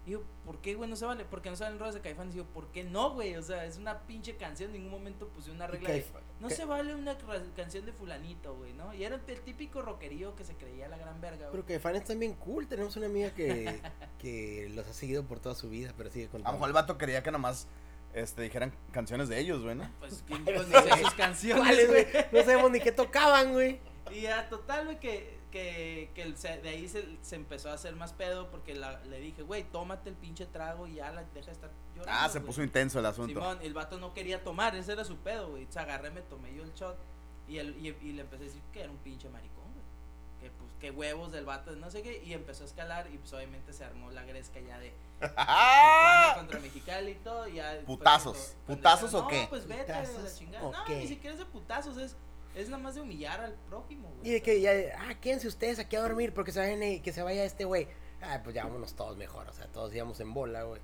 Y 0.05 0.11
yo, 0.11 0.23
¿por 0.45 0.59
qué, 0.59 0.75
güey, 0.75 0.89
no 0.89 0.95
se 0.95 1.05
vale? 1.05 1.25
Porque 1.25 1.49
no 1.49 1.57
salen 1.57 1.79
rolas 1.79 1.93
de 1.93 1.99
Caifanes. 1.99 2.33
Y 2.33 2.37
yo, 2.37 2.45
¿por 2.45 2.67
qué 2.71 2.85
no, 2.85 3.11
güey? 3.11 3.35
O 3.35 3.43
sea, 3.43 3.65
es 3.65 3.77
una 3.77 4.03
pinche 4.07 4.37
canción, 4.37 4.69
en 4.69 4.77
ningún 4.77 4.91
momento 4.91 5.27
puse 5.27 5.51
una 5.51 5.67
regla 5.67 5.89
de... 5.89 6.05
No 6.39 6.49
se 6.49 6.63
vale 6.63 6.95
una 6.95 7.17
canción 7.55 7.85
de 7.85 7.91
fulanito, 7.91 8.55
güey, 8.55 8.71
¿no? 8.71 8.93
Y 8.93 9.03
era 9.03 9.19
el 9.27 9.41
típico 9.41 9.81
rockerío 9.81 10.33
que 10.35 10.45
se 10.45 10.55
creía 10.55 10.87
la 10.87 10.97
gran 10.97 11.19
verga, 11.19 11.49
güey. 11.49 11.51
Pero 11.51 11.65
que 11.65 11.79
fan 11.79 11.97
es 11.97 12.05
también 12.05 12.35
cool. 12.35 12.67
Tenemos 12.67 12.95
una 12.95 13.07
amiga 13.07 13.31
que, 13.31 13.81
que 14.19 14.69
los 14.73 14.87
ha 14.87 14.93
seguido 14.93 15.25
por 15.25 15.41
toda 15.41 15.55
su 15.55 15.69
vida, 15.69 15.93
pero 15.97 16.09
sigue 16.09 16.29
A 16.31 16.37
lo 16.37 16.53
mejor 16.53 16.69
el 16.69 16.73
vato 16.73 16.97
quería 16.97 17.21
que 17.21 17.31
nomás 17.31 17.67
este, 18.21 18.41
dijeran 18.43 18.73
canciones 18.91 19.29
de 19.29 19.39
ellos, 19.39 19.61
güey, 19.63 19.75
¿no? 19.75 19.89
Pues, 19.99 20.23
¿quién 20.27 20.43
conocía 20.43 20.81
sí. 20.95 21.03
sus 21.03 21.13
canciones. 21.13 22.07
No 22.31 22.39
sabemos 22.39 22.71
ni 22.71 22.79
qué 22.79 22.91
tocaban, 22.91 23.53
güey. 23.53 23.79
Y 24.11 24.21
ya, 24.21 24.47
total, 24.49 24.85
güey, 24.85 24.99
que, 24.99 25.37
que, 25.51 26.09
que 26.15 26.35
se- 26.37 26.57
de 26.61 26.69
ahí 26.69 26.87
se, 26.87 27.05
se 27.21 27.35
empezó 27.35 27.69
a 27.69 27.73
hacer 27.73 27.95
más 27.95 28.13
pedo 28.13 28.49
porque 28.49 28.73
la- 28.73 28.99
le 29.05 29.19
dije, 29.19 29.41
güey, 29.43 29.63
tómate 29.63 30.09
el 30.09 30.15
pinche 30.15 30.45
trago 30.45 30.87
y 30.87 30.95
ya 30.95 31.11
la 31.11 31.23
deja 31.33 31.47
de 31.47 31.51
estar 31.51 31.69
llorando. 31.95 32.21
Ah, 32.23 32.29
se 32.29 32.39
güey". 32.39 32.47
puso 32.47 32.63
intenso 32.63 32.99
el 32.99 33.05
asunto. 33.05 33.33
Simón, 33.39 33.59
el 33.61 33.73
vato 33.73 33.97
no 33.99 34.13
quería 34.13 34.43
tomar, 34.43 34.75
ese 34.75 34.93
era 34.93 35.03
su 35.03 35.17
pedo, 35.17 35.49
güey. 35.49 35.67
Se 35.69 35.79
agarré, 35.79 36.09
me 36.11 36.21
tomé 36.21 36.53
yo 36.55 36.63
el 36.63 36.73
shot 36.73 36.97
y, 37.47 37.57
el, 37.57 37.75
y, 37.77 37.89
y 38.01 38.13
le 38.13 38.21
empecé 38.21 38.43
a 38.43 38.47
decir 38.47 38.61
que 38.71 38.81
era 38.81 38.91
un 38.91 38.97
pinche 38.97 39.29
maricón, 39.29 39.65
güey. 39.73 39.85
Que 40.39 40.51
pues, 40.57 40.71
que 40.79 40.91
huevos 40.91 41.31
del 41.33 41.45
vato, 41.45 41.75
no 41.75 41.91
sé 41.91 42.01
qué. 42.01 42.23
Y 42.23 42.33
empezó 42.33 42.63
a 42.63 42.67
escalar 42.67 43.07
y 43.13 43.17
pues 43.17 43.33
obviamente 43.33 43.73
se 43.73 43.83
armó 43.83 44.09
la 44.11 44.23
gresca 44.23 44.59
ya 44.61 44.79
de 44.79 44.93
Tijuana 45.19 46.33
contra 46.35 46.59
Mexicali 46.59 47.11
y 47.11 47.15
todo. 47.15 47.47
y 47.47 47.55
Ya, 47.55 47.79
Putazos. 47.85 48.55
cuando- 48.65 48.81
¿Putazos 48.81 49.13
o 49.13 49.27
qué? 49.27 49.41
No, 49.43 49.49
pues 49.49 49.67
vete 49.67 49.91
a 49.91 50.01
la 50.03 50.07
¿Putazos 50.09 50.37
chingada. 50.37 50.65
o 50.65 50.71
No, 50.71 50.83
qué? 50.85 50.95
ni 50.97 51.07
siquiera 51.07 51.33
es 51.33 51.39
de 51.39 51.45
putazos, 51.45 51.97
es, 51.97 52.15
es 52.55 52.69
nada 52.69 52.81
más 52.83 52.95
de 52.95 53.01
humillar 53.01 53.41
al 53.41 53.53
prójimo, 53.67 54.09
güey. 54.17 54.29
Y 54.29 54.33
de 54.33 54.41
que 54.41 54.61
ya, 54.61 54.71
ah, 54.99 55.13
quédense 55.19 55.47
ustedes 55.47 55.79
aquí 55.79 55.95
a 55.95 56.01
dormir 56.01 56.33
porque 56.33 56.51
se 56.51 56.59
vayan, 56.59 56.81
eh, 56.83 57.01
que 57.01 57.11
se 57.11 57.21
vaya 57.23 57.43
este 57.43 57.65
güey. 57.65 57.87
Ah, 58.21 58.41
pues 58.43 58.55
ya 58.55 58.63
vámonos 58.63 58.95
todos 58.95 59.15
mejor, 59.17 59.47
o 59.47 59.53
sea, 59.53 59.67
todos 59.67 59.93
íbamos 59.93 60.19
en 60.19 60.33
bola, 60.33 60.63
güey. 60.63 60.81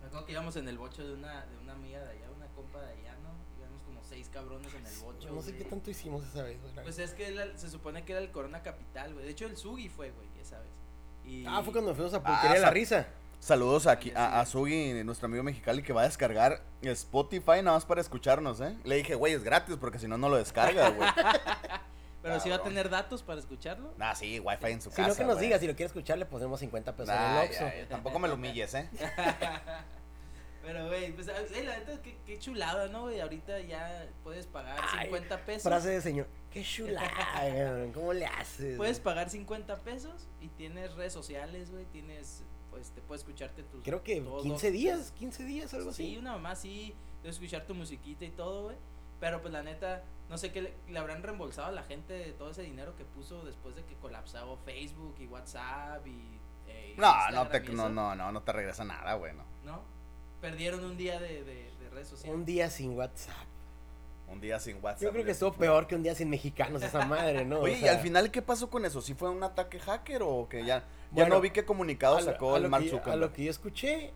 Me 0.00 0.06
acuerdo 0.06 0.26
que 0.26 0.32
íbamos 0.32 0.56
en 0.56 0.68
el 0.68 0.78
bocho 0.78 1.06
de 1.06 1.14
una, 1.14 1.44
de 1.46 1.58
una 1.58 1.72
amiga 1.72 2.00
de 2.04 2.10
allá, 2.10 2.30
una 2.36 2.46
compa 2.48 2.80
de 2.80 2.92
allá, 2.92 3.14
¿no? 3.22 3.30
Íbamos 3.58 3.82
como 3.82 4.02
seis 4.04 4.28
cabrones 4.28 4.72
en 4.74 4.84
el 4.86 4.96
bocho. 4.98 5.30
No 5.30 5.40
sé 5.42 5.52
güey. 5.52 5.62
qué 5.62 5.70
tanto 5.70 5.90
hicimos 5.90 6.24
esa 6.26 6.42
vez, 6.42 6.60
güey. 6.60 6.74
Pues 6.74 6.98
es 6.98 7.14
que 7.14 7.52
se 7.56 7.70
supone 7.70 8.04
que 8.04 8.12
era 8.12 8.20
el 8.20 8.30
Corona 8.30 8.62
Capital, 8.62 9.12
güey. 9.14 9.24
De 9.24 9.30
hecho, 9.32 9.46
el 9.46 9.56
Sugi 9.56 9.88
fue, 9.88 10.10
güey, 10.10 10.28
esa 10.40 10.58
vez. 10.60 10.70
Y... 11.24 11.44
Ah, 11.46 11.62
fue 11.62 11.72
cuando 11.72 11.94
fuimos 11.94 12.12
a 12.14 12.16
Ah, 12.18 12.22
Pulquería 12.22 12.54
de 12.54 12.60
la 12.60 12.66
sa- 12.68 12.72
Risa. 12.74 13.06
Saludos 13.46 13.88
aquí 13.88 14.12
a, 14.14 14.38
a 14.40 14.46
Sugi, 14.46 15.02
nuestro 15.02 15.26
amigo 15.26 15.42
mexicali, 15.42 15.82
que 15.82 15.92
va 15.92 16.02
a 16.02 16.04
descargar 16.04 16.62
Spotify 16.80 17.60
nada 17.60 17.72
más 17.72 17.84
para 17.84 18.00
escucharnos, 18.00 18.60
¿eh? 18.60 18.76
Le 18.84 18.94
dije, 18.94 19.16
güey, 19.16 19.32
es 19.32 19.42
gratis 19.42 19.76
porque 19.80 19.98
si 19.98 20.06
no, 20.06 20.16
no 20.16 20.28
lo 20.28 20.36
descarga, 20.36 20.90
güey. 20.90 21.08
Pero 22.22 22.38
si 22.38 22.50
va 22.50 22.54
a 22.56 22.62
tener 22.62 22.88
datos 22.88 23.24
para 23.24 23.40
escucharlo. 23.40 23.94
nah, 23.98 24.14
sí, 24.14 24.38
wifi 24.38 24.66
en 24.66 24.80
su 24.80 24.90
Si 24.90 24.96
casa. 24.98 25.08
no 25.08 25.16
que 25.16 25.24
nos 25.24 25.34
güey. 25.38 25.46
diga, 25.46 25.58
si 25.58 25.66
lo 25.66 25.72
quiere 25.74 25.86
escuchar, 25.88 26.18
le 26.18 26.26
ponemos 26.26 26.60
50 26.60 26.94
pesos 26.94 27.12
en 27.12 27.20
Nah, 27.20 27.40
el 27.42 27.48
Oxxo. 27.48 27.64
ya, 27.64 27.76
ya, 27.78 27.88
tampoco 27.88 28.20
me 28.20 28.28
lo 28.28 28.34
humilles, 28.34 28.72
¿eh? 28.74 28.88
Pero, 30.62 30.86
güey, 30.86 31.12
pues, 31.12 31.26
eh, 31.28 31.64
la 31.64 31.76
neta, 31.78 32.00
qué, 32.02 32.16
qué 32.24 32.38
chulada, 32.38 32.86
¿no, 32.88 33.02
güey? 33.02 33.20
Ahorita 33.20 33.58
ya 33.60 34.08
puedes 34.22 34.46
pagar 34.46 34.78
Ay, 34.92 35.06
50 35.06 35.44
pesos. 35.44 35.62
Frase 35.64 35.88
de 35.90 36.00
señor. 36.00 36.28
Qué 36.52 36.62
chulada, 36.62 37.08
¿cómo 37.94 38.12
le 38.12 38.26
haces? 38.26 38.76
Puedes 38.76 39.00
pagar 39.00 39.28
50 39.28 39.78
pesos 39.80 40.28
y 40.40 40.48
tienes 40.48 40.94
redes 40.94 41.12
sociales, 41.12 41.70
güey. 41.72 41.84
Tienes, 41.86 42.44
pues, 42.70 42.90
te 42.90 43.00
puedes 43.00 43.22
escucharte 43.22 43.64
tus. 43.64 43.82
Creo 43.82 44.02
que 44.04 44.20
todos 44.20 44.42
15 44.42 44.66
los- 44.68 44.72
días, 44.72 45.12
15 45.18 45.44
días, 45.44 45.74
algo 45.74 45.92
Sí, 45.92 46.04
así. 46.10 46.18
una 46.18 46.32
mamá 46.32 46.54
sí, 46.54 46.94
de 47.24 47.30
escuchar 47.30 47.66
tu 47.66 47.74
musiquita 47.74 48.24
y 48.24 48.30
todo, 48.30 48.64
güey. 48.64 48.76
Pero 49.18 49.40
pues 49.40 49.52
la 49.52 49.62
neta, 49.62 50.02
no 50.28 50.36
sé 50.36 50.50
qué 50.52 50.62
le, 50.62 50.74
le 50.88 50.98
habrán 50.98 51.22
reembolsado 51.22 51.68
a 51.68 51.72
la 51.72 51.84
gente 51.84 52.12
de 52.12 52.32
todo 52.32 52.50
ese 52.50 52.62
dinero 52.62 52.96
que 52.96 53.04
puso 53.04 53.44
después 53.44 53.74
de 53.76 53.84
que 53.84 53.94
colapsó 53.96 54.58
Facebook 54.64 55.14
y 55.20 55.26
WhatsApp 55.26 56.04
y. 56.06 56.38
eh, 56.66 56.94
No, 56.98 57.30
no 57.30 57.46
te, 57.48 57.60
no, 57.60 57.88
no, 57.88 58.14
no, 58.16 58.32
no 58.32 58.42
te 58.42 58.52
regresa 58.52 58.84
nada, 58.84 59.14
güey, 59.14 59.32
no. 59.34 59.44
¿No? 59.64 59.82
Perdieron 60.42 60.84
un 60.84 60.98
día 60.98 61.18
de, 61.18 61.42
de, 61.44 61.70
de 61.80 61.90
redes 61.90 62.08
sociales. 62.08 62.36
Un 62.36 62.44
día 62.44 62.68
sin 62.68 62.90
WhatsApp. 62.98 63.46
Un 64.28 64.40
día 64.40 64.58
sin 64.60 64.76
WhatsApp. 64.82 65.02
Yo 65.02 65.10
creo 65.12 65.24
que 65.24 65.30
estuvo 65.30 65.52
peor 65.54 65.86
que 65.86 65.94
un 65.94 66.02
día 66.02 66.14
sin 66.14 66.28
mexicanos 66.28 66.82
esa 66.82 67.06
madre, 67.06 67.44
¿no? 67.46 67.60
O 67.60 67.62
Oye, 67.62 67.78
¿y 67.80 67.86
al 67.88 68.00
final 68.00 68.30
qué 68.30 68.42
pasó 68.42 68.68
con 68.68 68.84
eso? 68.84 69.00
¿Sí 69.00 69.14
fue 69.14 69.30
un 69.30 69.42
ataque 69.42 69.78
hacker 69.78 70.22
o 70.22 70.48
que 70.48 70.60
ya, 70.64 70.80
ya 70.80 70.84
Bueno, 71.12 71.36
no 71.36 71.40
vi 71.40 71.50
qué 71.50 71.64
comunicado 71.64 72.18
lo- 72.18 72.24
sacó 72.24 72.56
el 72.56 72.68
Mark 72.68 72.84
A 73.06 73.16
lo 73.16 73.32
que 73.32 73.44
yo 73.44 73.50
escuché 73.50 74.12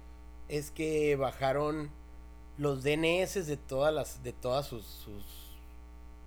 es 0.48 0.70
que 0.70 1.16
bajaron 1.16 1.90
los 2.58 2.82
DNS 2.82 3.46
de 3.46 3.56
todas 3.56 3.92
las 3.94 4.22
de 4.22 4.32
todas 4.32 4.66
sus, 4.66 4.84
sus 4.84 5.22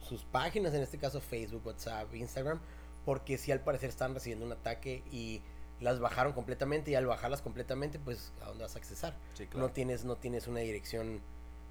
sus 0.07 0.23
páginas, 0.23 0.73
en 0.73 0.81
este 0.81 0.97
caso 0.97 1.19
Facebook, 1.21 1.62
WhatsApp, 1.65 2.13
Instagram, 2.15 2.59
porque 3.05 3.38
sí 3.38 3.51
al 3.51 3.59
parecer 3.59 3.89
estaban 3.89 4.13
recibiendo 4.15 4.45
un 4.45 4.51
ataque 4.51 5.03
y 5.12 5.41
las 5.81 5.99
bajaron 5.99 6.33
completamente 6.33 6.91
y 6.91 6.95
al 6.95 7.05
bajarlas 7.05 7.41
completamente, 7.41 7.99
pues 7.99 8.31
a 8.41 8.45
dónde 8.47 8.63
vas 8.63 8.75
a 8.75 8.79
accesar? 8.79 9.15
Sí, 9.33 9.45
claro. 9.47 9.67
No 9.67 9.73
tienes 9.73 10.03
no 10.05 10.15
tienes 10.15 10.47
una 10.47 10.59
dirección 10.59 11.21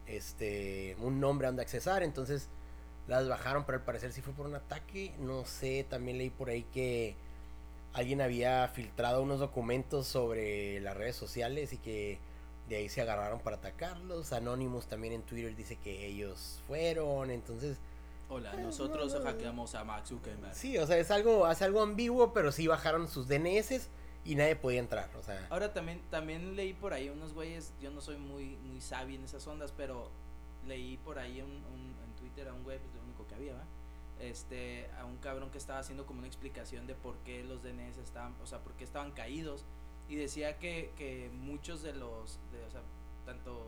este 0.06 0.96
un 1.00 1.20
nombre 1.20 1.46
a 1.46 1.50
donde 1.50 1.62
accesar, 1.62 2.02
entonces 2.02 2.48
las 3.06 3.28
bajaron, 3.28 3.64
pero 3.64 3.78
al 3.78 3.84
parecer 3.84 4.12
sí 4.12 4.20
fue 4.20 4.32
por 4.34 4.46
un 4.46 4.54
ataque, 4.54 5.14
no 5.18 5.44
sé, 5.44 5.84
también 5.88 6.18
leí 6.18 6.30
por 6.30 6.50
ahí 6.50 6.62
que 6.74 7.14
alguien 7.94 8.20
había 8.20 8.68
filtrado 8.68 9.22
unos 9.22 9.40
documentos 9.40 10.06
sobre 10.06 10.80
las 10.80 10.96
redes 10.96 11.16
sociales 11.16 11.72
y 11.72 11.78
que 11.78 12.18
de 12.68 12.76
ahí 12.76 12.88
se 12.90 13.00
agarraron 13.00 13.40
para 13.40 13.56
atacarlos. 13.56 14.32
Anonymous 14.34 14.86
también 14.86 15.14
en 15.14 15.22
Twitter 15.22 15.56
dice 15.56 15.76
que 15.76 16.04
ellos 16.06 16.62
fueron, 16.66 17.30
entonces 17.30 17.78
Hola, 18.30 18.52
Eh, 18.54 18.58
nosotros 18.58 19.10
no, 19.14 19.18
no, 19.20 19.24
no. 19.24 19.30
hackeamos 19.30 19.74
a 19.74 19.84
Max 19.84 20.10
Zuckerberg. 20.10 20.54
sí, 20.54 20.76
o 20.76 20.86
sea, 20.86 20.98
es 20.98 21.10
algo, 21.10 21.50
es 21.50 21.62
algo 21.62 21.80
ambiguo, 21.80 22.34
pero 22.34 22.52
sí 22.52 22.66
bajaron 22.66 23.08
sus 23.08 23.26
DNS 23.26 23.88
y 24.28 24.34
nadie 24.34 24.56
podía 24.56 24.80
entrar, 24.80 25.08
o 25.16 25.22
sea, 25.22 25.46
Ahora 25.48 25.72
también, 25.72 26.02
también 26.10 26.54
leí 26.54 26.74
por 26.74 26.92
ahí 26.92 27.08
unos 27.08 27.32
güeyes, 27.32 27.72
yo 27.80 27.90
no 27.90 28.02
soy 28.02 28.18
muy, 28.18 28.56
muy 28.56 28.82
sabio 28.82 29.16
en 29.16 29.24
esas 29.24 29.46
ondas, 29.46 29.72
pero 29.74 30.10
leí 30.66 30.98
por 30.98 31.18
ahí 31.18 31.40
en 31.40 31.46
Twitter 32.18 32.46
a 32.48 32.52
un 32.52 32.62
güey, 32.62 32.78
pues 32.78 32.94
lo 32.94 33.02
único 33.02 33.26
que 33.26 33.34
había, 33.34 33.54
¿va? 33.54 33.64
Este, 34.20 34.90
a 34.98 35.06
un 35.06 35.16
cabrón 35.16 35.50
que 35.50 35.56
estaba 35.56 35.78
haciendo 35.78 36.04
como 36.04 36.18
una 36.18 36.26
explicación 36.26 36.86
de 36.86 36.94
por 36.94 37.16
qué 37.18 37.42
los 37.42 37.62
DNS 37.62 37.96
estaban, 37.98 38.34
o 38.42 38.46
sea, 38.46 38.58
por 38.58 38.74
qué 38.74 38.84
estaban 38.84 39.12
caídos. 39.12 39.64
Y 40.08 40.16
decía 40.16 40.58
que, 40.58 40.92
que 40.96 41.30
muchos 41.32 41.82
de 41.82 41.94
los, 41.94 42.38
de, 42.52 42.64
o 42.64 42.70
sea, 42.70 42.82
tanto 43.24 43.64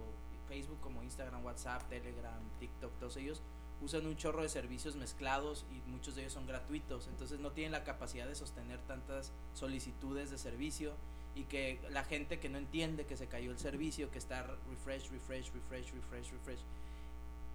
Facebook 0.49 0.81
como 0.81 1.03
Instagram, 1.03 1.45
WhatsApp, 1.45 1.89
Telegram, 1.89 2.43
TikTok, 2.59 2.99
todos 2.99 3.17
ellos 3.17 3.43
usan 3.83 4.07
un 4.07 4.17
chorro 4.17 4.43
de 4.43 4.49
servicios 4.49 4.97
mezclados 4.97 5.65
y 5.71 5.91
muchos 5.91 6.15
de 6.15 6.23
ellos 6.23 6.33
son 6.35 6.47
gratuitos, 6.47 7.09
entonces 7.09 7.41
no 7.41 7.53
tienen 7.53 7.73
la 7.73 7.83
capacidad 7.85 8.27
de 8.27 8.35
sostener 8.35 8.79
tantas 8.81 9.33
solicitudes 9.55 10.31
de 10.31 10.39
servicio 10.39 10.93
y 11.35 11.45
que 11.45 11.81
la 11.91 12.05
gente 12.05 12.41
que 12.41 12.49
no 12.49 12.59
entiende 12.59 13.07
que 13.07 13.17
se 13.17 13.27
cayó 13.27 13.51
el 13.53 13.59
servicio, 13.59 14.11
que 14.11 14.19
está 14.19 14.43
refresh, 14.69 15.11
refresh, 15.11 15.51
refresh, 15.53 15.93
refresh, 15.95 16.31
refresh, 16.33 16.61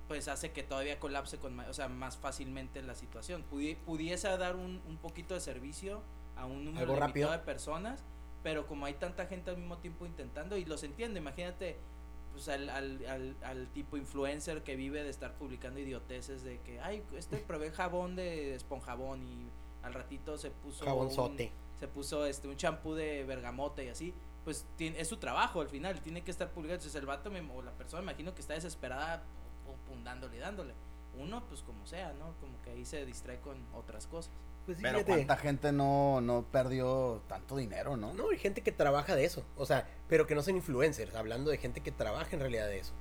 pues 0.08 0.28
hace 0.28 0.52
que 0.52 0.64
todavía 0.64 1.00
colapse 1.00 1.38
con 1.38 1.60
o 1.60 1.74
sea, 1.74 1.88
más 1.90 2.16
fácilmente 2.18 2.82
la 2.82 2.96
situación. 2.96 3.44
Pudi- 3.52 3.76
pudiese 3.78 4.28
dar 4.38 4.56
un, 4.56 4.82
un 4.88 4.98
poquito 4.98 5.34
de 5.34 5.40
servicio 5.42 6.02
a 6.38 6.46
un 6.46 6.66
número 6.66 6.86
limitado 7.26 7.40
de 7.40 7.46
personas, 7.46 8.04
pero 8.44 8.68
como 8.68 8.86
hay 8.86 8.94
tanta 8.96 9.26
gente 9.26 9.50
al 9.52 9.58
mismo 9.58 9.78
tiempo 9.80 10.06
intentando, 10.06 10.58
y 10.58 10.66
los 10.66 10.84
entiendo, 10.84 11.18
imagínate 11.20 11.78
pues 12.36 12.50
al, 12.50 12.70
al, 12.70 13.06
al, 13.08 13.36
al 13.44 13.68
tipo 13.70 13.96
influencer 13.96 14.62
que 14.62 14.76
vive 14.76 15.02
de 15.04 15.10
estar 15.10 15.34
publicando 15.36 15.80
idioteces 15.80 16.44
de 16.44 16.60
que, 16.60 16.82
ay, 16.82 17.02
este 17.18 17.38
probé 17.38 17.72
jabón 17.72 18.18
de 18.18 18.54
esponjabón 18.56 19.24
y 19.26 19.50
al 19.84 19.94
ratito 19.94 20.38
se 20.38 20.52
puso 20.52 20.84
un- 21.06 21.12
se 21.80 21.88
puso 21.88 22.26
este 22.26 22.50
un 22.50 22.58
champú 22.58 22.94
de 22.94 23.24
bergamote 23.24 23.86
y 23.86 23.88
así, 23.90 24.14
pues 24.44 24.66
tiene, 24.76 25.00
es 25.00 25.08
su 25.08 25.16
trabajo 25.18 25.62
al 25.62 25.70
final, 25.70 26.02
tiene 26.02 26.24
que 26.24 26.32
estar 26.32 26.50
publicando. 26.50 26.76
Entonces 26.76 27.00
el 27.00 27.06
vato 27.06 27.32
me- 27.32 27.40
o 27.52 27.62
la 27.62 27.72
persona 27.72 28.02
me 28.02 28.12
imagino 28.12 28.36
que 28.36 28.42
está 28.42 28.54
desesperada, 28.54 29.24
pum, 29.66 29.74
pum, 29.76 29.86
pum, 29.96 30.04
dándole, 30.04 30.36
y 30.36 30.40
dándole. 30.40 30.74
Uno, 31.18 31.46
pues 31.48 31.62
como 31.62 31.86
sea, 31.88 32.12
¿no? 32.14 32.36
Como 32.42 32.62
que 32.62 32.72
ahí 32.72 32.84
se 32.84 33.06
distrae 33.06 33.40
con 33.40 33.58
otras 33.74 34.08
cosas. 34.08 34.34
Pues 34.66 34.80
Pero 34.82 35.06
cuánta 35.06 35.38
gente 35.38 35.72
no, 35.72 36.20
no 36.22 36.44
perdió 36.52 37.22
tanto 37.30 37.56
dinero, 37.56 37.96
¿no? 37.96 38.14
No, 38.14 38.32
hay 38.32 38.38
gente 38.40 38.62
que 38.62 38.72
trabaja 38.74 39.16
de 39.16 39.24
eso. 39.24 39.46
O 39.56 39.66
sea, 39.66 39.88
pero 40.08 40.28
que 40.28 40.36
no 40.36 40.42
son 40.42 40.56
influencers. 40.56 41.16
Hablando 41.16 41.52
de 41.52 41.58
gente 41.58 41.82
que 41.82 41.92
trabaja 41.92 42.30
en 42.32 42.40
realidad 42.40 42.68
de 42.68 42.80
eso. 42.80 42.94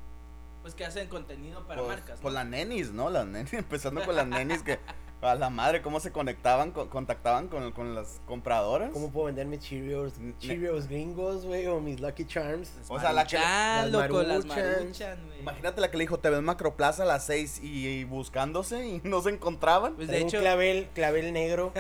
Pues 0.63 0.75
que 0.75 0.85
hacen 0.85 1.09
contenido 1.09 1.67
para 1.67 1.83
pues, 1.83 1.89
marcas. 1.97 2.17
¿no? 2.17 2.23
pues 2.23 2.35
las 2.35 2.47
nenis, 2.47 2.91
¿no? 2.91 3.11
Las 3.11 3.27
nenis, 3.27 3.53
empezando 3.53 4.03
con 4.05 4.17
las 4.17 4.27
nenis 4.27 4.63
que 4.63 4.79
a 5.21 5.35
la 5.35 5.49
madre 5.49 5.81
cómo 5.81 6.01
se 6.01 6.13
conectaban, 6.13 6.71
con- 6.71 6.89
contactaban 6.89 7.49
con, 7.49 7.73
con 7.73 7.95
las 7.95 8.21
compradoras. 8.27 8.91
¿Cómo 8.93 9.11
puedo 9.11 9.27
vender 9.27 9.47
mis 9.47 9.61
Cheerios, 9.61 10.13
Cheerios 10.39 10.87
gringos, 10.87 11.47
güey? 11.47 11.67
O 11.67 11.81
mis 11.81 11.99
Lucky 12.01 12.27
Charms. 12.27 12.71
Las 12.79 12.91
O 12.91 13.01
sea, 13.01 13.13
la 13.15 13.27
que- 13.27 13.37
las 13.39 13.91
loco, 13.91 14.23
las 14.23 14.45
Maruchan. 14.45 15.19
Imagínate 15.41 15.81
la 15.81 15.91
que 15.91 15.97
le 15.97 16.03
dijo, 16.05 16.19
te 16.19 16.29
ves 16.29 16.39
en 16.41 16.45
Macroplaza 16.45 17.05
a 17.05 17.07
las 17.07 17.25
6 17.27 17.61
y, 17.63 17.87
y 17.89 18.05
buscándose 18.05 18.87
y 18.87 19.01
no 19.05 19.23
se 19.23 19.31
encontraban. 19.31 19.95
Pues 19.97 20.09
de 20.09 20.19
hecho, 20.21 20.37
un 20.39 20.43
clavel, 20.43 20.89
clavel 20.95 21.33
negro 21.33 21.73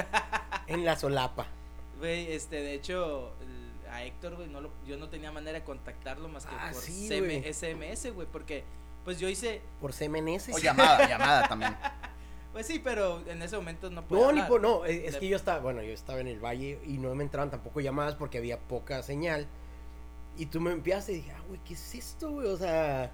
en 0.66 0.84
la 0.86 0.96
solapa. 0.98 1.46
güey, 1.98 2.32
este, 2.32 2.56
de 2.56 2.72
hecho, 2.74 3.32
a 3.94 4.04
Héctor, 4.04 4.36
güey, 4.36 4.48
no 4.48 4.60
lo, 4.60 4.70
yo 4.86 4.96
no 4.96 5.08
tenía 5.08 5.30
manera 5.32 5.58
de 5.60 5.64
contactarlo 5.64 6.28
más 6.28 6.46
que 6.46 6.54
Ah, 6.58 6.70
por 6.72 6.82
sí, 6.82 7.08
CM. 7.08 7.42
SMS, 7.52 8.10
güey, 8.14 8.26
porque, 8.30 8.64
pues 9.04 9.18
yo 9.20 9.28
hice, 9.28 9.60
Por 9.80 9.92
CMNS. 9.92 10.50
O 10.52 10.58
llamada, 10.58 11.06
llamada 11.08 11.48
también. 11.48 11.76
pues 12.52 12.66
sí, 12.66 12.78
pero 12.78 13.22
en 13.28 13.42
ese 13.42 13.56
momento 13.56 13.90
no 13.90 14.06
podía 14.06 14.22
No, 14.26 14.32
ni 14.32 14.38
hablar. 14.40 14.48
por, 14.48 14.60
no, 14.60 14.84
es, 14.84 15.04
es 15.04 15.12
De- 15.14 15.20
que 15.20 15.28
yo 15.28 15.36
estaba, 15.36 15.60
bueno, 15.60 15.82
yo 15.82 15.92
estaba 15.92 16.20
en 16.20 16.28
el 16.28 16.38
valle 16.44 16.78
y 16.86 16.98
no 16.98 17.14
me 17.14 17.24
entraban 17.24 17.50
tampoco 17.50 17.80
llamadas 17.80 18.14
porque 18.14 18.38
había 18.38 18.58
poca 18.58 19.02
señal. 19.02 19.46
Y 20.36 20.46
tú 20.46 20.60
me 20.60 20.72
enviaste 20.72 21.12
y 21.12 21.16
dije, 21.16 21.30
ah, 21.36 21.42
güey, 21.46 21.60
¿qué 21.64 21.74
es 21.74 21.94
esto, 21.94 22.30
güey? 22.32 22.48
O 22.48 22.56
sea, 22.56 23.12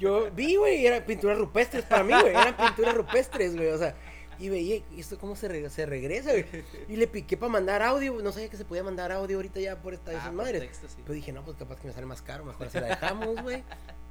yo 0.00 0.30
vi, 0.32 0.56
güey, 0.56 0.84
eran 0.84 1.04
pinturas 1.04 1.38
rupestres 1.38 1.84
para 1.84 2.02
mí, 2.02 2.12
güey, 2.12 2.30
eran 2.34 2.56
pinturas 2.56 2.94
rupestres, 2.94 3.54
güey, 3.54 3.68
o 3.68 3.78
sea, 3.78 3.94
y 4.38 4.48
veía, 4.48 4.76
¿y 4.94 5.00
esto 5.00 5.18
cómo 5.18 5.36
se, 5.36 5.48
re- 5.48 5.70
se 5.70 5.86
regresa, 5.86 6.30
güey? 6.32 6.44
Y 6.88 6.96
le 6.96 7.06
piqué 7.06 7.36
para 7.36 7.50
mandar 7.52 7.82
audio, 7.82 8.12
no 8.22 8.32
sabía 8.32 8.48
que 8.48 8.56
se 8.56 8.64
podía 8.64 8.82
mandar 8.82 9.12
audio 9.12 9.36
ahorita 9.38 9.60
ya 9.60 9.80
por 9.82 9.94
esta 9.94 10.12
Ah, 10.12 10.14
texto, 10.60 10.88
sí. 10.88 10.96
Pero 11.02 11.14
dije, 11.14 11.32
no, 11.32 11.44
pues 11.44 11.56
capaz 11.56 11.80
que 11.80 11.88
me 11.88 11.92
sale 11.92 12.06
más 12.06 12.22
caro, 12.22 12.44
mejor 12.44 12.70
se 12.70 12.80
la 12.80 12.88
dejamos, 12.88 13.42
güey. 13.42 13.62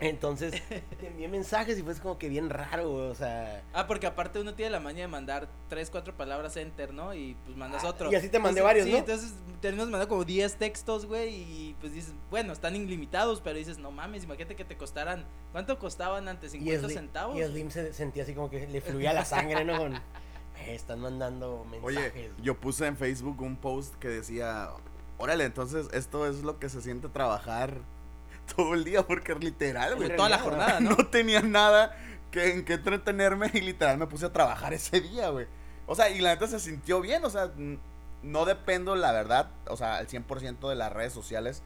Entonces, 0.00 0.62
te 1.00 1.06
envié 1.06 1.26
mensajes 1.28 1.78
y 1.78 1.82
fue 1.82 1.94
como 1.96 2.18
que 2.18 2.28
bien 2.28 2.50
raro, 2.50 2.90
güey, 2.90 3.06
o 3.10 3.14
sea... 3.14 3.62
Ah, 3.72 3.86
porque 3.86 4.06
aparte 4.06 4.38
uno 4.40 4.54
tiene 4.54 4.70
la 4.70 4.80
maña 4.80 5.00
de 5.00 5.08
mandar 5.08 5.48
tres, 5.68 5.88
cuatro 5.90 6.14
palabras 6.16 6.56
enter, 6.56 6.92
¿no? 6.92 7.14
Y 7.14 7.34
pues 7.44 7.56
mandas 7.56 7.82
Ah, 7.84 7.88
otro. 7.88 8.12
y 8.12 8.14
así 8.14 8.28
te 8.28 8.38
mandé 8.38 8.60
Entonces, 8.60 8.64
varios, 8.64 8.86
sí, 8.86 8.92
¿no? 8.92 8.98
entonces 8.98 9.34
terminas 9.60 9.86
mandando 9.86 10.08
como 10.08 10.24
10 10.24 10.56
textos, 10.56 11.06
güey, 11.06 11.34
y 11.34 11.76
pues 11.80 11.92
dices, 11.94 12.12
bueno, 12.30 12.52
están 12.52 12.76
ilimitados, 12.76 13.40
pero 13.40 13.56
dices, 13.58 13.78
no 13.78 13.90
mames, 13.90 14.24
imagínate 14.24 14.54
que 14.54 14.64
te 14.64 14.76
costaran, 14.76 15.24
¿cuánto 15.52 15.78
costaban 15.78 16.28
antes? 16.28 16.54
Y 16.54 16.60
¿50 16.60 16.80
Slim- 16.80 16.92
centavos? 16.92 17.36
Y 17.38 17.42
Slim 17.44 17.70
se 17.70 17.92
sentía 17.94 18.24
así 18.24 18.34
como 18.34 18.50
que 18.50 18.66
le 18.66 18.80
fluía 18.82 19.12
la 19.14 19.24
sangre, 19.24 19.64
¿no? 19.64 19.78
Con, 19.78 19.94
"Eh, 20.66 20.74
están 20.74 21.00
mandando 21.00 21.64
mensajes. 21.70 22.12
Oye, 22.12 22.30
yo 22.42 22.58
puse 22.60 22.86
en 22.86 22.96
Facebook 22.96 23.40
un 23.40 23.56
post 23.56 23.94
que 23.96 24.08
decía, 24.08 24.68
órale, 25.18 25.44
entonces 25.44 25.88
esto 25.92 26.26
es 26.26 26.42
lo 26.42 26.58
que 26.58 26.68
se 26.68 26.82
siente 26.82 27.08
trabajar 27.08 27.78
todo 28.56 28.74
el 28.74 28.84
día, 28.84 29.06
porque 29.06 29.34
literal, 29.34 29.96
güey, 29.96 30.14
Toda 30.14 30.28
la 30.28 30.38
jornada, 30.38 30.80
¿no? 30.80 30.90
no 30.90 31.06
tenía 31.08 31.42
nada 31.42 31.96
que, 32.30 32.52
en 32.52 32.64
que 32.64 32.74
entretenerme 32.74 33.50
y 33.54 33.60
literal 33.60 33.98
me 33.98 34.06
puse 34.06 34.26
a 34.26 34.32
trabajar 34.32 34.72
ese 34.72 35.00
día, 35.00 35.30
güey. 35.30 35.46
O 35.86 35.94
sea, 35.94 36.10
y 36.10 36.20
la 36.20 36.30
neta 36.30 36.46
se 36.46 36.58
sintió 36.58 37.00
bien, 37.00 37.24
o 37.24 37.30
sea, 37.30 37.50
no 38.22 38.44
dependo, 38.44 38.96
la 38.96 39.12
verdad, 39.12 39.50
o 39.68 39.76
sea, 39.76 39.96
al 39.96 40.08
100% 40.08 40.68
de 40.68 40.74
las 40.74 40.92
redes 40.92 41.12
sociales 41.12 41.62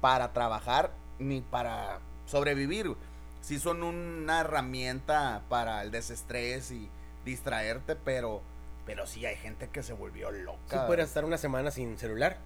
para 0.00 0.32
trabajar 0.32 0.92
ni 1.18 1.40
para 1.40 1.98
sobrevivir. 2.26 2.94
Sí 3.40 3.58
son 3.58 3.82
una 3.82 4.40
herramienta 4.40 5.42
para 5.48 5.82
el 5.82 5.90
desestrés 5.90 6.70
y 6.70 6.88
distraerte, 7.24 7.96
pero, 7.96 8.42
pero 8.84 9.06
sí 9.06 9.26
hay 9.26 9.36
gente 9.36 9.68
que 9.68 9.82
se 9.82 9.92
volvió 9.92 10.30
loca. 10.30 10.58
¿Sí 10.68 10.76
podrías 10.86 11.08
estar 11.08 11.24
una 11.24 11.38
semana 11.38 11.70
sin 11.70 11.98
celular? 11.98 12.38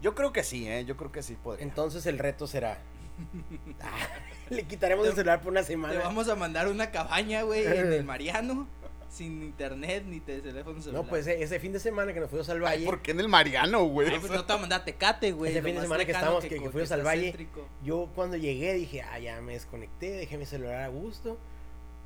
Yo 0.00 0.14
creo 0.14 0.32
que 0.32 0.42
sí, 0.42 0.66
¿eh? 0.68 0.84
Yo 0.84 0.96
creo 0.96 1.12
que 1.12 1.22
sí 1.22 1.36
podría. 1.36 1.64
Entonces 1.64 2.06
el 2.06 2.18
reto 2.18 2.46
será... 2.46 2.78
Ah, 3.82 4.08
le 4.50 4.64
quitaremos 4.64 5.06
el 5.06 5.14
celular 5.14 5.40
por 5.40 5.52
una 5.52 5.60
Te 5.62 5.68
semana. 5.68 5.98
vamos 6.00 6.28
a 6.28 6.36
mandar 6.36 6.68
una 6.68 6.90
cabaña, 6.90 7.42
güey, 7.42 7.64
en 7.66 7.92
el 7.92 8.04
Mariano, 8.04 8.68
sin 9.08 9.42
internet 9.42 10.04
ni 10.06 10.20
te 10.20 10.40
teléfono 10.40 10.80
celular. 10.80 11.02
No, 11.04 11.08
pues 11.08 11.26
ese 11.26 11.58
fin 11.60 11.72
de 11.72 11.80
semana 11.80 12.12
que 12.12 12.20
nos 12.20 12.30
fuimos 12.30 12.48
al 12.48 12.60
valle, 12.62 12.84
¿Por 12.84 13.00
qué 13.02 13.10
en 13.12 13.20
el 13.20 13.28
Mariano, 13.28 13.84
güey? 13.84 14.08
Ay, 14.08 14.18
pues 14.18 14.30
no 14.32 14.44
te 14.44 14.56
mandar 14.58 14.84
Tecate, 14.84 15.32
güey. 15.32 15.50
Ese 15.52 15.62
fin 15.62 15.74
de 15.76 15.82
semana 15.82 16.04
que 16.04 16.12
estábamos, 16.12 16.44
que- 16.44 16.60
fuimos 16.70 16.92
al 16.92 17.02
valle. 17.06 17.26
céntrico. 17.28 17.66
yo 17.82 18.10
cuando 18.14 18.36
llegué 18.36 18.74
dije, 18.74 19.02
ah, 19.02 19.18
ya 19.18 19.40
me 19.40 19.54
desconecté, 19.54 20.10
dejé 20.10 20.36
mi 20.38 20.46
celular 20.46 20.82
a 20.82 20.88
gusto, 20.88 21.38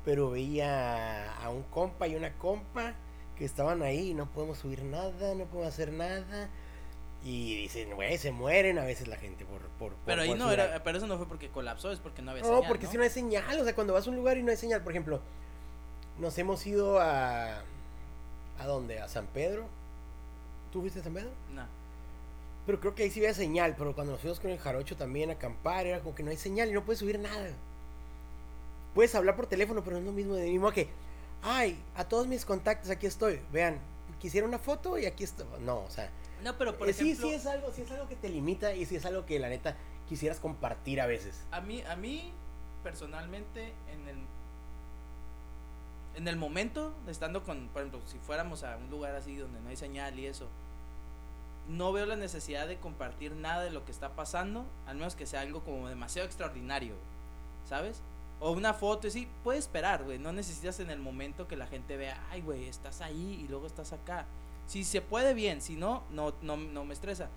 pero 0.03 0.29
veía 0.31 1.31
a 1.33 1.49
un 1.49 1.63
compa 1.63 2.07
y 2.07 2.15
una 2.15 2.33
compa 2.37 2.95
que 3.37 3.43
estaban 3.45 3.81
ahí, 3.81 4.13
no 4.13 4.31
podemos 4.31 4.57
subir 4.59 4.83
nada, 4.83 5.35
no 5.35 5.45
podemos 5.45 5.67
hacer 5.73 5.91
nada. 5.91 6.49
Y 7.25 7.55
dicen, 7.57 7.93
güey, 7.95 8.17
se 8.19 8.31
mueren 8.31 8.77
a 8.77 8.83
veces 8.85 9.07
la 9.07 9.17
gente 9.17 9.45
por... 9.45 9.59
por, 9.61 9.93
por- 9.93 10.05
Pero 10.05 10.21
ahí 10.21 10.29
por 10.29 10.37
no 10.37 10.51
era, 10.51 10.65
algo". 10.65 10.83
pero 10.83 10.97
eso 10.99 11.07
no 11.07 11.17
fue 11.17 11.27
porque 11.27 11.49
colapsó, 11.49 11.91
es 11.91 11.99
porque 11.99 12.21
no 12.21 12.29
había 12.31 12.43
No, 12.43 12.49
señal, 12.49 12.67
porque 12.67 12.85
¿no? 12.85 12.91
si 12.91 12.97
no 12.97 13.03
hay 13.03 13.09
señal, 13.09 13.59
o 13.59 13.63
sea, 13.63 13.73
cuando 13.75 13.93
vas 13.93 14.05
a 14.05 14.09
un 14.11 14.15
lugar 14.15 14.37
y 14.37 14.43
no 14.43 14.51
hay 14.51 14.57
señal, 14.57 14.83
por 14.83 14.91
ejemplo, 14.93 15.19
nos 16.19 16.37
hemos 16.37 16.65
ido 16.67 16.99
a... 17.01 17.61
¿A 18.59 18.65
dónde? 18.67 18.99
¿A 18.99 19.07
San 19.09 19.25
Pedro? 19.27 19.65
¿Tú 20.71 20.81
fuiste 20.81 20.99
a 20.99 21.03
San 21.03 21.13
Pedro? 21.15 21.31
No. 21.53 21.65
Pero 22.67 22.79
creo 22.79 22.93
que 22.95 23.03
ahí 23.03 23.09
sí 23.09 23.19
había 23.21 23.33
señal, 23.33 23.75
pero 23.77 23.93
cuando 23.95 24.13
nos 24.13 24.21
fuimos 24.21 24.39
con 24.39 24.51
el 24.51 24.59
jarocho 24.59 24.95
también 24.95 25.29
a 25.31 25.33
acampar, 25.33 25.87
era 25.87 25.99
como 26.01 26.13
que 26.15 26.21
no 26.23 26.29
hay 26.29 26.37
señal 26.37 26.69
y 26.69 26.73
no 26.73 26.85
puedes 26.85 26.99
subir 26.99 27.17
nada. 27.19 27.49
Puedes 28.93 29.13
hablar 29.15 29.35
por 29.35 29.47
teléfono, 29.47 29.83
pero 29.83 29.95
no 29.95 29.99
es 30.01 30.05
lo 30.05 30.11
mismo 30.13 30.35
de 30.35 30.49
mismo 30.49 30.71
que, 30.71 30.87
ay, 31.43 31.77
a 31.95 32.05
todos 32.05 32.27
mis 32.27 32.45
contactos 32.45 32.89
aquí 32.89 33.07
estoy, 33.07 33.41
vean, 33.51 33.77
quisiera 34.19 34.47
una 34.47 34.57
foto 34.59 34.97
y 34.97 35.05
aquí 35.05 35.23
estoy. 35.25 35.45
No, 35.61 35.79
o 35.81 35.89
sea, 35.89 36.09
No, 36.45 36.55
pero 36.59 36.77
por 36.77 36.87
eh, 36.87 36.93
sí, 36.93 37.11
ejemplo, 37.11 37.27
sí 37.27 37.33
es 37.33 37.45
algo, 37.47 37.71
sí 37.73 37.81
es 37.81 37.91
algo 37.91 38.07
que 38.07 38.15
te 38.15 38.29
limita 38.29 38.75
y 38.75 38.85
sí 38.85 38.95
es 38.95 39.05
algo 39.07 39.25
que 39.25 39.39
la 39.39 39.49
neta 39.49 39.75
quisieras 40.07 40.39
compartir 40.39 41.01
a 41.01 41.07
veces. 41.07 41.41
a 41.49 41.59
mí, 41.59 41.81
a 41.81 41.95
mí, 41.95 42.31
personalmente, 42.83 43.73
en 43.91 44.07
el 44.07 44.17
en 46.13 46.27
el 46.27 46.37
momento, 46.37 46.93
estando 47.07 47.43
con, 47.43 47.67
por 47.69 47.81
ejemplo, 47.81 47.99
si 48.05 48.19
fuéramos 48.19 48.63
a 48.63 48.77
un 48.77 48.91
lugar 48.91 49.15
así 49.15 49.35
donde 49.35 49.59
no 49.59 49.69
hay 49.69 49.75
señal 49.75 50.17
y 50.19 50.27
eso, 50.27 50.47
no 51.67 51.91
veo 51.91 52.05
la 52.05 52.15
necesidad 52.15 52.67
de 52.67 52.77
compartir 52.77 53.33
nada 53.33 53.63
de 53.63 53.71
lo 53.71 53.83
que 53.83 53.91
está 53.91 54.15
pasando, 54.15 54.65
al 54.85 54.97
menos 54.97 55.15
que 55.15 55.25
sea 55.25 55.41
algo 55.41 55.63
como 55.63 55.89
demasiado 55.89 56.27
extraordinario, 56.27 56.93
¿sabes? 57.67 58.01
O 58.39 58.51
una 58.51 58.75
foto, 58.75 59.07
y 59.07 59.11
sí, 59.11 59.27
puede 59.43 59.57
esperar, 59.57 60.03
güey, 60.03 60.19
no 60.19 60.31
necesitas 60.31 60.79
en 60.79 60.91
el 60.91 60.99
momento 60.99 61.47
que 61.47 61.57
la 61.57 61.65
gente 61.65 61.97
vea, 61.97 62.23
ay, 62.29 62.41
güey, 62.41 62.69
estás 62.69 63.01
ahí 63.01 63.41
y 63.43 63.47
luego 63.47 63.65
estás 63.65 63.93
acá. 63.93 64.25
Si 64.67 64.83
se 64.83 65.01
puede 65.01 65.33
bien, 65.33 65.61
si 65.61 65.75
no, 65.75 66.03
no, 66.11 66.33
no, 66.41 66.57
no 66.57 66.85
me 66.85 66.93
estresa. 66.93 67.29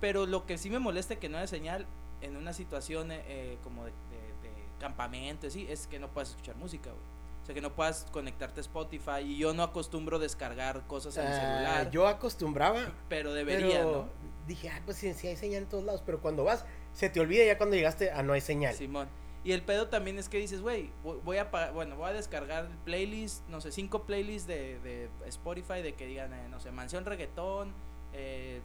Pero 0.00 0.26
lo 0.26 0.46
que 0.46 0.58
sí 0.58 0.70
me 0.70 0.78
molesta 0.78 1.16
que 1.16 1.28
no 1.28 1.38
haya 1.38 1.46
señal 1.46 1.86
en 2.22 2.36
una 2.36 2.52
situación 2.52 3.12
eh, 3.12 3.22
eh, 3.26 3.58
como 3.62 3.84
de, 3.84 3.90
de- 3.90 4.48
de 4.48 4.54
campamento, 4.78 5.46
así, 5.46 5.66
es 5.68 5.86
que 5.86 5.98
no 5.98 6.08
puedas 6.08 6.30
escuchar 6.30 6.56
música, 6.56 6.90
güey. 6.90 7.02
O 7.42 7.46
sea, 7.46 7.54
que 7.54 7.60
no 7.60 7.72
puedas 7.72 8.06
conectarte 8.12 8.60
a 8.60 8.62
Spotify 8.62 9.20
y 9.24 9.38
yo 9.38 9.52
no 9.54 9.62
acostumbro 9.62 10.18
descargar 10.18 10.86
cosas 10.86 11.16
en 11.16 11.26
el 11.26 11.32
Ah, 11.32 11.36
celular, 11.36 11.90
yo 11.90 12.06
acostumbraba, 12.06 12.92
pero 13.08 13.32
debería, 13.32 13.78
pero 13.78 13.92
¿no? 13.92 14.08
dije, 14.46 14.68
ah, 14.68 14.80
pues 14.84 14.98
sí, 14.98 15.12
sí 15.14 15.26
hay 15.28 15.36
señal 15.36 15.62
en 15.62 15.68
todos 15.68 15.84
lados, 15.84 16.02
pero 16.04 16.20
cuando 16.20 16.44
vas, 16.44 16.64
se 16.92 17.08
te 17.08 17.18
olvida 17.20 17.44
ya 17.44 17.56
cuando 17.56 17.76
llegaste 17.76 18.10
a 18.10 18.22
no 18.22 18.34
hay 18.34 18.40
señal. 18.42 18.74
Simón. 18.74 19.08
Y 19.42 19.52
el 19.52 19.62
pedo 19.62 19.88
también 19.88 20.18
es 20.18 20.28
que 20.28 20.36
dices, 20.38 20.60
güey, 20.60 20.90
voy 21.02 21.38
a 21.38 21.44
bueno, 21.72 21.96
voy 21.96 22.10
a 22.10 22.12
descargar 22.12 22.68
playlist, 22.84 23.46
no 23.48 23.60
sé, 23.62 23.72
cinco 23.72 24.02
playlists 24.04 24.46
de, 24.46 24.78
de 24.80 25.08
Spotify 25.26 25.80
de 25.82 25.94
que 25.94 26.06
digan, 26.06 26.32
eh, 26.34 26.48
no 26.50 26.60
sé, 26.60 26.70
mansión 26.72 27.06
reggaetón, 27.06 27.72
eh, 28.12 28.60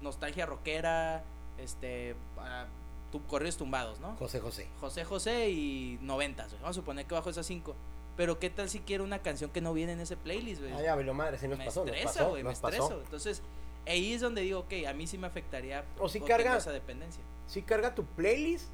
nostalgia 0.00 0.46
rockera, 0.46 1.24
este, 1.58 2.14
ah, 2.38 2.66
tu, 3.10 3.26
corridos 3.26 3.56
tumbados, 3.56 3.98
¿no? 3.98 4.14
José 4.16 4.38
José. 4.38 4.68
José 4.80 5.04
José 5.04 5.50
y 5.50 5.98
noventas. 6.00 6.52
Vamos 6.54 6.70
a 6.70 6.74
suponer 6.74 7.06
que 7.06 7.14
bajo 7.14 7.30
esas 7.30 7.46
cinco. 7.46 7.74
Pero 8.16 8.38
qué 8.38 8.50
tal 8.50 8.68
si 8.68 8.80
quiero 8.80 9.02
una 9.02 9.20
canción 9.20 9.50
que 9.50 9.60
no 9.60 9.72
viene 9.72 9.92
en 9.92 10.00
ese 10.00 10.16
playlist, 10.16 10.60
güey. 10.60 10.72
Ah, 10.74 10.82
ya, 10.82 10.94
velo 10.94 11.12
madre, 11.14 11.38
se 11.38 11.48
nos 11.48 11.58
me 11.58 11.64
pasó, 11.64 11.84
nos 11.84 11.96
estresa, 11.96 12.28
me 12.28 12.42
nos 12.44 12.58
pasó. 12.60 12.76
estreso. 12.84 13.00
Entonces, 13.02 13.42
ahí 13.86 14.12
es 14.12 14.20
donde 14.20 14.42
digo, 14.42 14.60
ok, 14.60 14.72
a 14.88 14.92
mí 14.92 15.06
sí 15.08 15.18
me 15.18 15.26
afectaría. 15.26 15.84
O 15.98 16.08
si 16.08 16.20
carga- 16.20 16.56
esa 16.56 16.70
dependencia. 16.70 17.24
Sí 17.46 17.62
carga 17.62 17.94
tu 17.94 18.04
playlist, 18.04 18.68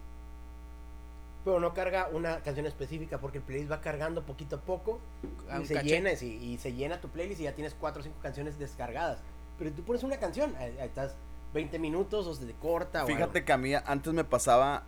pero 1.47 1.61
no 1.61 1.73
carga 1.73 2.09
una 2.13 2.41
canción 2.41 2.67
específica 2.67 3.19
porque 3.19 3.39
el 3.39 3.45
playlist 3.45 3.71
va 3.71 3.81
cargando 3.81 4.23
poquito 4.27 4.57
a 4.57 4.61
poco 4.61 4.99
A 5.49 5.61
y 5.61 5.67
se 5.67 5.75
caché. 5.75 5.87
llena 5.89 6.13
y, 6.13 6.17
se- 6.17 6.27
y 6.27 6.59
se 6.59 6.73
llena 6.75 7.01
tu 7.01 7.09
playlist 7.09 7.41
y 7.41 7.45
ya 7.45 7.55
tienes 7.55 7.75
cuatro 7.75 8.01
o 8.01 8.05
cinco 8.05 8.17
canciones 8.21 8.59
descargadas. 8.59 9.21
Pero 9.59 9.73
tú 9.73 9.83
pones 9.85 10.03
una 10.03 10.19
canción, 10.19 10.55
ahí, 10.57 10.77
ahí 10.79 10.89
estás 10.89 11.15
20 11.55 11.79
minutos 11.79 12.27
o 12.27 12.35
se 12.35 12.45
te 12.45 12.53
corta 12.55 13.05
o 13.05 13.07
Fíjate 13.07 13.45
que 13.45 13.53
a 13.53 13.57
mí 13.59 13.73
antes 13.75 14.13
me 14.13 14.25
pasaba 14.25 14.83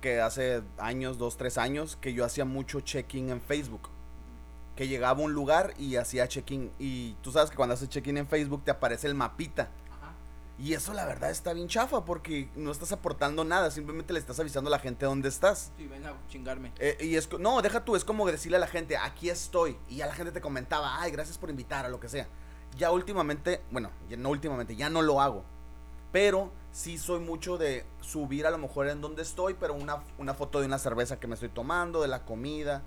que 0.00 0.20
hace 0.20 0.62
años, 0.78 1.18
dos, 1.18 1.36
tres 1.36 1.58
años, 1.58 1.96
que 2.00 2.12
yo 2.14 2.24
hacía 2.24 2.44
mucho 2.44 2.80
check-in 2.80 3.30
en 3.30 3.40
Facebook. 3.40 3.88
Que 4.76 4.86
llegaba 4.88 5.20
a 5.20 5.24
un 5.24 5.32
lugar 5.32 5.72
y 5.78 5.96
hacía 5.96 6.28
check-in. 6.28 6.70
Y 6.78 7.14
tú 7.22 7.32
sabes 7.32 7.50
que 7.50 7.56
cuando 7.56 7.74
haces 7.74 7.88
check-in 7.88 8.18
en 8.18 8.26
Facebook 8.26 8.62
te 8.64 8.70
aparece 8.70 9.06
el 9.06 9.14
mapita. 9.14 9.70
Y 10.56 10.74
eso 10.74 10.92
la 10.92 11.04
verdad 11.04 11.30
está 11.30 11.52
bien 11.52 11.66
chafa 11.66 12.04
porque 12.04 12.48
no 12.54 12.70
estás 12.70 12.92
aportando 12.92 13.44
nada, 13.44 13.72
simplemente 13.72 14.12
le 14.12 14.20
estás 14.20 14.38
avisando 14.38 14.68
a 14.68 14.70
la 14.70 14.78
gente 14.78 15.04
dónde 15.04 15.28
estás. 15.28 15.72
Sí, 15.76 15.86
ven 15.88 16.06
a 16.06 16.14
chingarme. 16.28 16.72
Eh, 16.78 16.96
y 17.00 17.16
es, 17.16 17.28
no, 17.40 17.60
deja 17.60 17.84
tú, 17.84 17.96
es 17.96 18.04
como 18.04 18.24
decirle 18.26 18.58
a 18.58 18.60
la 18.60 18.68
gente, 18.68 18.96
aquí 18.96 19.30
estoy. 19.30 19.76
Y 19.88 19.96
ya 19.96 20.06
la 20.06 20.14
gente 20.14 20.30
te 20.30 20.40
comentaba, 20.40 21.00
ay, 21.00 21.10
gracias 21.10 21.38
por 21.38 21.50
invitar, 21.50 21.84
o 21.86 21.88
lo 21.88 21.98
que 21.98 22.08
sea. 22.08 22.28
ya 22.76 22.92
últimamente, 22.92 23.62
bueno, 23.72 23.90
ya 24.08 24.16
no 24.16 24.30
últimamente, 24.30 24.76
ya 24.76 24.88
no 24.90 25.02
lo 25.02 25.20
hago. 25.20 25.44
Pero 26.12 26.52
sí 26.70 26.98
soy 26.98 27.18
mucho 27.18 27.58
de 27.58 27.84
subir 28.00 28.46
a 28.46 28.50
lo 28.50 28.58
mejor 28.58 28.86
en 28.88 29.00
donde 29.00 29.22
estoy, 29.22 29.54
pero 29.54 29.74
una, 29.74 30.04
una 30.18 30.34
foto 30.34 30.60
de 30.60 30.66
una 30.66 30.78
cerveza 30.78 31.18
que 31.18 31.26
me 31.26 31.34
estoy 31.34 31.48
tomando, 31.48 32.00
de 32.00 32.08
la 32.08 32.24
comida, 32.24 32.82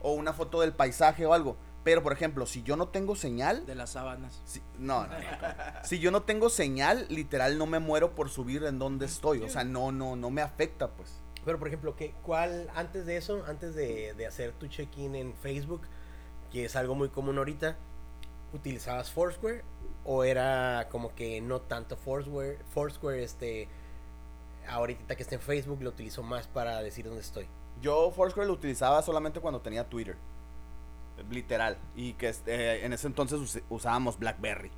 o 0.00 0.12
una 0.12 0.32
foto 0.32 0.62
del 0.62 0.72
paisaje 0.72 1.26
o 1.26 1.34
algo. 1.34 1.58
Pero, 1.82 2.02
por 2.02 2.12
ejemplo, 2.12 2.44
si 2.44 2.62
yo 2.62 2.76
no 2.76 2.88
tengo 2.88 3.16
señal, 3.16 3.64
De 3.64 3.74
las 3.74 3.90
sábanas. 3.90 4.40
si- 4.44 4.60
no, 4.78 5.06
no, 5.06 5.14
si 5.84 5.98
yo 5.98 6.10
no 6.10 6.22
tengo 6.24 6.50
señal, 6.50 7.06
literal 7.08 7.56
no 7.56 7.64
me 7.66 7.78
muero 7.78 8.14
por 8.14 8.28
subir 8.28 8.64
en 8.64 8.78
donde 8.78 9.06
estoy. 9.06 9.40
O 9.42 9.48
sea, 9.48 9.64
no, 9.64 9.90
no, 9.90 10.14
no 10.16 10.30
me 10.30 10.42
afecta, 10.42 10.88
pues. 10.90 11.20
Pero, 11.44 11.58
por 11.58 11.68
ejemplo, 11.68 11.96
¿qué, 11.96 12.14
¿cuál, 12.22 12.68
antes 12.74 13.06
de 13.06 13.16
eso, 13.16 13.44
antes 13.46 13.74
de, 13.74 14.12
de 14.12 14.26
hacer 14.26 14.52
tu 14.52 14.66
check-in 14.66 15.14
en 15.14 15.32
Facebook, 15.34 15.80
que 16.52 16.66
es 16.66 16.76
algo 16.76 16.94
muy 16.94 17.08
común 17.08 17.38
ahorita, 17.38 17.76
¿utilizabas 18.52 19.10
Foursquare? 19.10 19.64
¿O 20.04 20.24
era 20.24 20.86
como 20.90 21.14
que 21.14 21.40
no 21.40 21.62
tanto 21.62 21.96
Foursquare? 21.96 22.58
Foursquare, 22.74 23.22
este, 23.22 23.68
ahorita 24.68 25.16
que 25.16 25.22
está 25.22 25.34
en 25.36 25.40
Facebook, 25.40 25.80
lo 25.82 25.90
utilizo 25.90 26.22
más 26.22 26.46
para 26.46 26.82
decir 26.82 27.06
dónde 27.06 27.20
estoy. 27.22 27.46
Yo 27.80 28.10
Foursquare 28.10 28.46
lo 28.46 28.52
utilizaba 28.52 29.00
solamente 29.00 29.40
cuando 29.40 29.60
tenía 29.62 29.88
Twitter. 29.88 30.16
Literal. 31.30 31.76
Y 31.96 32.14
que 32.14 32.28
este, 32.28 32.84
en 32.84 32.92
ese 32.92 33.06
entonces 33.06 33.38
us- 33.40 33.62
usábamos 33.68 34.18
BlackBerry. 34.18 34.70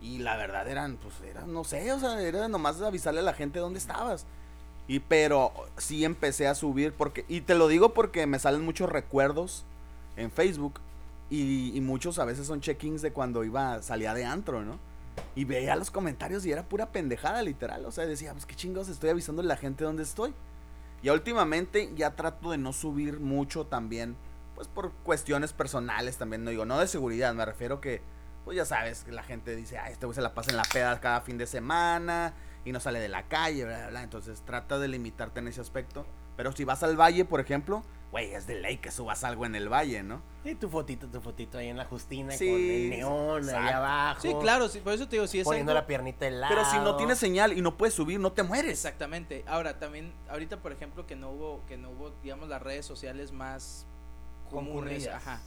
Y 0.00 0.18
la 0.18 0.36
verdad 0.36 0.68
eran, 0.68 0.96
pues, 0.96 1.14
eran, 1.22 1.52
no 1.52 1.64
sé, 1.64 1.90
o 1.92 1.98
sea, 1.98 2.20
era 2.20 2.48
nomás 2.48 2.80
avisarle 2.82 3.20
a 3.20 3.24
la 3.24 3.32
gente 3.32 3.58
dónde 3.58 3.78
estabas. 3.78 4.26
Y 4.88 5.00
pero 5.00 5.52
sí 5.78 6.04
empecé 6.04 6.46
a 6.46 6.54
subir 6.54 6.92
porque, 6.92 7.24
y 7.28 7.40
te 7.40 7.54
lo 7.54 7.66
digo 7.66 7.92
porque 7.94 8.26
me 8.26 8.38
salen 8.38 8.64
muchos 8.64 8.88
recuerdos 8.88 9.64
en 10.16 10.30
Facebook. 10.30 10.80
Y, 11.28 11.76
y 11.76 11.80
muchos 11.80 12.20
a 12.20 12.24
veces 12.24 12.46
son 12.46 12.60
check-ins 12.60 13.02
de 13.02 13.12
cuando 13.12 13.42
iba, 13.42 13.82
salía 13.82 14.14
de 14.14 14.24
antro, 14.24 14.62
¿no? 14.62 14.78
Y 15.34 15.44
veía 15.44 15.74
los 15.74 15.90
comentarios 15.90 16.46
y 16.46 16.52
era 16.52 16.62
pura 16.68 16.92
pendejada, 16.92 17.42
literal. 17.42 17.84
O 17.84 17.90
sea, 17.90 18.06
decía, 18.06 18.32
pues 18.32 18.46
qué 18.46 18.54
chingados 18.54 18.88
estoy 18.88 19.10
avisando 19.10 19.42
a 19.42 19.44
la 19.44 19.56
gente 19.56 19.82
dónde 19.82 20.04
estoy. 20.04 20.34
Y 21.02 21.08
últimamente 21.08 21.90
ya 21.96 22.14
trato 22.14 22.50
de 22.52 22.58
no 22.58 22.72
subir 22.72 23.18
mucho 23.18 23.66
también, 23.66 24.14
pues 24.56 24.66
por 24.66 24.90
cuestiones 25.04 25.52
personales 25.52 26.16
también, 26.16 26.42
no 26.42 26.50
digo, 26.50 26.64
no 26.64 26.78
de 26.80 26.88
seguridad, 26.88 27.32
me 27.34 27.44
refiero 27.44 27.80
que, 27.80 28.02
pues 28.44 28.56
ya 28.56 28.64
sabes, 28.64 29.04
que 29.04 29.12
la 29.12 29.22
gente 29.22 29.54
dice, 29.54 29.78
ah, 29.78 29.88
este 29.90 30.06
güey 30.06 30.14
se 30.16 30.22
la 30.22 30.34
pasa 30.34 30.50
en 30.50 30.56
la 30.56 30.64
peda 30.64 30.98
cada 31.00 31.20
fin 31.20 31.38
de 31.38 31.46
semana 31.46 32.34
y 32.64 32.72
no 32.72 32.80
sale 32.80 32.98
de 32.98 33.08
la 33.08 33.28
calle, 33.28 33.64
bla, 33.64 33.76
bla, 33.78 33.88
bla. 33.90 34.02
Entonces 34.02 34.42
trata 34.44 34.78
de 34.80 34.88
limitarte 34.88 35.38
en 35.40 35.46
ese 35.48 35.60
aspecto. 35.60 36.04
Pero 36.36 36.50
si 36.52 36.64
vas 36.64 36.82
al 36.82 37.00
valle, 37.00 37.24
por 37.24 37.40
ejemplo, 37.40 37.82
güey, 38.10 38.34
es 38.34 38.46
de 38.46 38.56
ley 38.56 38.76
que 38.78 38.90
subas 38.90 39.24
algo 39.24 39.46
en 39.46 39.54
el 39.54 39.68
valle, 39.72 40.02
¿no? 40.02 40.20
Sí, 40.44 40.54
tu 40.54 40.68
fotito, 40.68 41.06
tu 41.08 41.20
fotito 41.20 41.58
ahí 41.58 41.68
en 41.68 41.76
la 41.76 41.84
Justina 41.86 42.32
Sí, 42.32 42.46
con 42.50 42.60
el 42.60 42.90
neón 42.90 43.48
ahí 43.48 43.72
abajo. 43.72 44.20
Sí, 44.20 44.34
claro, 44.40 44.68
sí, 44.68 44.80
por 44.80 44.92
eso 44.92 45.08
te 45.08 45.16
digo, 45.16 45.26
si 45.26 45.40
es 45.40 45.44
Poniendo 45.44 45.72
algo- 45.72 45.80
la 45.82 45.86
piernita 45.86 46.24
del 46.26 46.40
lado. 46.40 46.54
Pero 46.54 46.68
si 46.70 46.76
no 46.78 46.96
tienes 46.96 47.18
señal 47.18 47.52
y 47.52 47.62
no 47.62 47.76
puedes 47.76 47.94
subir, 47.94 48.20
no 48.20 48.32
te 48.32 48.42
mueres. 48.42 48.72
Exactamente. 48.72 49.44
Ahora, 49.48 49.78
también, 49.78 50.12
ahorita, 50.28 50.60
por 50.60 50.72
ejemplo, 50.72 51.06
que 51.06 51.16
no 51.16 51.30
hubo, 51.30 51.64
que 51.66 51.76
no 51.78 51.90
hubo, 51.90 52.10
digamos, 52.22 52.48
las 52.48 52.62
redes 52.62 52.84
sociales 52.86 53.32
más 53.32 53.86
comunes. 54.56 55.08
Ajá. 55.08 55.40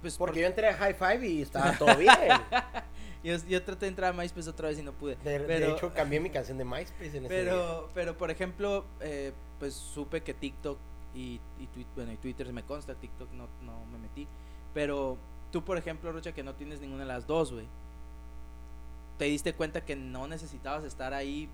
Pues 0.00 0.16
Porque 0.16 0.40
yo 0.40 0.46
entré 0.46 0.68
a 0.68 0.74
High 0.74 0.94
Five 0.94 1.28
y 1.28 1.42
estaba 1.42 1.76
todo 1.76 1.96
bien. 1.96 2.14
yo, 3.24 3.36
yo 3.48 3.62
traté 3.62 3.86
de 3.86 3.88
entrar 3.88 4.12
a 4.12 4.16
MySpace 4.16 4.48
otra 4.48 4.68
vez 4.68 4.78
y 4.78 4.82
no 4.82 4.92
pude. 4.92 5.16
De, 5.16 5.38
de 5.38 5.44
pero, 5.46 5.76
hecho, 5.76 5.92
cambié 5.92 6.20
mi 6.20 6.30
canción 6.30 6.58
de 6.58 6.64
MySpace 6.64 7.18
en 7.18 7.24
ese 7.24 7.28
día. 7.28 7.28
pero, 7.28 7.90
pero, 7.92 8.16
por 8.16 8.30
ejemplo, 8.30 8.84
eh, 9.00 9.32
pues 9.58 9.74
supe 9.74 10.22
que 10.22 10.32
TikTok 10.32 10.78
y, 11.14 11.40
y, 11.58 11.86
bueno, 11.96 12.12
y 12.12 12.16
Twitter 12.16 12.52
me 12.52 12.62
consta, 12.62 12.94
TikTok 12.94 13.32
no, 13.32 13.48
no 13.62 13.84
me 13.86 13.98
metí. 13.98 14.28
Pero 14.72 15.18
tú, 15.50 15.64
por 15.64 15.76
ejemplo, 15.76 16.12
Rocha, 16.12 16.32
que 16.32 16.44
no 16.44 16.54
tienes 16.54 16.80
ninguna 16.80 17.02
de 17.02 17.08
las 17.08 17.26
dos, 17.26 17.52
güey. 17.52 17.66
¿Te 19.18 19.24
diste 19.24 19.54
cuenta 19.54 19.84
que 19.84 19.96
no 19.96 20.28
necesitabas 20.28 20.84
estar 20.84 21.12
ahí 21.14 21.48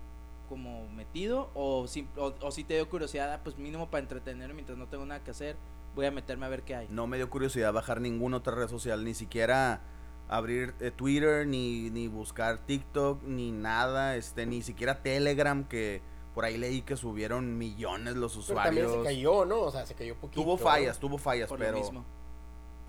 como 0.47 0.87
metido? 0.89 1.49
¿O 1.55 1.87
si, 1.87 2.07
o, 2.15 2.33
o 2.39 2.51
si 2.51 2.63
te 2.63 2.75
dio 2.75 2.87
curiosidad, 2.87 3.33
ah, 3.33 3.41
pues 3.43 3.57
mínimo 3.57 3.89
para 3.89 4.03
entretenerme 4.03 4.53
mientras 4.53 4.77
no 4.77 4.87
tengo 4.87 5.05
nada 5.05 5.23
que 5.23 5.31
hacer, 5.31 5.57
voy 5.97 6.05
a 6.05 6.11
meterme 6.11 6.45
a 6.45 6.49
ver 6.49 6.61
qué 6.63 6.75
hay? 6.75 6.87
No 6.89 7.07
me 7.07 7.17
dio 7.17 7.29
curiosidad 7.29 7.73
bajar 7.73 7.99
ninguna 7.99 8.37
otra 8.37 8.53
red 8.55 8.67
social, 8.69 9.03
ni 9.03 9.13
siquiera 9.15 9.81
abrir 10.29 10.75
eh, 10.79 10.91
Twitter, 10.91 11.47
ni, 11.47 11.89
ni 11.89 12.07
buscar 12.07 12.59
TikTok, 12.65 13.23
ni 13.23 13.51
nada, 13.51 14.15
este, 14.15 14.45
ni 14.45 14.61
siquiera 14.61 15.01
Telegram, 15.01 15.63
que 15.63 16.01
por 16.35 16.45
ahí 16.45 16.57
leí 16.57 16.83
que 16.83 16.95
subieron 16.95 17.57
millones 17.57 18.15
los 18.15 18.33
Pero 18.47 18.61
también 18.61 18.85
usuarios. 18.85 19.07
se 19.07 19.13
cayó, 19.15 19.45
¿no? 19.45 19.59
O 19.61 19.71
sea, 19.71 19.85
se 19.87 19.95
cayó 19.95 20.15
poquito. 20.15 20.41
tuvo 20.41 20.55
fallas, 20.57 20.99
tuvo 20.99 21.17
fallas, 21.17 21.49
Por 21.49 21.57
pero 21.57 21.71
lo 21.71 21.79
mismo. 21.79 22.05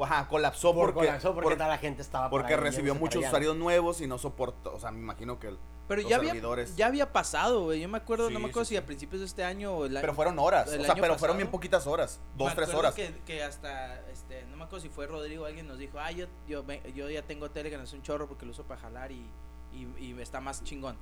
Ajá, 0.04 0.28
colapsó 0.28 0.74
Por, 0.74 0.92
porque, 0.92 1.06
colapsó 1.08 1.34
porque 1.34 1.42
por- 1.44 1.54
toda 1.54 1.68
la 1.68 1.78
gente 1.78 2.02
estaba 2.02 2.30
por 2.30 2.40
porque 2.42 2.54
ahí 2.54 2.60
recibió 2.60 2.92
yéndose 2.94 3.00
muchos 3.00 3.14
para 3.16 3.28
allá. 3.28 3.28
usuarios 3.28 3.56
nuevos 3.56 4.00
y 4.00 4.06
no 4.06 4.18
soportó, 4.18 4.74
o 4.74 4.80
sea, 4.80 4.90
me 4.90 4.98
imagino 5.00 5.38
que 5.38 5.48
el- 5.48 5.58
Pero 5.88 6.02
los 6.02 6.10
ya 6.10 6.16
había, 6.16 6.28
servidores. 6.30 6.76
ya 6.76 6.86
había 6.86 7.12
pasado, 7.12 7.64
güey. 7.64 7.80
Yo 7.80 7.88
me 7.88 7.96
acuerdo, 7.98 8.30
no 8.30 8.36
Sí, 8.36 8.42
me 8.42 8.48
acuerdo 8.50 8.64
sí, 8.66 8.68
si 8.70 8.74
sí. 8.74 8.82
a 8.82 8.86
principios 8.86 9.20
de 9.20 9.26
este 9.26 9.42
año 9.44 9.72
o 9.72 9.86
el 9.86 9.96
año. 9.96 10.02
pero 10.02 10.14
fueron 10.14 10.38
horas, 10.38 10.70
el 10.72 10.80
o 10.80 10.84
sea, 10.84 10.92
año 10.92 11.00
pero 11.00 11.18
fueron 11.18 11.36
bien 11.38 11.50
poquitas 11.50 11.86
horas, 11.86 12.20
dos, 12.36 12.48
Me 12.50 12.54
tres 12.54 12.68
acuerdo 12.68 12.80
horas. 12.80 12.94
Que, 12.94 13.14
que 13.24 13.42
hasta, 13.42 14.06
este, 14.10 14.44
no 14.46 14.56
me 14.56 14.64
acuerdo 14.64 14.82
si 14.82 14.88
fue 14.90 15.06
Rodrigo, 15.06 15.46
alguien 15.46 15.66
nos 15.66 15.78
dijo, 15.78 15.98
ah, 15.98 16.10
yo, 16.12 16.26
yo, 16.46 16.62
ve- 16.64 16.82
yo 16.94 17.08
ya 17.08 17.22
tengo 17.22 17.50
Telegram, 17.50 17.82
es 17.82 17.92
un 17.94 18.02
chorro 18.02 18.28
porque 18.28 18.44
lo 18.44 18.50
uso 18.52 18.64
para 18.64 18.80
jalar 18.82 19.10
y, 19.12 19.26
y, 19.72 19.88
y 19.98 20.20
está 20.20 20.40
más 20.40 20.62
chingón. 20.62 20.96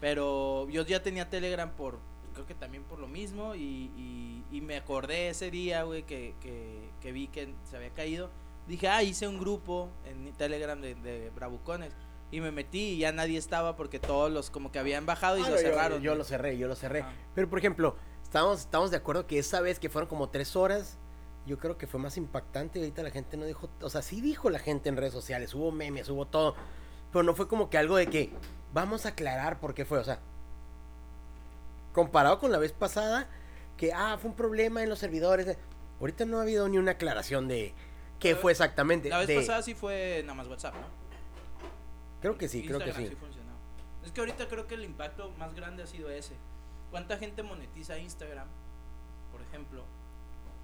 Pero 0.00 0.68
yo 0.68 0.82
ya 0.84 1.02
tenía 1.02 1.28
Telegram 1.30 1.70
por, 1.70 1.98
creo 2.32 2.46
que 2.46 2.54
también 2.54 2.84
por 2.84 2.98
lo 2.98 3.06
mismo 3.08 3.54
y, 3.54 3.90
y, 3.96 4.44
y 4.50 4.60
me 4.60 4.76
acordé 4.76 5.28
ese 5.28 5.50
día, 5.50 5.82
güey, 5.84 6.02
que, 6.04 6.34
que, 6.40 6.90
que 7.00 7.12
vi 7.12 7.28
que 7.28 7.54
se 7.64 7.76
había 7.76 7.90
caído. 7.90 8.30
Dije, 8.68 8.88
ah, 8.88 9.02
hice 9.02 9.26
un 9.28 9.38
grupo 9.40 9.88
en 10.04 10.32
Telegram 10.34 10.80
de, 10.80 10.94
de 10.94 11.30
Bravucones. 11.30 11.92
Y 12.30 12.40
me 12.40 12.50
metí 12.50 12.80
y 12.92 12.98
ya 12.98 13.12
nadie 13.12 13.36
estaba 13.38 13.76
porque 13.76 13.98
todos 13.98 14.30
los 14.32 14.48
como 14.50 14.72
que 14.72 14.78
habían 14.78 15.04
bajado 15.04 15.36
y 15.38 15.42
Ah, 15.42 15.50
lo 15.50 15.56
no, 15.56 15.60
yo- 15.60 15.68
cerraron. 15.68 16.02
Yo, 16.02 16.14
lo 16.14 16.24
cerré, 16.24 16.56
yo 16.56 16.66
lo 16.68 16.74
cerré. 16.76 17.02
Ah. 17.02 17.12
Pero, 17.34 17.50
por 17.50 17.58
ejemplo, 17.58 17.96
estamos, 18.22 18.60
estamos 18.60 18.90
de 18.90 18.96
acuerdo 18.96 19.26
que 19.26 19.38
esa 19.38 19.60
vez 19.60 19.78
que 19.78 19.90
fueron 19.90 20.08
como 20.08 20.30
tres 20.30 20.56
horas, 20.56 20.98
yo 21.44 21.58
creo 21.58 21.76
que 21.76 21.86
fue 21.86 22.00
más 22.00 22.16
impactante. 22.16 22.78
Ahorita 22.78 23.02
la 23.02 23.10
gente 23.10 23.36
no 23.36 23.44
dijo, 23.44 23.68
o 23.82 23.90
sea, 23.90 24.00
sí 24.00 24.20
dijo 24.22 24.48
la 24.48 24.58
gente 24.60 24.88
en 24.88 24.96
redes 24.96 25.12
sociales, 25.12 25.54
hubo 25.54 25.72
memes, 25.72 26.08
hubo 26.08 26.26
todo. 26.26 26.54
Pero 27.12 27.22
no 27.22 27.34
fue 27.34 27.48
como 27.48 27.68
que 27.68 27.76
algo 27.76 27.96
de 27.96 28.06
que 28.06 28.30
vamos 28.72 29.04
a 29.04 29.10
aclarar 29.10 29.60
por 29.60 29.74
qué 29.74 29.84
fue. 29.84 29.98
O 29.98 30.04
sea, 30.04 30.20
comparado 31.92 32.38
con 32.38 32.52
la 32.52 32.58
vez 32.58 32.72
pasada, 32.72 33.28
que, 33.76 33.92
ah, 33.92 34.16
fue 34.20 34.30
un 34.30 34.36
problema 34.36 34.82
en 34.82 34.88
los 34.88 34.98
servidores. 34.98 35.56
Ahorita 36.00 36.24
no 36.24 36.38
ha 36.38 36.42
habido 36.42 36.68
ni 36.68 36.78
una 36.78 36.92
aclaración 36.92 37.48
de 37.48 37.74
qué 38.18 38.32
La- 38.32 38.38
fue 38.38 38.52
exactamente. 38.52 39.08
La 39.08 39.18
vez 39.18 39.28
de- 39.28 39.36
pasada 39.36 39.62
sí 39.62 39.74
fue 39.74 40.22
nada 40.24 40.34
más 40.34 40.46
WhatsApp, 40.48 40.74
¿no? 40.74 40.86
Creo 42.20 42.38
que 42.38 42.48
sí, 42.48 42.64
creo 42.64 42.78
que 42.78 42.86
Instagram 42.86 43.10
sí. 43.10 43.16
funcionó. 43.16 43.52
Es 44.04 44.12
que 44.12 44.20
ahorita 44.20 44.48
creo 44.48 44.66
que 44.66 44.74
el 44.74 44.84
impacto 44.84 45.30
más 45.38 45.54
grande 45.54 45.82
ha 45.82 45.86
sido 45.86 46.10
ese. 46.10 46.34
¿Cuánta 46.90 47.16
gente 47.18 47.42
monetiza 47.42 47.98
Instagram, 47.98 48.46
por 49.32 49.40
ejemplo, 49.42 49.84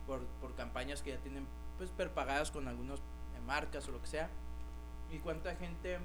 por, 0.07 0.21
por 0.41 0.55
campañas 0.55 1.03
que 1.03 1.11
ya 1.11 1.17
tienen 1.19 1.47
pues 1.79 1.91
perpagadas 1.91 2.51
con 2.51 2.69
algunas 2.69 3.01
marcas 3.47 3.89
o 3.89 3.93
lo 3.93 4.01
que 4.01 4.07
sea? 4.09 4.29
¿Y 5.11 5.19
cuánta 5.19 5.55
gente 5.57 5.99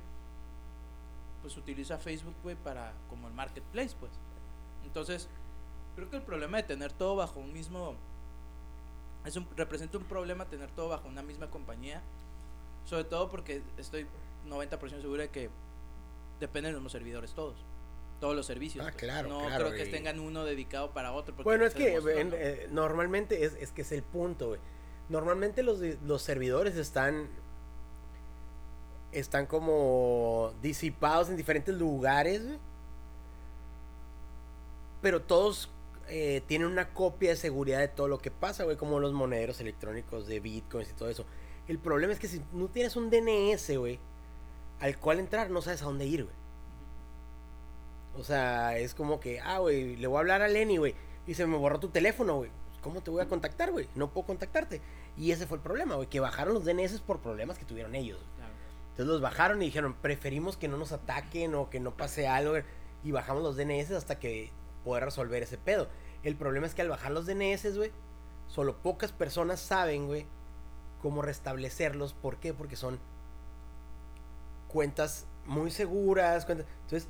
pues 1.42 1.58
utiliza 1.58 1.98
Facebook, 1.98 2.36
güey, 2.42 2.56
para 2.56 2.94
como 3.10 3.28
el 3.28 3.34
marketplace, 3.34 3.96
pues? 4.00 4.12
Entonces, 4.84 5.28
creo 5.96 6.10
que 6.10 6.18
el 6.18 6.22
problema 6.22 6.58
de 6.58 6.64
tener 6.64 6.92
todo 6.92 7.16
bajo 7.16 7.40
un 7.40 7.54
mismo 7.54 7.96
es 9.26 9.36
un, 9.36 9.48
representa 9.56 9.98
un 9.98 10.04
problema 10.04 10.46
tener 10.46 10.70
todo 10.72 10.90
bajo 10.90 11.08
una 11.08 11.22
misma 11.24 11.50
compañía, 11.50 12.02
sobre 12.86 13.06
todo 13.06 13.30
porque 13.30 13.62
estoy 13.78 14.06
90% 14.48 15.02
seguro 15.02 15.22
de 15.22 15.30
que 15.30 15.50
dependen 16.40 16.74
de 16.74 16.82
los 16.82 16.92
servidores 16.92 17.32
todos. 17.34 17.56
Todos 18.20 18.36
los 18.36 18.46
servicios. 18.46 18.86
Ah, 18.86 18.90
pues. 18.92 19.04
claro, 19.04 19.30
No 19.30 19.40
claro, 19.40 19.66
creo 19.68 19.78
que 19.84 19.90
y- 19.90 19.92
tengan 19.92 20.20
uno 20.20 20.44
dedicado 20.46 20.92
para 20.92 21.12
otro. 21.12 21.36
Bueno, 21.44 21.62
no 21.62 21.68
es 21.68 21.74
que 21.74 21.98
eh, 21.98 22.68
normalmente 22.72 23.44
es, 23.46 23.54
es 23.56 23.72
que 23.72 23.82
es 23.82 23.92
el 23.92 24.04
punto, 24.04 24.50
güey. 24.50 24.60
Normalmente 25.10 25.64
los, 25.64 25.80
los 26.06 26.22
servidores 26.22 26.76
están 26.76 27.28
están 29.12 29.46
como 29.46 30.54
disipados 30.62 31.30
en 31.30 31.38
diferentes 31.38 31.76
lugares, 31.76 32.46
güey. 32.46 32.60
Pero 35.04 35.22
todos 35.22 35.70
eh, 36.08 36.42
tienen 36.48 36.68
una 36.68 36.94
copia 36.94 37.30
de 37.30 37.36
seguridad 37.36 37.80
de 37.80 37.90
todo 37.90 38.08
lo 38.08 38.18
que 38.18 38.32
pasa, 38.32 38.64
güey, 38.64 38.78
como 38.78 39.00
los 39.00 39.14
monederos 39.14 39.60
electrónicos 39.60 40.26
de 40.26 40.40
bitcoins 40.40 40.90
y 40.90 40.94
todo 40.94 41.10
eso. 41.10 41.26
El 41.68 41.78
problema 41.78 42.14
es 42.14 42.20
que 42.20 42.28
si 42.28 42.42
no 42.54 42.70
tienes 42.70 42.96
un 42.96 43.12
DNS, 43.12 43.78
güey, 43.78 44.00
al 44.80 44.98
cual 44.98 45.20
entrar, 45.20 45.52
no 45.52 45.62
sabes 45.62 45.82
a 45.82 45.86
dónde 45.86 46.06
ir, 46.06 46.24
güey. 46.24 46.36
O 48.18 48.24
sea, 48.24 48.78
es 48.78 48.94
como 48.94 49.20
que, 49.20 49.40
ah, 49.40 49.60
güey, 49.60 49.96
le 49.98 50.08
voy 50.08 50.18
a 50.18 50.20
hablar 50.20 50.42
a 50.42 50.48
Lenny, 50.48 50.78
güey. 50.78 50.96
Y 51.28 51.34
se 51.34 51.46
me 51.46 51.58
borró 51.58 51.80
tu 51.80 51.90
teléfono, 51.90 52.38
güey. 52.38 52.52
¿Cómo 52.82 53.02
te 53.02 53.12
voy 53.12 53.22
a 53.22 53.28
contactar, 53.28 53.72
güey? 53.72 53.88
No 53.96 54.10
puedo 54.12 54.28
contactarte. 54.28 54.82
Y 55.18 55.32
ese 55.32 55.48
fue 55.48 55.58
el 55.58 55.64
problema, 55.64 55.96
güey. 55.96 56.08
Que 56.08 56.20
bajaron 56.20 56.54
los 56.54 56.66
DNS 56.66 57.00
por 57.02 57.20
problemas 57.20 57.58
que 57.58 57.66
tuvieron 57.66 57.96
ellos. 57.96 58.20
Claro. 58.36 58.54
Entonces 58.92 59.08
los 59.08 59.22
bajaron 59.22 59.62
y 59.62 59.66
dijeron, 59.66 59.96
preferimos 59.96 60.58
que 60.58 60.68
no 60.68 60.78
nos 60.78 60.92
ataquen 60.92 61.56
o 61.56 61.70
que 61.70 61.80
no 61.80 61.96
pase 61.96 62.28
algo. 62.28 62.56
Y 63.04 63.12
bajamos 63.12 63.42
los 63.42 63.58
DNS 63.58 63.92
hasta 63.92 64.20
que 64.20 64.52
poder 64.84 65.06
resolver 65.06 65.42
ese 65.44 65.58
pedo. 65.58 65.88
El 66.24 66.36
problema 66.36 66.66
es 66.68 66.74
que 66.76 66.82
al 66.82 66.90
bajar 66.90 67.12
los 67.12 67.26
DNS, 67.26 67.76
güey, 67.78 67.92
solo 68.48 68.78
pocas 68.78 69.12
personas 69.12 69.60
saben, 69.60 70.08
güey, 70.08 70.26
cómo 71.02 71.22
restablecerlos. 71.22 72.14
¿Por 72.14 72.38
qué? 72.38 72.54
Porque 72.54 72.76
son 72.76 73.00
cuentas 74.68 75.26
muy 75.46 75.72
seguras. 75.72 76.46
cuentas- 76.46 76.68
Entonces, 76.84 77.08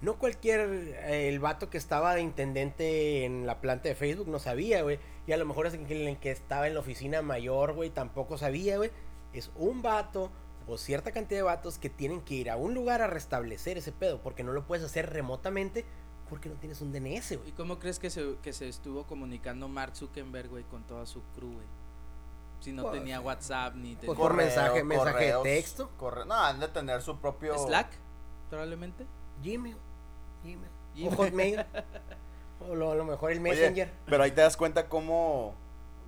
no 0.00 0.18
cualquier. 0.18 0.60
eh, 0.60 1.28
el 1.28 1.38
vato 1.40 1.70
que 1.70 1.78
estaba 1.78 2.14
de 2.14 2.22
intendente 2.22 3.24
en 3.24 3.46
la 3.46 3.60
planta 3.60 3.88
de 3.88 3.94
Facebook 3.94 4.28
no 4.28 4.38
sabía, 4.38 4.82
güey. 4.82 4.98
Y 5.26 5.32
a 5.32 5.36
lo 5.36 5.44
mejor 5.44 5.66
es 5.66 5.74
el 5.74 5.86
que, 6.18 6.30
estaba 6.30 6.66
en 6.68 6.74
la 6.74 6.80
oficina 6.80 7.22
mayor, 7.22 7.74
güey, 7.74 7.90
tampoco 7.90 8.38
sabía, 8.38 8.76
güey. 8.78 8.90
Es 9.32 9.50
un 9.56 9.82
vato 9.82 10.30
o 10.66 10.76
cierta 10.78 11.12
cantidad 11.12 11.38
de 11.40 11.42
vatos 11.44 11.78
que 11.78 11.88
tienen 11.90 12.20
que 12.20 12.34
ir 12.34 12.50
a 12.50 12.56
un 12.56 12.74
lugar 12.74 13.00
a 13.02 13.06
restablecer 13.06 13.78
ese 13.78 13.92
pedo. 13.92 14.20
Porque 14.22 14.42
no 14.44 14.52
lo 14.52 14.66
puedes 14.66 14.84
hacer 14.84 15.10
remotamente 15.12 15.84
porque 16.28 16.48
no 16.48 16.54
tienes 16.56 16.80
un 16.80 16.92
DNS, 16.92 17.32
¿Y 17.32 17.36
güey. 17.36 17.52
cómo 17.52 17.78
crees 17.78 17.98
que 17.98 18.10
se, 18.10 18.36
que 18.42 18.52
se 18.52 18.68
estuvo 18.68 19.04
comunicando 19.04 19.68
Mark 19.68 19.96
Zuckerberg, 19.96 20.48
güey, 20.48 20.64
con 20.64 20.82
toda 20.84 21.06
su 21.06 21.22
crew, 21.34 21.52
güey? 21.52 21.66
Si 22.60 22.72
no 22.72 22.82
Pues, 22.82 22.98
tenía 22.98 23.20
WhatsApp 23.20 23.74
ni 23.76 23.94
tenía... 23.96 24.14
Por 24.16 24.34
mensaje- 24.34 24.82
mensaje 24.84 25.32
de 25.32 25.42
texto. 25.42 25.90
corre- 25.98 26.26
no, 26.26 26.34
han 26.34 26.58
de 26.60 26.68
tener 26.68 27.00
su 27.02 27.16
propio. 27.18 27.56
Slack, 27.56 27.88
probablemente. 28.50 29.06
Gmail. 29.42 29.76
Gmail. 30.42 30.58
Gmail. 30.94 31.08
O 31.12 31.16
Hotmail. 31.16 31.66
o 32.68 32.74
lo, 32.74 32.90
a 32.90 32.94
lo 32.96 33.04
mejor 33.04 33.30
el 33.30 33.38
Oye, 33.38 33.50
Messenger. 33.50 33.92
pero 34.06 34.22
ahí 34.24 34.32
te 34.32 34.40
das 34.40 34.56
cuenta 34.56 34.88
cómo. 34.88 35.54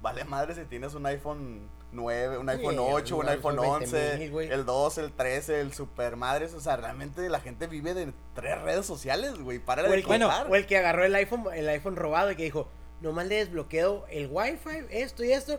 Vale 0.03 0.25
madre 0.25 0.55
si 0.55 0.65
tienes 0.65 0.95
un 0.95 1.07
iPhone 1.07 1.69
9, 1.93 2.39
un 2.39 2.49
iPhone 2.49 2.75
Sí, 2.75 2.81
8, 2.81 3.17
un 3.17 3.23
un 3.25 3.29
iPhone 3.29 3.59
iPhone 3.59 3.83
11, 3.83 3.97
20,000, 3.99 4.31
güey. 4.31 4.49
el 4.51 4.65
12, 4.65 5.01
el 5.01 5.13
13, 5.13 5.61
el 5.61 5.73
super 5.73 6.17
madres. 6.17 6.55
O 6.55 6.61
sea, 6.61 6.77
realmente 6.77 7.29
la 7.29 7.41
gente 7.41 7.67
vive 7.67 7.95
de 7.95 8.13
tres 8.35 8.61
redes 8.63 8.87
sociales, 8.87 9.39
güey. 9.39 9.59
Para 9.59 9.83
O 9.83 9.89
de 9.89 9.95
el, 9.97 10.03
que, 10.03 10.09
contar. 10.09 10.51
o 10.51 10.55
el 10.55 10.67
que 10.67 10.77
agarró 10.79 11.05
el 11.05 11.15
iPhone, 11.15 11.45
el 11.55 11.69
iPhone 11.69 11.97
robado 11.97 12.31
y 12.31 12.37
que 12.37 12.45
dijo, 12.45 12.69
nomás 13.01 13.27
le 13.27 13.37
desbloqueo 13.37 14.07
el 14.09 14.29
Wi-Fi, 14.31 14.87
esto 14.91 15.25
y 15.25 15.33
esto, 15.33 15.59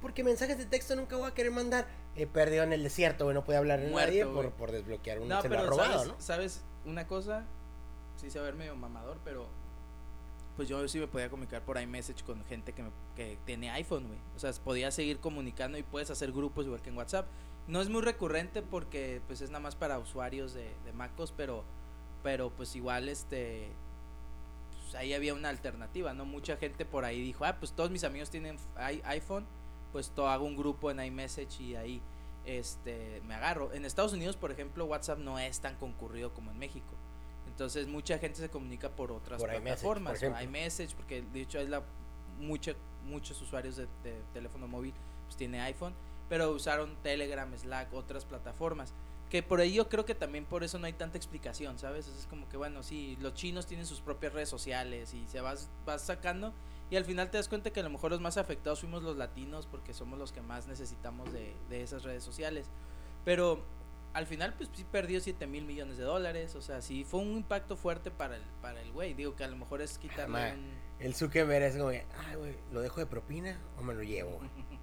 porque 0.00 0.22
mensajes 0.24 0.58
de 0.58 0.66
texto 0.66 0.94
nunca 0.96 1.16
voy 1.16 1.28
a 1.28 1.34
querer 1.34 1.50
mandar. 1.52 1.86
He 2.14 2.26
perdido 2.26 2.62
en 2.62 2.72
el 2.74 2.82
desierto, 2.82 3.24
güey, 3.24 3.34
no 3.34 3.42
puede 3.42 3.58
hablar 3.58 3.80
en 3.80 3.90
Muerto, 3.90 4.10
nadie 4.10 4.26
por, 4.26 4.50
por 4.52 4.70
desbloquear 4.70 5.18
un 5.20 5.28
No, 5.28 5.40
celular 5.40 5.62
pero 5.64 5.70
robado, 5.70 5.92
sabes, 5.94 6.08
¿no? 6.08 6.20
sabes 6.20 6.62
una 6.84 7.06
cosa, 7.06 7.46
sí 8.16 8.30
se 8.30 8.38
va 8.38 8.44
a 8.44 8.50
ver 8.50 8.54
medio 8.56 8.76
mamador, 8.76 9.18
pero 9.24 9.48
pues 10.56 10.68
yo 10.68 10.86
sí 10.88 10.98
me 10.98 11.06
podía 11.06 11.30
comunicar 11.30 11.62
por 11.64 11.80
iMessage 11.80 12.22
con 12.24 12.44
gente 12.44 12.72
que, 12.72 12.82
me- 12.82 12.90
que 13.16 13.38
tiene 13.46 13.70
iPhone, 13.70 14.06
güey. 14.06 14.18
O 14.36 14.38
sea, 14.38 14.52
podía 14.64 14.90
seguir 14.90 15.18
comunicando 15.18 15.78
y 15.78 15.82
puedes 15.82 16.10
hacer 16.10 16.32
grupos 16.32 16.66
igual 16.66 16.82
que 16.82 16.90
en 16.90 16.96
WhatsApp. 16.96 17.26
No 17.68 17.80
es 17.80 17.88
muy 17.88 18.02
recurrente 18.02 18.60
porque 18.62 19.20
pues 19.26 19.40
es 19.40 19.50
nada 19.50 19.60
más 19.60 19.76
para 19.76 19.98
usuarios 19.98 20.52
de, 20.54 20.70
de 20.84 20.92
MacOS, 20.92 21.32
pero 21.32 21.64
pero 22.22 22.50
pues 22.50 22.76
igual 22.76 23.08
este 23.08 23.68
pues, 24.82 24.94
ahí 24.94 25.14
había 25.14 25.34
una 25.34 25.48
alternativa, 25.48 26.12
¿no? 26.14 26.24
Mucha 26.24 26.56
gente 26.56 26.84
por 26.84 27.04
ahí 27.04 27.20
dijo, 27.20 27.44
ah, 27.44 27.56
pues 27.58 27.72
todos 27.72 27.90
mis 27.90 28.04
amigos 28.04 28.30
tienen 28.30 28.56
iPhone, 29.04 29.46
pues 29.92 30.10
todo 30.10 30.28
hago 30.28 30.44
un 30.44 30.56
grupo 30.56 30.90
en 30.90 31.00
iMessage 31.02 31.60
y 31.60 31.76
ahí 31.76 32.02
este 32.44 33.22
me 33.26 33.34
agarro. 33.34 33.72
En 33.72 33.84
Estados 33.84 34.12
Unidos, 34.12 34.36
por 34.36 34.50
ejemplo, 34.52 34.84
WhatsApp 34.86 35.18
no 35.18 35.38
es 35.38 35.60
tan 35.60 35.76
concurrido 35.76 36.32
como 36.34 36.50
en 36.50 36.58
México. 36.58 36.94
Entonces 37.48 37.86
mucha 37.86 38.18
gente 38.18 38.38
se 38.38 38.48
comunica 38.48 38.88
por 38.90 39.12
otras 39.12 39.40
Por 39.40 39.48
iMessage, 39.50 39.64
plataformas, 39.64 40.12
por 40.18 40.28
o 40.28 40.32
ejemplo. 40.32 40.42
iMessage, 40.44 40.94
porque 40.94 41.22
de 41.22 41.40
hecho 41.42 41.58
es 41.58 41.68
la 41.68 41.82
mucha, 42.40 42.72
muchos 43.04 43.40
usuarios 43.42 43.76
de, 43.76 43.86
de 44.02 44.20
teléfono 44.32 44.66
móvil 44.66 44.94
pues 45.26 45.36
tiene 45.36 45.60
iPhone, 45.60 45.94
pero 46.28 46.50
usaron 46.50 46.96
Telegram, 47.02 47.52
Slack, 47.56 47.92
otras 47.92 48.24
plataformas. 48.24 48.94
Que 49.28 49.42
por 49.42 49.60
ahí 49.60 49.72
yo 49.72 49.88
creo 49.88 50.04
que 50.04 50.14
también 50.14 50.44
por 50.44 50.62
eso 50.62 50.78
no 50.78 50.86
hay 50.86 50.92
tanta 50.92 51.16
explicación, 51.16 51.78
¿sabes? 51.78 52.06
Es 52.06 52.26
como 52.26 52.48
que 52.50 52.56
bueno, 52.58 52.82
sí, 52.82 53.16
los 53.20 53.32
chinos 53.34 53.66
tienen 53.66 53.86
sus 53.86 54.00
propias 54.00 54.32
redes 54.34 54.48
sociales 54.50 55.14
y 55.14 55.26
se 55.26 55.40
vas, 55.40 55.70
vas 55.86 56.02
sacando 56.02 56.52
y 56.90 56.96
al 56.96 57.06
final 57.06 57.30
te 57.30 57.38
das 57.38 57.48
cuenta 57.48 57.70
que 57.70 57.80
a 57.80 57.82
lo 57.82 57.88
mejor 57.88 58.10
los 58.10 58.20
más 58.20 58.36
afectados 58.36 58.80
fuimos 58.80 59.02
los 59.02 59.16
latinos 59.16 59.66
porque 59.66 59.94
somos 59.94 60.18
los 60.18 60.32
que 60.32 60.42
más 60.42 60.66
necesitamos 60.66 61.32
de, 61.32 61.54
de 61.70 61.82
esas 61.82 62.02
redes 62.02 62.22
sociales. 62.22 62.66
Pero 63.24 63.64
al 64.14 64.26
final 64.26 64.54
pues 64.54 64.68
sí 64.74 64.84
perdió 64.90 65.20
7 65.20 65.46
mil 65.46 65.64
millones 65.64 65.96
de 65.98 66.04
dólares, 66.04 66.54
o 66.54 66.62
sea, 66.62 66.80
sí 66.82 67.04
fue 67.04 67.20
un 67.20 67.36
impacto 67.36 67.76
fuerte 67.76 68.10
para 68.10 68.36
el 68.36 68.42
para 68.60 68.80
el 68.80 68.92
güey, 68.92 69.14
digo 69.14 69.34
que 69.36 69.44
a 69.44 69.48
lo 69.48 69.56
mejor 69.56 69.80
es 69.82 69.98
quitarle 69.98 70.52
un... 70.54 70.82
El 70.98 71.14
Zuckerberg 71.14 71.64
es 71.64 71.76
como, 71.76 71.88
ay, 71.88 72.04
güey, 72.36 72.56
¿lo 72.72 72.80
dejo 72.80 73.00
de 73.00 73.06
propina 73.06 73.58
o 73.78 73.82
me 73.82 73.94
lo 73.94 74.02
llevo, 74.02 74.32
güey? 74.38 74.50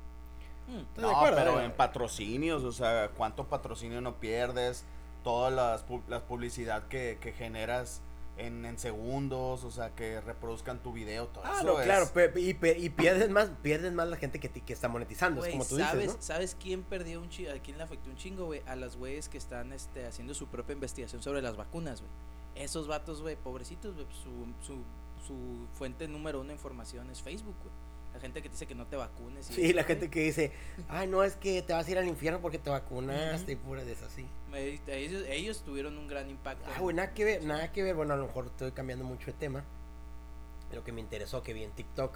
Mm. 0.70 0.82
¿Estás 0.82 0.96
de 0.98 1.02
No, 1.02 1.10
acuerdo, 1.18 1.38
pero 1.38 1.62
en 1.62 1.72
patrocinios, 1.72 2.64
o 2.64 2.72
sea, 2.72 3.10
¿cuánto 3.18 3.48
patrocinio 3.48 4.02
no 4.02 4.20
pierdes? 4.20 4.86
Todas 5.24 5.52
las, 5.52 5.84
pu- 5.88 6.04
las 6.08 6.22
publicidad 6.22 6.88
que, 6.88 7.18
que 7.20 7.32
generas 7.32 8.04
en, 8.40 8.66
en 8.66 8.78
segundos, 8.80 9.64
o 9.64 9.72
sea, 9.72 9.94
que 9.96 10.22
reproduzcan 10.22 10.82
tu 10.82 10.92
video, 10.94 11.28
todo 11.28 11.44
Ah, 11.46 11.56
eso 11.58 11.64
no, 11.66 11.80
es- 11.80 11.86
claro, 11.86 12.10
y, 12.36 12.50
y 12.50 12.90
pierdes 12.90 13.30
más, 13.30 13.52
pierdes 13.62 13.94
más 13.94 14.08
la 14.08 14.18
gente 14.18 14.40
que, 14.40 14.74
está 14.74 14.88
monetizando, 14.88 15.44
es 15.46 15.52
como 15.52 15.66
tú 15.66 15.78
¿sabes, 15.78 16.02
dices, 16.02 16.16
¿no? 16.16 16.22
¿Sabes 16.22 16.58
quién 16.60 16.84
perdió 16.84 17.22
un 17.22 17.30
chingo? 17.30 17.52
¿A 17.52 17.60
quién 17.60 17.78
le 17.78 17.84
afectó 17.84 18.10
un 18.10 18.16
chingo, 18.16 18.46
güey? 18.46 18.62
A 18.66 18.76
las 18.76 18.96
güeyes 18.96 19.30
que 19.30 19.38
están 19.38 19.74
este, 19.74 20.06
haciendo 20.06 20.34
su 20.34 20.48
propia 20.48 20.74
investigación 20.74 21.22
sobre 21.22 21.42
las 21.42 21.58
vacunas, 21.58 22.02
güey. 22.02 22.12
Esos 22.56 22.88
vatos, 22.88 23.22
güey, 23.22 23.36
pobrecitos, 23.36 23.96
güey, 23.96 24.08
su, 24.24 24.66
su, 24.66 24.84
su 25.26 25.68
fuente 25.74 26.08
número 26.08 26.40
uno 26.40 26.48
de 26.50 26.56
información 26.56 27.10
es 27.10 27.22
Facebook, 27.22 27.56
güey. 27.62 27.89
La 28.14 28.20
gente 28.20 28.42
que 28.42 28.50
te 28.50 28.54
dice 28.54 28.66
que 28.66 28.76
no 28.76 28.86
te 28.88 28.96
vacunes. 28.96 29.50
y 29.50 29.54
Sí, 29.54 29.66
eso, 29.68 29.76
la 29.76 29.84
gente 29.84 30.10
que 30.10 30.22
dice, 30.22 30.52
ay, 30.90 31.08
no, 31.08 31.24
es 31.24 31.36
que 31.36 31.62
te 31.62 31.74
vas 31.74 31.88
a 31.88 31.92
ir 31.92 31.98
al 31.98 32.08
infierno 32.08 32.42
porque 32.42 32.58
te 32.58 32.70
vacunaste 32.70 33.52
y 33.52 33.56
pura 33.56 33.84
de 33.84 33.92
esas 33.92 34.12
así. 34.12 34.26
Ellos, 34.88 35.24
ellos 35.28 35.62
tuvieron 35.64 35.98
un 35.98 36.08
gran 36.08 36.30
impacto. 36.30 36.66
Ah, 36.76 36.80
güey, 36.80 36.96
nada 36.96 37.14
que 37.14 37.24
ver, 37.24 37.44
nada 37.44 37.72
que 37.72 37.84
ver. 37.84 37.96
Bueno, 37.96 38.14
a 38.14 38.18
lo 38.18 38.26
mejor 38.26 38.48
estoy 38.48 38.72
cambiando 38.72 39.06
mucho 39.06 39.28
de 39.28 39.34
tema. 39.34 39.64
Lo 40.74 40.84
que 40.84 40.92
me 40.92 41.02
interesó 41.02 41.42
que 41.44 41.54
vi 41.54 41.64
en 41.64 41.72
TikTok. 41.72 42.16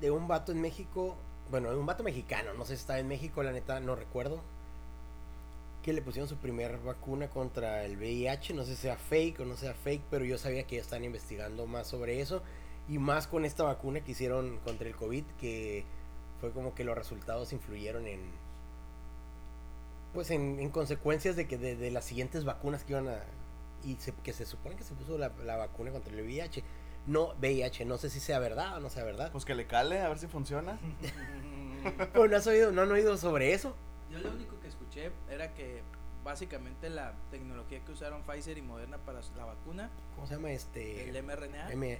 De 0.00 0.10
un 0.10 0.28
vato 0.28 0.52
en 0.52 0.60
México. 0.60 1.16
Bueno, 1.50 1.70
un 1.76 1.86
vato 1.86 2.02
mexicano. 2.02 2.54
No 2.54 2.64
sé 2.64 2.76
si 2.76 2.80
estaba 2.80 2.98
en 2.98 3.08
México, 3.08 3.42
la 3.42 3.52
neta, 3.52 3.80
no 3.80 3.96
recuerdo. 3.96 4.40
Que 5.82 5.92
le 5.92 6.02
pusieron 6.02 6.28
su 6.28 6.36
primer 6.36 6.78
vacuna 6.78 7.28
contra 7.28 7.84
el 7.84 7.96
VIH. 7.96 8.54
No 8.54 8.64
sé 8.64 8.76
si 8.76 8.82
sea 8.82 8.96
fake 8.96 9.40
o 9.40 9.44
no 9.44 9.56
sea 9.56 9.74
fake, 9.74 10.02
pero 10.10 10.24
yo 10.24 10.38
sabía 10.38 10.62
que 10.64 10.76
ya 10.76 10.82
están 10.82 11.04
investigando 11.04 11.66
más 11.66 11.88
sobre 11.88 12.20
eso. 12.20 12.42
Y 12.90 12.98
más 12.98 13.26
con 13.28 13.44
esta 13.44 13.62
vacuna 13.62 14.00
que 14.00 14.10
hicieron 14.12 14.58
contra 14.58 14.88
el 14.88 14.96
COVID, 14.96 15.24
que 15.40 15.84
fue 16.40 16.50
como 16.50 16.74
que 16.74 16.84
los 16.84 16.96
resultados 16.96 17.52
influyeron 17.52 18.06
en, 18.06 18.20
pues 20.12 20.30
en, 20.30 20.58
en 20.58 20.70
consecuencias 20.70 21.36
de 21.36 21.46
que 21.46 21.56
de, 21.56 21.76
de 21.76 21.90
las 21.90 22.04
siguientes 22.04 22.44
vacunas 22.44 22.84
que 22.84 22.92
iban 22.92 23.08
a 23.08 23.20
y 23.84 23.96
se- 23.96 24.12
que 24.12 24.32
se 24.32 24.44
supone 24.44 24.76
que 24.76 24.84
se 24.84 24.94
puso 24.94 25.16
la, 25.16 25.30
la 25.44 25.56
vacuna 25.56 25.90
contra 25.90 26.12
el 26.12 26.20
VIH 26.22 26.62
no 27.06 27.34
VIH 27.40 27.84
no 27.86 27.96
sé 27.96 28.10
si 28.10 28.20
sea 28.20 28.38
verdad 28.38 28.76
o 28.76 28.80
no 28.80 28.90
sea 28.90 29.04
verdad. 29.04 29.30
Pues 29.32 29.44
que 29.44 29.54
le 29.54 29.66
cale, 29.66 30.00
a 30.00 30.08
ver 30.08 30.18
si 30.18 30.26
funciona. 30.26 30.78
pero 32.12 32.28
no 32.28 32.36
has 32.36 32.46
oído 32.46 32.72
no 32.72 32.82
han 32.82 32.90
oído 32.92 33.16
sobre 33.16 33.54
eso. 33.54 33.74
Yo 34.10 34.18
lo 34.18 34.30
único 34.32 34.58
que 34.60 34.68
escuché 34.68 35.12
era 35.30 35.54
que 35.54 35.82
básicamente 36.24 36.90
la 36.90 37.14
tecnología 37.30 37.82
que 37.84 37.92
usaron 37.92 38.22
Pfizer 38.24 38.58
y 38.58 38.62
Moderna 38.62 38.98
para 38.98 39.20
la 39.36 39.44
vacuna, 39.46 39.90
cómo 40.14 40.26
se 40.26 40.34
llama 40.34 40.50
este 40.50 41.08
el 41.08 41.22
mRNA, 41.22 41.72
M- 41.72 41.98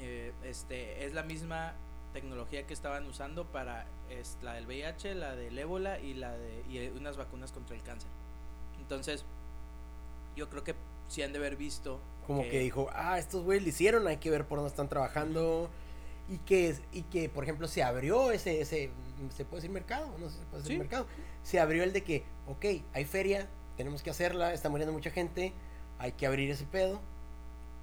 eh, 0.00 0.32
este, 0.44 1.04
es 1.04 1.14
la 1.14 1.22
misma 1.22 1.74
tecnología 2.12 2.66
que 2.66 2.74
estaban 2.74 3.06
usando 3.06 3.46
para 3.46 3.86
es, 4.10 4.36
la 4.42 4.54
del 4.54 4.66
VIH, 4.66 5.14
la 5.14 5.34
del 5.34 5.58
ébola 5.58 5.98
y 5.98 6.14
la 6.14 6.36
de 6.36 6.64
y 6.68 6.78
eh, 6.78 6.92
unas 6.94 7.16
vacunas 7.16 7.52
contra 7.52 7.74
el 7.76 7.82
cáncer. 7.82 8.10
Entonces, 8.78 9.24
yo 10.36 10.48
creo 10.50 10.64
que 10.64 10.74
sí 11.08 11.22
han 11.22 11.32
de 11.32 11.38
haber 11.38 11.56
visto 11.56 12.00
como 12.26 12.42
que 12.42 12.60
dijo 12.60 12.88
ah 12.92 13.18
estos 13.18 13.42
güeyes 13.42 13.64
lo 13.64 13.68
hicieron 13.68 14.06
hay 14.06 14.16
que 14.18 14.30
ver 14.30 14.46
por 14.46 14.58
dónde 14.58 14.70
están 14.70 14.88
trabajando 14.88 15.68
y 16.28 16.38
que 16.38 16.76
y 16.92 17.02
que 17.02 17.28
por 17.28 17.42
ejemplo 17.44 17.66
se 17.68 17.82
abrió 17.82 18.30
ese 18.30 18.60
ese 18.60 18.90
se 19.30 19.44
puede 19.44 19.60
decir 19.60 19.70
mercado 19.72 20.06
no 20.18 20.30
sé 20.30 20.38
se 20.38 20.44
puede 20.46 20.62
decir 20.62 20.76
Sí. 20.76 20.78
mercado. 20.78 21.06
Se 21.42 21.58
abrió 21.60 21.82
el 21.82 21.92
de 21.92 22.02
que 22.04 22.24
ok 22.46 22.64
hay 22.94 23.04
feria 23.04 23.48
tenemos 23.76 24.02
que 24.02 24.10
hacerla 24.10 24.54
está 24.54 24.68
muriendo 24.68 24.92
mucha 24.92 25.10
gente 25.10 25.52
hay 25.98 26.12
que 26.12 26.26
abrir 26.26 26.48
ese 26.50 26.64
pedo 26.64 27.00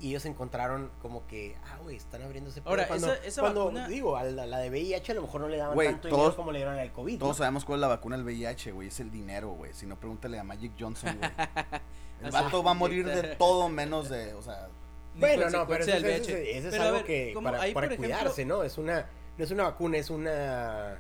y 0.02 0.10
ellos 0.10 0.26
encontraron 0.26 0.90
como 1.02 1.28
que 1.28 1.58
ah 1.66 1.78
güey 1.84 1.98
están 1.98 2.22
pedo 2.62 2.70
Ahora, 2.70 2.88
cuando, 2.88 3.14
esa- 3.14 3.26
esa 3.26 3.42
cuando 3.42 3.66
vacuna- 3.66 3.88
digo 3.88 4.16
a 4.16 4.24
la, 4.24 4.46
la 4.46 4.60
de 4.60 4.70
VIH 4.70 5.12
a 5.12 5.16
lo 5.16 5.22
mejor 5.24 5.42
no 5.42 5.48
le 5.50 5.58
daban 5.58 5.76
Güey, 5.76 5.90
tanto 5.90 6.08
todos- 6.10 6.22
dinero 6.22 6.36
como 6.38 6.52
le 6.52 6.60
dieron 6.60 6.78
al 6.80 6.92
COVID 6.94 7.20
Todos 7.20 7.32
¿no? 7.32 7.38
sabemos 7.38 7.66
cuál 7.66 7.80
es 7.80 7.82
la 7.82 7.88
vacuna 7.90 8.16
del 8.16 8.26
VIH, 8.26 8.72
güey. 8.72 8.88
Es 8.88 9.00
el 9.00 9.12
dinero, 9.12 9.50
güey. 9.50 9.74
Si 9.74 9.86
no, 9.86 9.98
pregúntale 10.00 10.40
a 10.40 10.44
Magic 10.44 10.72
Johnson, 10.80 11.18
güey. 11.18 11.32
El 12.24 12.32
vato 12.32 12.62
va 12.64 12.72
a 12.72 12.74
morir 12.74 13.06
de 13.06 13.36
todo 13.36 13.70
menos 13.70 14.10
de, 14.10 14.34
o 14.34 14.42
sea, 14.42 14.68
Bueno, 15.16 15.50
no, 15.50 15.66
pero 15.68 15.84
eso, 15.86 15.96
es 15.98 16.64
Pero 16.72 16.84
algo 16.84 16.96
ver, 16.98 17.06
que 17.06 17.34
para, 17.42 17.62
Ahí, 17.62 17.74
para 17.74 17.88
por 17.88 17.94
ejemplo- 17.94 18.16
cuidarse, 18.18 18.46
¿no? 18.46 18.64
Es 18.64 18.78
una, 18.78 19.06
no 19.38 19.44
es 19.44 19.52
una 19.52 19.64
vacuna, 19.64 19.98
es 19.98 20.10
una 20.10 21.00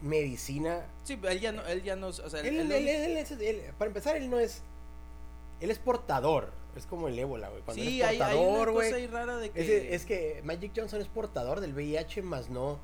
medicina. 0.00 0.86
Sí, 1.04 1.18
él 1.28 1.40
ya 1.40 1.52
no, 1.52 1.64
él 1.66 1.82
ya 1.82 1.96
no, 1.96 2.08
o 2.08 2.12
sea, 2.12 2.40
él- 2.40 2.46
Él, 2.46 2.54
él 2.54 2.60
él- 2.60 2.68
no- 2.68 2.74
él 2.74 3.16
es- 3.16 3.30
él- 3.32 3.62
para 3.78 3.88
empezar, 3.88 4.16
él 4.16 4.28
no 4.30 4.38
es, 4.38 4.62
él 5.60 5.70
es 5.70 5.78
portador, 5.78 6.52
es 6.76 6.86
como 6.86 7.08
el 7.08 7.18
ébola, 7.18 7.48
güey. 7.48 7.62
Cuando 7.62 7.82
sí, 7.82 8.00
eres 8.00 8.08
hay, 8.10 8.16
hay 8.16 8.36
portador, 8.36 8.68
una 8.68 8.72
cosa 8.72 8.88
güey. 8.90 8.92
ahí 9.02 9.06
rara 9.06 9.36
de 9.38 9.50
que 9.50 9.60
Es, 9.60 10.00
es 10.00 10.06
que 10.06 10.40
Magic 10.44 10.72
Johnson 10.76 11.00
es 11.00 11.08
portador 11.08 11.60
del 11.60 11.74
VIH, 11.74 12.22
más 12.22 12.48
no, 12.50 12.78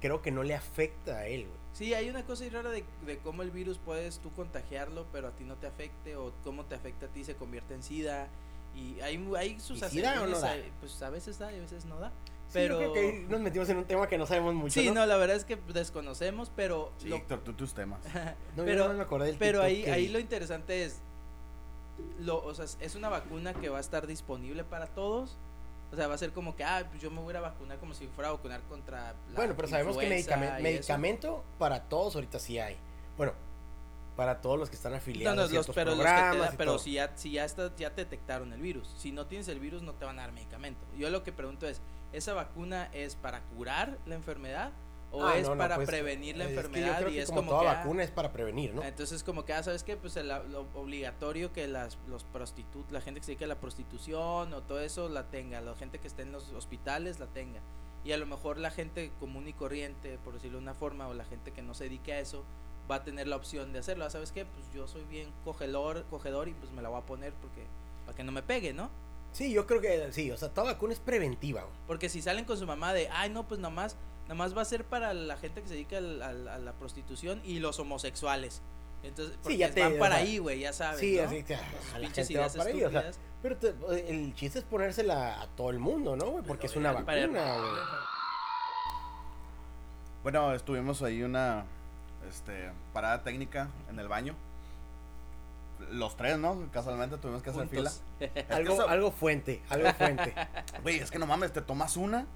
creo 0.00 0.22
que 0.22 0.30
no 0.30 0.42
le 0.42 0.54
afecta 0.54 1.18
a 1.18 1.26
él, 1.26 1.42
güey. 1.46 1.56
Sí, 1.72 1.92
hay 1.92 2.08
una 2.08 2.24
cosa 2.24 2.44
ahí 2.44 2.50
rara 2.50 2.70
de, 2.70 2.84
de 3.04 3.18
cómo 3.18 3.42
el 3.42 3.50
virus 3.50 3.78
puedes 3.78 4.18
tú 4.20 4.32
contagiarlo, 4.32 5.06
pero 5.12 5.28
a 5.28 5.32
ti 5.32 5.44
no 5.44 5.56
te 5.56 5.66
afecte, 5.66 6.16
o 6.16 6.32
cómo 6.42 6.64
te 6.64 6.74
afecta 6.74 7.06
a 7.06 7.08
ti, 7.10 7.22
se 7.24 7.34
convierte 7.34 7.74
en 7.74 7.82
SIDA. 7.82 8.28
Y 8.74 8.98
hay, 9.00 9.22
hay 9.38 9.60
sus 9.60 9.78
¿Y 9.82 9.88
SIDA 9.88 10.22
o 10.22 10.26
no 10.26 10.38
da? 10.40 10.52
ahí, 10.52 10.70
Pues 10.80 11.00
a 11.02 11.10
veces 11.10 11.38
da 11.38 11.52
y 11.52 11.56
a 11.58 11.60
veces 11.60 11.84
no 11.84 11.98
da. 11.98 12.12
Pero- 12.52 12.78
Sí, 12.78 12.84
yo 12.84 12.92
creo 12.92 12.92
que 12.92 13.00
ahí 13.16 13.26
nos 13.28 13.40
metimos 13.40 13.68
en 13.68 13.78
un 13.78 13.84
tema 13.84 14.06
que 14.08 14.16
no 14.16 14.24
sabemos 14.26 14.54
mucho. 14.54 14.72
Sí, 14.80 14.86
¿no? 14.88 14.94
no, 14.94 15.06
la 15.06 15.16
verdad 15.16 15.36
es 15.36 15.44
que 15.44 15.56
desconocemos, 15.56 16.50
pero 16.54 16.92
Sí, 16.98 17.08
lo- 17.08 17.16
Héctor, 17.16 17.40
tú 17.40 17.52
tus 17.54 17.74
temas. 17.74 18.00
No, 18.56 18.62
yo 18.62 18.64
pero- 18.64 18.88
no 18.88 18.94
me 18.94 19.02
acordé 19.02 19.26
del 19.26 19.36
Pero 19.36 19.62
ahí, 19.62 19.82
que 19.82 19.90
ahí 19.90 20.08
lo 20.08 20.18
interesante 20.18 20.84
es, 20.84 21.00
lo, 22.20 22.44
o 22.44 22.54
sea, 22.54 22.66
es 22.80 22.94
una 22.94 23.08
vacuna 23.08 23.54
que 23.54 23.68
va 23.68 23.78
a 23.78 23.80
estar 23.80 24.06
disponible 24.06 24.64
para 24.64 24.86
todos. 24.86 25.36
O 25.92 25.96
sea, 25.96 26.08
va 26.08 26.14
a 26.14 26.18
ser 26.18 26.32
como 26.32 26.56
que, 26.56 26.64
ah, 26.64 26.84
pues 26.90 27.00
yo 27.00 27.10
me 27.12 27.20
voy 27.20 27.34
a 27.34 27.40
vacunar 27.40 27.78
como 27.78 27.94
si 27.94 28.08
fuera 28.08 28.30
a 28.30 28.32
vacunar 28.32 28.60
contra 28.62 29.12
la 29.12 29.34
Bueno, 29.36 29.54
pero 29.54 29.68
sabemos 29.68 29.96
que 29.96 30.08
medicamento, 30.60 31.44
para 31.58 31.84
todos 31.84 32.16
ahorita 32.16 32.38
sí 32.40 32.58
hay. 32.58 32.76
Bueno, 33.16 33.32
para 34.16 34.40
todos 34.40 34.58
los 34.58 34.68
que 34.68 34.76
están 34.76 34.94
afiliados 34.94 35.36
no, 35.36 35.42
a 35.42 35.44
los, 35.44 35.50
ciertos 35.50 35.74
pero 35.74 35.90
los 35.90 35.98
que 35.98 36.04
te 36.04 36.10
programas 36.10 36.50
da- 36.52 36.56
pero 36.56 36.72
todo. 36.72 36.78
si 36.80 36.92
ya, 36.92 37.12
si 37.16 37.30
ya 37.32 37.44
está, 37.44 37.74
ya 37.76 37.94
te 37.94 38.02
detectaron 38.02 38.52
el 38.52 38.60
virus. 38.60 38.92
Si 38.98 39.12
no 39.12 39.26
tienes 39.26 39.46
el 39.48 39.60
virus, 39.60 39.82
no 39.82 39.92
te 39.94 40.04
van 40.04 40.18
a 40.18 40.22
dar 40.22 40.32
medicamento. 40.32 40.84
Yo 40.96 41.08
lo 41.10 41.22
que 41.22 41.32
pregunto 41.32 41.68
es, 41.68 41.80
¿esa 42.12 42.32
vacuna 42.34 42.88
es 42.92 43.14
para 43.14 43.42
curar 43.42 43.98
la 44.06 44.14
enfermedad 44.16 44.72
o 45.12 45.24
Ah, 45.24 45.36
es 45.38 45.44
no, 45.44 45.54
no, 45.54 45.58
para 45.58 45.76
pues, 45.76 45.88
prevenir 45.88 46.36
la 46.36 46.44
es 46.44 46.48
que 46.50 46.54
yo 46.54 46.60
enfermedad? 46.60 46.96
creo 46.98 47.08
y 47.10 47.12
que 47.14 47.22
es 47.22 47.28
como, 47.28 47.40
como 47.40 47.50
toda 47.52 47.62
que, 47.62 47.68
ah, 47.68 47.74
vacuna 47.80 48.02
es 48.02 48.10
para 48.10 48.32
prevenir, 48.32 48.74
¿no? 48.74 48.82
Entonces 48.82 49.22
como 49.22 49.44
que, 49.44 49.52
ah, 49.52 49.62
¿sabes 49.62 49.82
qué? 49.82 49.96
Pues 49.96 50.16
el, 50.16 50.28
lo 50.28 50.66
obligatorio 50.74 51.52
que 51.52 51.66
las, 51.68 51.98
los 52.08 52.24
prostitutos, 52.24 52.92
la 52.92 53.00
gente 53.00 53.20
que 53.20 53.26
se 53.26 53.32
dedica 53.32 53.44
a 53.44 53.48
la 53.48 53.60
prostitución 53.60 54.52
o 54.52 54.62
todo 54.62 54.80
eso 54.80 55.08
la 55.08 55.24
tenga, 55.30 55.60
la 55.60 55.74
gente 55.74 55.98
que 55.98 56.08
esté 56.08 56.22
en 56.22 56.32
los 56.32 56.50
hospitales 56.52 57.18
la 57.20 57.26
tenga. 57.26 57.60
Y 58.04 58.12
a 58.12 58.18
lo 58.18 58.26
mejor 58.26 58.58
la 58.58 58.70
gente 58.70 59.10
común 59.18 59.48
y 59.48 59.52
corriente, 59.52 60.18
por 60.22 60.34
decirlo 60.34 60.58
de 60.58 60.62
una 60.62 60.74
forma, 60.74 61.08
o 61.08 61.14
la 61.14 61.24
gente 61.24 61.50
que 61.52 61.62
no 61.62 61.74
se 61.74 61.84
dedique 61.84 62.12
a 62.12 62.20
eso, 62.20 62.44
va 62.88 62.96
a 62.96 63.02
tener 63.04 63.26
la 63.26 63.34
opción 63.34 63.72
de 63.72 63.80
hacerlo. 63.80 64.04
Ah, 64.04 64.10
¿Sabes 64.10 64.30
qué? 64.30 64.44
Pues 64.44 64.64
yo 64.72 64.86
soy 64.86 65.02
bien 65.04 65.32
cogedor, 65.44 66.04
cogedor 66.08 66.48
y 66.48 66.54
pues 66.54 66.70
me 66.70 66.82
la 66.82 66.88
voy 66.88 67.00
a 67.00 67.06
poner 67.06 67.32
porque 67.34 67.66
para 68.04 68.16
que 68.16 68.22
no 68.22 68.30
me 68.30 68.42
pegue, 68.42 68.72
¿no? 68.72 68.90
Sí, 69.32 69.52
yo 69.52 69.66
creo 69.66 69.80
que 69.80 70.12
sí, 70.12 70.30
o 70.30 70.36
sea, 70.36 70.48
toda 70.50 70.72
vacuna 70.72 70.92
es 70.92 71.00
preventiva. 71.00 71.66
Porque 71.88 72.08
si 72.08 72.22
salen 72.22 72.44
con 72.44 72.56
su 72.56 72.66
mamá 72.66 72.92
de, 72.94 73.08
ay, 73.10 73.28
no, 73.28 73.46
pues 73.48 73.58
nomás, 73.60 73.96
nomás 74.28 74.56
va 74.56 74.62
a 74.62 74.64
ser 74.64 74.84
para 74.84 75.14
la 75.14 75.36
gente 75.36 75.62
que 75.62 75.68
se 75.68 75.74
dedica 75.74 75.98
al- 75.98 76.22
al- 76.22 76.48
a 76.48 76.58
la 76.58 76.72
prostitución 76.72 77.40
y 77.44 77.58
los 77.60 77.78
homosexuales. 77.78 78.62
Entonces, 79.02 79.38
porque 79.42 79.56
ya 79.58 79.70
te- 79.72 79.82
van 79.82 79.94
o 79.96 79.98
para 79.98 80.16
sea, 80.16 80.24
ahí, 80.24 80.38
güey, 80.38 80.60
ya 80.60 80.72
sabes. 80.72 80.98
sí, 81.00 81.16
¿no? 81.16 81.22
así 81.24 81.44
ah, 81.54 81.58
Sus 81.92 81.98
la 82.00 82.08
gente 82.10 82.22
va 82.22 82.30
ideas 82.32 82.56
para 82.56 82.70
ahí, 82.70 82.82
o 82.84 82.90
sea, 82.90 83.00
estúpidas. 83.08 83.20
pero 83.42 83.56
te- 83.58 84.10
el 84.10 84.34
chiste 84.34 84.58
es 84.58 84.64
ponérsela 84.64 85.40
a 85.42 85.46
todo 85.48 85.70
el 85.70 85.78
mundo, 85.78 86.16
¿no, 86.16 86.26
güey? 86.30 86.44
Porque 86.44 86.66
es 86.66 86.74
una 86.76 86.92
vacuna, 86.92 87.26
güey. 87.26 87.70
Bueno, 90.22 90.52
estuvimos 90.54 91.02
ahí 91.02 91.22
una 91.22 91.64
este, 92.28 92.72
parada 92.92 93.22
técnica 93.22 93.68
en 93.88 93.98
el 94.00 94.08
baño. 94.08 94.34
Los 95.92 96.16
tres, 96.16 96.38
¿no? 96.38 96.68
Casualmente 96.72 97.16
tuvimos 97.18 97.42
que 97.42 97.50
hacer 97.50 97.68
fila. 97.68 97.90
Juntos. 98.18 98.44
Algo, 98.50 98.74
eso- 98.74 98.88
algo 98.88 99.10
fuente, 99.12 99.62
algo 99.68 99.92
fuente. 99.92 100.34
Güey, 100.82 100.98
es 100.98 101.10
que 101.10 101.18
no 101.18 101.26
mames, 101.26 101.52
te 101.52 101.60
tomas 101.62 101.96
una 101.96 102.26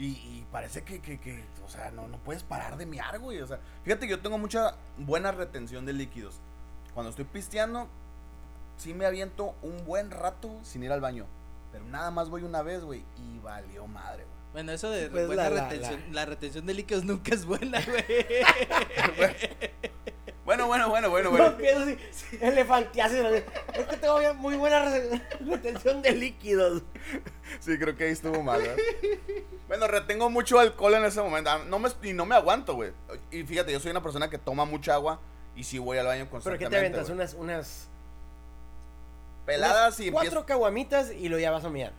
y, 0.00 0.06
y 0.06 0.46
parece 0.50 0.82
que, 0.82 1.00
que, 1.00 1.18
que, 1.20 1.44
o 1.64 1.68
sea, 1.68 1.90
no, 1.90 2.08
no 2.08 2.18
puedes 2.18 2.42
parar 2.42 2.76
de 2.76 2.86
miar, 2.86 3.18
güey. 3.18 3.40
O 3.40 3.46
sea, 3.46 3.60
fíjate 3.84 4.06
que 4.06 4.12
yo 4.12 4.20
tengo 4.20 4.38
mucha 4.38 4.74
buena 4.98 5.32
retención 5.32 5.84
de 5.86 5.92
líquidos. 5.92 6.40
Cuando 6.94 7.10
estoy 7.10 7.24
pisteando, 7.26 7.88
sí 8.76 8.94
me 8.94 9.06
aviento 9.06 9.54
un 9.62 9.84
buen 9.84 10.10
rato 10.10 10.58
sin 10.62 10.82
ir 10.82 10.92
al 10.92 11.00
baño. 11.00 11.26
Pero 11.72 11.84
nada 11.84 12.10
más 12.10 12.30
voy 12.30 12.42
una 12.42 12.62
vez, 12.62 12.82
güey, 12.82 13.04
y 13.18 13.38
valió 13.40 13.86
madre, 13.86 14.24
güey. 14.24 14.40
Bueno, 14.52 14.72
eso 14.72 14.90
de 14.90 15.08
Pues 15.08 15.28
buena 15.28 15.48
la- 15.48 15.50
la- 15.50 15.68
retención, 15.68 16.00
la- 16.08 16.12
la... 16.14 16.24
retención 16.26 16.66
de 16.66 16.74
líquidos 16.74 17.04
nunca 17.04 17.32
es 17.34 17.44
buena, 17.44 17.80
güey. 17.84 18.04
Bueno, 20.50 20.66
bueno, 20.66 20.88
bueno, 20.88 21.10
bueno, 21.10 21.30
No, 21.30 21.52
bueno. 21.56 21.82
así, 21.82 21.98
elefantiásido. 22.40 23.32
Es 23.32 23.44
que 23.88 23.96
tengo 23.98 24.18
bien- 24.18 24.36
muy 24.36 24.56
buena 24.56 24.84
re- 24.84 25.20
retención 25.46 26.02
de 26.02 26.10
líquidos. 26.12 26.82
Sí, 27.60 27.78
creo 27.78 27.96
que 27.96 28.04
ahí 28.06 28.10
estuvo 28.10 28.42
mal, 28.42 28.60
¿verdad? 28.60 28.76
Bueno, 29.68 29.86
retengo 29.86 30.28
mucho 30.28 30.58
alcohol 30.58 30.94
en 30.94 31.04
ese 31.04 31.22
momento. 31.22 31.50
Ah, 31.50 31.60
No 31.68 31.78
me, 31.78 31.88
y 32.02 32.12
no 32.14 32.26
me 32.26 32.34
aguanto, 32.34 32.74
güey. 32.74 32.90
Y 33.30 33.44
fíjate, 33.44 33.70
yo 33.70 33.78
soy 33.78 33.92
una 33.92 34.02
persona 34.02 34.28
que 34.28 34.38
toma 34.38 34.64
mucha 34.64 34.94
agua 34.94 35.20
y 35.54 35.62
sí 35.62 35.78
voy 35.78 35.98
al 35.98 36.06
baño 36.06 36.22
¿Pero 36.24 36.30
constantemente. 36.32 36.66
qué 36.66 36.70
te 36.70 36.96
aventas? 36.96 37.10
Unas, 37.10 37.34
unas 37.34 37.88
Peladas 39.46 39.98
unas 39.98 40.00
y 40.00 40.10
cuatro 40.10 40.28
empiezo... 40.30 40.46
caguamitas 40.46 41.12
y 41.12 41.28
lo 41.28 41.38
ya 41.38 41.52
vas 41.52 41.64
a 41.64 41.70
mirar. 41.70 41.92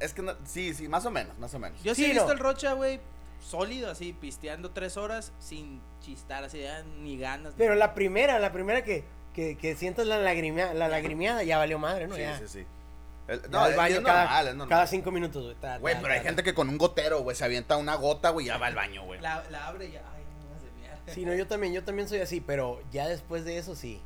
Es 0.00 0.14
que 0.14 0.22
no- 0.22 0.34
sí, 0.46 0.72
sí, 0.72 0.88
más 0.88 1.04
o 1.04 1.10
menos, 1.10 1.38
más 1.38 1.52
o 1.52 1.58
menos. 1.58 1.82
Yo 1.82 1.94
sí, 1.94 2.04
Sí, 2.04 2.10
he 2.10 2.14
visto 2.14 2.26
no. 2.26 2.32
el 2.32 2.38
Rocha, 2.38 2.72
güey, 2.72 3.00
sólido, 3.40 3.90
así, 3.90 4.12
pisteando 4.12 4.70
tres 4.70 4.96
horas 4.96 5.32
sin 5.38 5.80
chistar, 6.00 6.44
así, 6.44 6.60
ya, 6.60 6.82
ni 7.00 7.18
ganas. 7.18 7.54
Pero 7.56 7.74
la 7.74 7.94
primera, 7.94 8.38
la 8.38 8.52
primera 8.52 8.82
que, 8.84 9.04
que, 9.34 9.56
que 9.56 9.76
sientas 9.76 10.06
la, 10.06 10.18
lagrimea- 10.18 10.72
la 10.74 10.88
lagrimeada 10.88 11.42
ya 11.44 11.58
valió 11.58 11.78
madre, 11.78 12.06
¿no? 12.08 12.14
sí, 12.16 12.20
ya. 12.22 12.38
sí, 12.38 12.48
sí. 12.48 12.66
El- 13.28 13.42
no, 13.50 13.60
al 13.60 13.72
es, 13.72 13.76
baño 13.76 13.96
es 13.96 14.04
cada, 14.04 14.22
normal, 14.24 14.48
es 14.48 14.54
normal. 14.54 14.68
cada 14.68 14.86
cinco 14.86 15.10
minutos, 15.10 15.42
güey. 15.44 15.54
ta, 15.56 15.78
Güey, 15.78 15.94
ta, 15.94 16.00
pero 16.00 16.12
hay 16.14 16.20
ta, 16.20 16.24
gente 16.26 16.42
que 16.42 16.54
con 16.54 16.68
un 16.68 16.78
gotero, 16.78 17.20
güey, 17.20 17.36
se 17.36 17.44
avienta 17.44 17.76
una 17.76 17.94
gota, 17.94 18.30
güey, 18.30 18.46
y 18.46 18.48
ya 18.48 18.58
va 18.58 18.66
al 18.68 18.74
baño, 18.74 19.04
güey. 19.04 19.20
La, 19.20 19.44
la 19.50 19.66
abre 19.68 19.86
y 19.86 19.92
ya, 19.92 20.02
ay, 20.14 20.22
no 20.22 20.80
miar. 20.80 20.98
ta. 21.04 21.12
Sí, 21.12 21.24
no, 21.26 21.34
yo 21.34 21.46
también, 21.46 21.72
yo 21.74 21.84
también 21.84 22.08
soy 22.08 22.20
así, 22.20 22.40
pero 22.40 22.80
ya 22.90 23.06
después 23.06 23.44
de 23.44 23.58
eso 23.58 23.74
sí. 23.76 24.00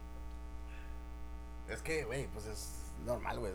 Es 1.68 1.80
que, 1.82 2.04
güey, 2.04 2.26
pues 2.28 2.46
es 2.46 2.72
normal, 3.06 3.38
güey. 3.38 3.52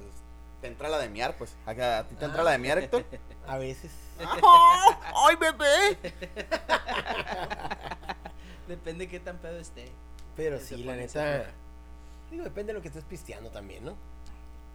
Te 0.62 0.68
entra 0.68 0.90
la 0.90 0.98
de 0.98 1.10
miar, 1.10 1.38
pues. 1.38 1.56
¿A, 1.66 1.72
a 2.00 2.04
ti 2.08 2.16
te 2.16 2.26
entra 2.26 2.44
la 2.44 2.52
de 2.52 2.58
miar, 2.58 2.80
Héctor? 2.80 3.06
A 3.48 3.58
veces. 3.58 3.92
¡Ay, 4.20 5.36
bebé! 5.36 5.98
Depende 8.68 9.08
qué 9.08 9.20
tan 9.20 9.38
pedo 9.38 9.58
esté. 9.60 9.86
Pero 10.36 10.60
sí, 10.60 10.84
la 10.84 10.96
neta. 10.96 11.46
Digo, 12.30 12.44
depende 12.44 12.74
de 12.74 12.80
lo 12.80 12.82
que 12.82 12.90
estés 12.90 13.06
pisteando 13.06 13.50
también, 13.50 13.86
¿no? 13.86 13.96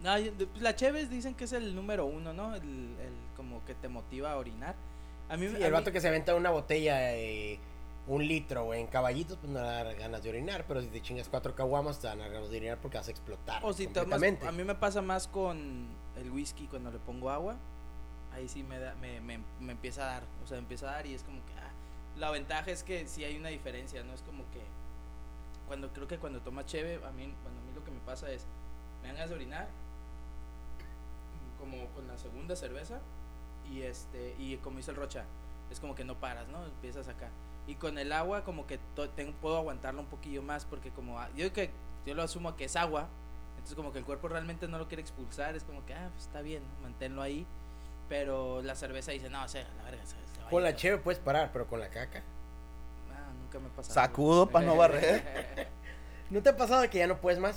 No, 0.01 0.17
yo- 0.17 0.33
pues, 0.33 0.61
la 0.61 0.75
Cheves 0.75 1.09
dicen 1.09 1.35
que 1.35 1.43
es 1.43 1.53
el 1.53 1.75
número 1.75 2.05
uno, 2.05 2.33
¿no? 2.33 2.55
El, 2.55 2.61
el 2.63 3.13
como 3.37 3.63
que 3.65 3.75
te 3.75 3.87
motiva 3.87 4.31
a 4.31 4.37
orinar. 4.37 4.75
A 5.29 5.37
mí, 5.37 5.47
Sí, 5.47 5.55
a 5.55 5.57
el 5.59 5.63
mí- 5.65 5.69
vato 5.69 5.91
que 5.91 6.01
se 6.01 6.07
aventa 6.07 6.33
una 6.35 6.49
botella 6.49 6.97
de 6.97 7.59
un 8.07 8.27
litro, 8.27 8.65
güey, 8.65 8.81
en 8.81 8.87
caballitos, 8.87 9.37
pues 9.37 9.51
no 9.51 9.61
le 9.61 9.67
da 9.67 9.93
ganas 9.93 10.23
de 10.23 10.29
orinar. 10.29 10.65
Pero 10.67 10.81
si 10.81 10.87
te 10.87 11.01
chingas 11.01 11.29
cuatro 11.29 11.55
caguamas, 11.55 11.99
te 11.99 12.07
dan 12.07 12.19
ganas 12.19 12.49
de 12.49 12.57
orinar 12.57 12.77
porque 12.79 12.97
vas 12.97 13.07
a 13.07 13.11
explotar. 13.11 13.63
O 13.63 13.73
si 13.73 13.87
tomas, 13.87 14.21
a 14.21 14.51
mí 14.51 14.63
me 14.63 14.75
pasa 14.75 15.01
más 15.01 15.27
con 15.27 15.87
el 16.17 16.31
whisky 16.31 16.67
cuando 16.67 16.91
le 16.91 16.99
pongo 16.99 17.29
agua. 17.29 17.55
Ahí 18.33 18.49
sí 18.49 18.63
me, 18.63 18.79
da, 18.79 18.95
me, 18.95 19.21
me, 19.21 19.39
me 19.59 19.71
empieza 19.71 20.03
a 20.03 20.13
dar. 20.13 20.23
O 20.43 20.47
sea, 20.47 20.55
me 20.55 20.63
empieza 20.63 20.89
a 20.89 20.93
dar 20.93 21.05
y 21.05 21.13
es 21.13 21.23
como 21.23 21.37
que. 21.45 21.53
ah, 21.53 21.71
la 22.17 22.31
ventaja 22.31 22.71
es 22.71 22.83
que 22.83 23.07
sí 23.07 23.23
hay 23.23 23.37
una 23.37 23.49
diferencia, 23.49 24.03
¿no? 24.03 24.13
Es 24.13 24.21
como 24.21 24.43
que. 24.51 24.61
Cuando 25.67 25.93
creo 25.93 26.07
que 26.07 26.17
cuando 26.17 26.41
toma 26.41 26.65
cheve, 26.65 26.95
a 26.95 27.11
mí, 27.11 27.33
bueno, 27.41 27.59
a 27.59 27.65
mí 27.65 27.73
lo 27.73 27.83
que 27.83 27.91
me 27.91 27.99
pasa 28.01 28.31
es. 28.31 28.45
Me 29.01 29.07
dan 29.07 29.17
ganas 29.17 29.29
de 29.29 29.35
orinar. 29.35 29.67
Como 31.59 31.87
con 31.89 32.07
la 32.07 32.17
segunda 32.17 32.55
cerveza. 32.55 32.99
Y 33.71 33.83
este. 33.83 34.35
Y 34.39 34.57
como 34.57 34.77
dice 34.77 34.91
el 34.91 34.97
Rocha. 34.97 35.25
Es 35.71 35.79
como 35.79 35.95
que 35.95 36.03
no 36.03 36.19
paras, 36.19 36.47
¿no? 36.49 36.65
Empiezas 36.65 37.07
acá. 37.07 37.29
Y 37.67 37.75
con 37.75 37.97
el 37.97 38.11
agua, 38.11 38.43
como 38.43 38.67
que 38.67 38.77
to- 38.95 39.09
tengo, 39.09 39.31
puedo 39.41 39.57
aguantarlo 39.57 40.01
un 40.01 40.07
poquillo 40.07 40.41
más. 40.41 40.65
Porque 40.65 40.89
como. 40.91 41.19
ah, 41.19 41.29
Yo 41.35 41.51
que. 41.53 41.71
Yo 42.05 42.13
lo 42.15 42.23
asumo 42.23 42.55
que 42.55 42.65
es 42.65 42.75
agua. 42.75 43.07
Entonces 43.53 43.75
como 43.75 43.93
que 43.93 43.99
el 43.99 44.05
cuerpo 44.05 44.27
realmente 44.27 44.67
no 44.67 44.77
lo 44.77 44.87
quiere 44.89 45.01
expulsar, 45.01 45.55
es 45.55 45.63
como 45.63 45.85
que, 45.85 45.93
ah, 45.93 46.09
pues 46.11 46.25
está 46.25 46.41
bien, 46.41 46.61
manténlo 46.81 47.21
ahí. 47.21 47.45
Pero 48.09 48.61
la 48.61 48.75
cerveza 48.75 49.11
dice, 49.13 49.29
no, 49.29 49.41
o 49.41 49.47
sea, 49.47 49.65
la 49.77 49.83
verga, 49.85 50.05
se, 50.05 50.11
se 50.17 50.41
va 50.41 50.47
a 50.47 50.49
Con 50.49 50.59
ir". 50.63 50.69
la 50.69 50.75
cheve 50.75 50.97
puedes 50.97 51.19
parar, 51.19 51.49
pero 51.53 51.65
con 51.65 51.79
la 51.79 51.87
caca. 51.89 52.21
Ah, 53.13 53.31
nunca 53.41 53.59
me 53.59 53.67
ha 53.67 53.71
pasado. 53.71 53.93
Sacudo 53.93 54.49
pa' 54.49 54.61
no 54.61 54.75
barrer. 54.75 55.69
¿No 56.29 56.41
te 56.41 56.49
ha 56.49 56.57
pasado 56.57 56.89
que 56.89 56.97
ya 56.97 57.07
no 57.07 57.17
puedes 57.21 57.39
más 57.39 57.55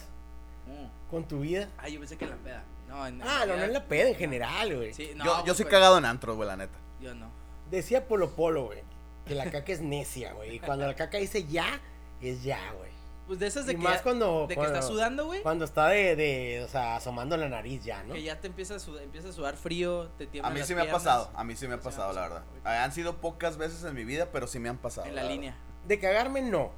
Mm. 0.68 1.10
con 1.10 1.24
tu 1.26 1.40
vida? 1.40 1.68
Ah, 1.78 1.88
yo 1.88 1.98
pensé 1.98 2.16
que 2.16 2.24
en 2.24 2.30
la 2.30 2.36
peda. 2.36 2.62
No, 2.88 3.04
en, 3.06 3.20
Ah, 3.22 3.44
no, 3.46 3.56
no 3.56 3.64
en 3.64 3.72
la 3.72 3.84
peda 3.84 4.08
en 4.08 4.14
general, 4.14 4.76
güey. 4.76 4.94
Sí, 4.94 5.10
no, 5.16 5.24
yo, 5.24 5.36
yo 5.38 5.42
güey, 5.42 5.54
soy 5.56 5.66
cagado 5.66 5.98
en 5.98 6.04
antros, 6.04 6.36
güey, 6.36 6.48
la 6.48 6.56
neta. 6.56 6.76
Yo 7.00 7.14
no. 7.16 7.28
Decía 7.70 8.06
Polo 8.06 8.30
Polo, 8.36 8.66
güey, 8.66 8.80
que 9.26 9.34
la 9.34 9.50
caca 9.50 9.72
es 9.72 9.80
necia, 9.80 10.32
güey. 10.32 10.56
Y 10.56 10.60
cuando 10.60 10.86
la 10.86 10.94
caca 10.94 11.18
dice 11.18 11.44
ya, 11.44 11.80
es 12.20 12.42
ya, 12.42 12.72
güey. 12.72 12.90
Pues 13.26 13.40
de 13.40 13.48
esas 13.48 13.66
de 13.66 13.72
Y 13.72 13.76
que, 13.76 13.82
más 13.82 13.96
ya- 13.96 14.02
cuando- 14.04 14.46
de 14.46 14.54
que 14.54 14.62
estás 14.64 14.86
sudando, 14.86 15.26
güey. 15.26 15.42
Cuando 15.42 15.64
está 15.64 15.88
de, 15.88 16.14
de, 16.14 16.62
o 16.64 16.68
sea, 16.68 16.94
asomando 16.96 17.36
la 17.36 17.48
nariz 17.48 17.82
ya, 17.84 18.04
¿no? 18.04 18.14
Que 18.14 18.22
ya 18.22 18.40
te 18.40 18.46
empieza 18.46 18.76
a, 18.76 18.78
sudar, 18.78 19.02
empieza 19.02 19.30
a 19.30 19.32
sudar 19.32 19.56
frío, 19.56 20.08
te 20.16 20.24
A 20.24 20.30
tiemblan 20.30 20.54
mí 20.54 20.60
sí 20.62 20.76
me 20.76 20.82
ha 20.82 20.90
pasado, 20.92 21.30
a 21.34 21.42
mí 21.42 21.56
sí 21.56 21.66
me 21.66 21.74
ha 21.74 21.80
pasado, 21.80 22.12
la 22.12 22.20
verdad. 22.22 22.42
Han 22.64 22.92
sido 22.92 23.16
pocas 23.16 23.56
veces 23.56 23.82
en 23.82 23.94
mi 23.94 24.04
vida, 24.04 24.28
pero 24.32 24.46
sí 24.46 24.60
me 24.60 24.68
han 24.68 24.78
pasado. 24.78 25.08
En 25.08 25.16
la 25.16 25.24
línea. 25.24 25.56
De 25.88 25.98
cagarme, 25.98 26.40
no. 26.42 26.70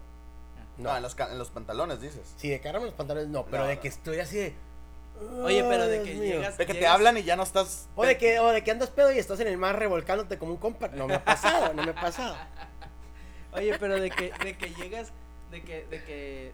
No, 0.78 0.96
en 0.96 1.02
los, 1.02 1.16
en 1.18 1.36
los 1.38 1.50
pantalones, 1.50 2.00
dices. 2.00 2.34
Sí, 2.36 2.48
de 2.48 2.60
cagarme 2.60 2.86
los 2.86 2.94
pantalones, 2.94 3.28
no. 3.28 3.44
Pero 3.46 3.64
No, 3.64 3.68
de 3.68 3.74
no. 3.76 3.80
que 3.82 3.88
estoy 3.88 4.20
así 4.20 4.36
de... 4.36 4.54
Oye, 5.42 5.64
pero 5.64 5.86
de 5.86 5.98
"Ay, 5.98 6.04
que 6.04 6.10
Dios 6.12 6.22
mío". 6.22 6.34
llegas- 6.36 6.58
De 6.58 6.66
que 6.66 6.74
te 6.74 6.86
hablan 6.86 7.16
y 7.16 7.22
ya 7.22 7.36
no 7.36 7.42
estás... 7.42 7.88
O 7.96 8.04
de 8.06 8.16
que, 8.18 8.38
o 8.38 8.48
de 8.50 8.62
que 8.62 8.70
andas 8.70 8.90
pedo 8.90 9.12
y 9.12 9.18
estás 9.18 9.40
en 9.40 9.46
el 9.48 9.56
mar 9.58 9.78
revolcándote 9.78 10.38
como 10.38 10.52
un 10.52 10.58
compa. 10.58 10.88
No 10.88 11.06
me 11.06 11.14
ha 11.14 11.24
pasado, 11.24 11.72
no 11.74 11.82
me 11.84 11.90
ha 11.90 11.94
pasado. 11.94 12.36
Oye, 13.52 13.76
pero 13.78 13.98
de 14.00 14.10
que, 14.10 14.32
de 14.44 14.56
que 14.56 14.74
llegas, 14.74 15.12
de 15.50 15.62
que, 15.62 15.86
de 15.86 16.04
que 16.04 16.52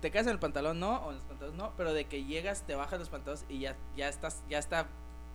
te 0.00 0.10
caes 0.10 0.26
en 0.26 0.32
el 0.32 0.38
pantalón, 0.38 0.78
no, 0.80 0.96
o 0.98 1.10
en 1.10 1.16
los 1.16 1.24
pantalones, 1.24 1.58
no, 1.58 1.72
pero 1.76 1.92
de 1.92 2.04
que 2.04 2.24
llegas, 2.24 2.62
te 2.62 2.74
bajas 2.74 2.98
los 2.98 3.08
pantalones 3.08 3.44
y 3.48 3.60
ya, 3.60 3.76
ya 3.96 4.08
estás, 4.08 4.42
ya 4.48 4.58
está 4.58 4.86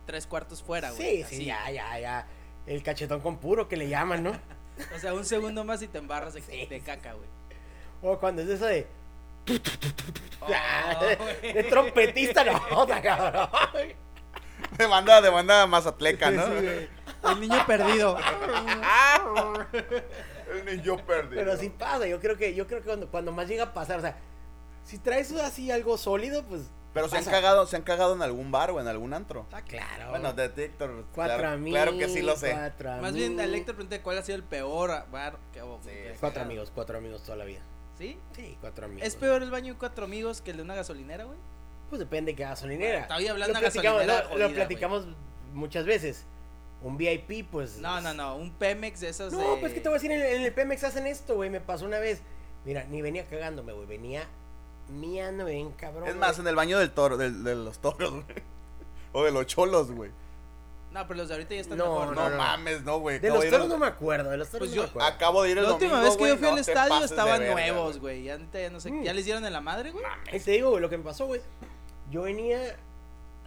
tres 0.06 0.26
cuartos 0.26 0.62
fuera, 0.62 0.90
güey. 0.92 1.16
Sí, 1.16 1.22
así. 1.22 1.36
sí, 1.38 1.44
ya, 1.46 1.70
ya, 1.70 1.98
ya. 1.98 2.26
El 2.66 2.82
cachetón 2.82 3.20
con 3.20 3.38
puro 3.38 3.68
que 3.68 3.76
le 3.76 3.88
llaman, 3.88 4.22
¿no? 4.22 4.32
O 4.96 4.98
sea, 4.98 5.12
un 5.12 5.24
segundo 5.24 5.64
más 5.64 5.82
y 5.82 5.88
te 5.88 5.98
embarras 5.98 6.32
de, 6.34 6.40
Sí, 6.40 6.66
de 6.66 6.80
caca, 6.80 7.12
güey. 7.12 7.28
O 8.02 8.18
cuando 8.18 8.42
es 8.42 8.48
eso 8.48 8.64
de... 8.66 8.86
Oh, 10.40 11.00
de, 11.42 11.64
trompetista, 11.64 12.44
no, 12.44 12.86
cabrón. 13.02 13.48
De 14.76 14.86
banda, 14.86 15.20
de 15.20 15.30
banda 15.30 15.66
mazatleca, 15.66 16.30
¿no? 16.30 16.46
Sí. 16.46 16.88
El 17.24 17.40
niño 17.40 17.66
perdido. 17.66 18.16
El 20.52 20.64
niño 20.64 20.96
perdido. 21.06 21.42
Pero 21.42 21.56
sí 21.56 21.70
pasa, 21.70 22.06
yo 22.06 22.20
creo 22.20 22.36
que, 22.36 22.54
yo 22.54 22.66
creo 22.66 22.80
que 22.80 22.86
cuando, 22.86 23.08
cuando 23.08 23.32
más 23.32 23.48
llega 23.48 23.64
a 23.64 23.72
pasar, 23.72 23.98
o 23.98 24.02
sea, 24.02 24.16
si 24.84 24.98
traes 24.98 25.32
así 25.32 25.70
algo 25.70 25.96
sólido, 25.96 26.44
pues. 26.44 26.62
Pero 26.92 27.08
se 27.08 27.16
han 27.16 27.24
cagado, 27.24 27.66
se 27.66 27.76
han 27.76 27.82
cagado 27.82 28.14
en 28.14 28.20
algún 28.20 28.52
bar 28.52 28.70
o 28.70 28.80
en 28.80 28.86
algún 28.86 29.14
antro. 29.14 29.42
Está 29.42 29.62
claro. 29.62 30.10
Bueno, 30.10 30.34
de 30.34 30.44
Héctor. 30.44 31.06
cuatro 31.14 31.38
claro, 31.38 31.54
amigos. 31.54 31.80
claro 31.80 31.96
que 31.96 32.08
sí 32.08 32.20
lo 32.20 32.36
sé. 32.36 32.52
Cuatro 32.52 32.96
Más 33.00 33.14
bien, 33.14 33.40
a 33.40 33.44
Héctor 33.44 33.76
pregunté 33.76 34.02
cuál 34.02 34.18
ha 34.18 34.22
sido 34.22 34.36
el 34.36 34.44
peor 34.44 34.90
bar 35.10 35.38
que 35.52 35.60
Sí, 35.60 35.90
que 35.90 36.10
has 36.12 36.18
Cuatro 36.18 36.42
amigos, 36.42 36.70
cuatro 36.74 36.98
amigos 36.98 37.22
toda 37.22 37.38
la 37.38 37.44
vida. 37.44 37.60
¿Sí? 37.98 38.18
Sí, 38.34 38.56
cuatro 38.60 38.86
amigos. 38.86 39.06
¿Es 39.06 39.14
peor 39.16 39.42
el 39.42 39.50
baño 39.50 39.74
de 39.74 39.78
cuatro 39.78 40.04
amigos 40.04 40.40
que 40.40 40.50
el 40.52 40.56
de 40.58 40.62
una 40.62 40.74
gasolinera, 40.74 41.24
güey? 41.24 41.38
Pues 41.88 41.98
depende 42.00 42.32
de 42.32 42.36
qué 42.36 42.42
gasolinera. 42.44 43.00
Estoy 43.02 43.28
hablando 43.28 43.54
lo 43.54 43.60
de 43.60 43.70
platicamos, 43.70 43.98
gasolinera 44.00 44.22
lo- 44.24 44.28
jodida, 44.30 44.48
lo 44.48 44.54
platicamos 44.54 45.06
muchas 45.52 45.84
veces. 45.84 46.24
Un 46.82 46.96
VIP, 46.96 47.48
pues. 47.50 47.78
No, 47.78 48.00
no, 48.00 48.12
no, 48.14 48.36
un 48.36 48.50
Pemex 48.54 49.00
de 49.00 49.10
esos 49.10 49.32
No, 49.32 49.54
de... 49.54 49.60
pues 49.60 49.72
que 49.74 49.80
te 49.80 49.88
voy 49.88 49.96
a 49.96 50.00
decir, 50.00 50.10
en 50.10 50.20
el, 50.20 50.26
en 50.36 50.42
el 50.42 50.52
Pemex 50.52 50.82
hacen 50.84 51.06
esto, 51.06 51.36
güey. 51.36 51.48
Me 51.50 51.60
pasó 51.60 51.84
una 51.84 51.98
vez. 52.00 52.22
Mira, 52.64 52.84
ni 52.84 53.02
venía 53.02 53.26
cagándome, 53.26 53.72
güey. 53.72 53.86
Venía 53.86 54.26
miando 54.88 55.44
bien, 55.44 55.70
cabrón. 55.72 56.08
Es 56.08 56.16
más, 56.16 56.32
güey. 56.36 56.40
en 56.42 56.48
el 56.48 56.56
baño 56.56 56.78
del 56.78 56.90
toro, 56.90 57.16
del- 57.16 57.44
de 57.44 57.54
los 57.54 57.78
toros, 57.78 58.10
güey. 58.10 58.24
O 59.14 59.22
de 59.24 59.30
los 59.30 59.46
cholos, 59.46 59.90
güey. 59.92 60.10
No, 60.92 61.06
pero 61.06 61.18
los 61.18 61.28
de 61.28 61.34
ahorita 61.34 61.54
ya 61.54 61.60
están 61.62 61.78
No, 61.78 62.00
mejor, 62.00 62.14
No, 62.14 62.28
no. 62.30 62.36
mames, 62.36 62.82
no, 62.82 62.98
güey. 62.98 63.18
De 63.18 63.30
los 63.30 63.48
toros 63.48 63.68
no 63.68 63.78
me 63.78 63.86
acuerdo, 63.86 64.30
de 64.30 64.36
los 64.36 64.48
toros 64.50 64.68
Pues 64.68 64.70
no 64.70 64.76
yo 64.76 64.82
me 64.82 64.88
acuerdo. 64.90 65.08
Acabo 65.08 65.42
de 65.42 65.50
ir 65.50 65.58
el 65.58 65.64
La 65.64 65.72
última 65.72 65.92
domingo, 65.92 66.10
vez 66.10 66.18
que 66.18 66.28
yo 66.28 66.36
fui 66.36 66.48
al 66.48 66.54
no 66.54 66.60
estadio 66.60 67.04
estaban 67.04 67.46
nuevos, 67.46 67.98
güey. 67.98 68.24
Ya, 68.24 68.38
no 68.70 68.80
sé, 68.80 68.90
Mm. 68.92 69.02
¿ya 69.02 69.12
les 69.14 69.24
dieron 69.24 69.44
en 69.44 69.52
la 69.52 69.60
madre, 69.60 69.90
güey? 69.90 70.04
Ahí 70.30 70.38
te 70.40 70.50
digo, 70.50 70.70
güey, 70.70 70.82
lo 70.82 70.90
que 70.90 70.98
me 70.98 71.04
pasó, 71.04 71.26
güey. 71.26 71.40
Yo 72.10 72.22
venía 72.22 72.76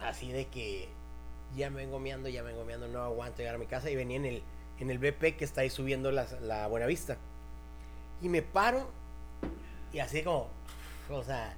así 0.00 0.32
de 0.32 0.46
que 0.48 0.88
ya 1.54 1.70
me 1.70 1.76
vengo 1.76 1.98
meando, 2.00 2.28
ya 2.28 2.42
me 2.42 2.50
vengo 2.50 2.64
meando, 2.64 2.88
no 2.88 3.00
aguanto 3.02 3.38
llegar 3.38 3.54
a 3.54 3.58
mi 3.58 3.66
casa 3.66 3.88
y 3.90 3.96
venía 3.96 4.16
en 4.16 4.24
el, 4.26 4.42
en 4.80 4.90
el 4.90 4.98
BP 4.98 5.36
que 5.36 5.44
está 5.44 5.60
ahí 5.60 5.70
subiendo 5.70 6.10
la, 6.10 6.26
la 6.42 6.66
Buenavista. 6.66 7.16
Y 8.20 8.28
me 8.28 8.42
paro 8.42 8.88
y 9.92 10.00
así 10.00 10.22
como, 10.22 10.48
o 11.10 11.22
sea, 11.22 11.54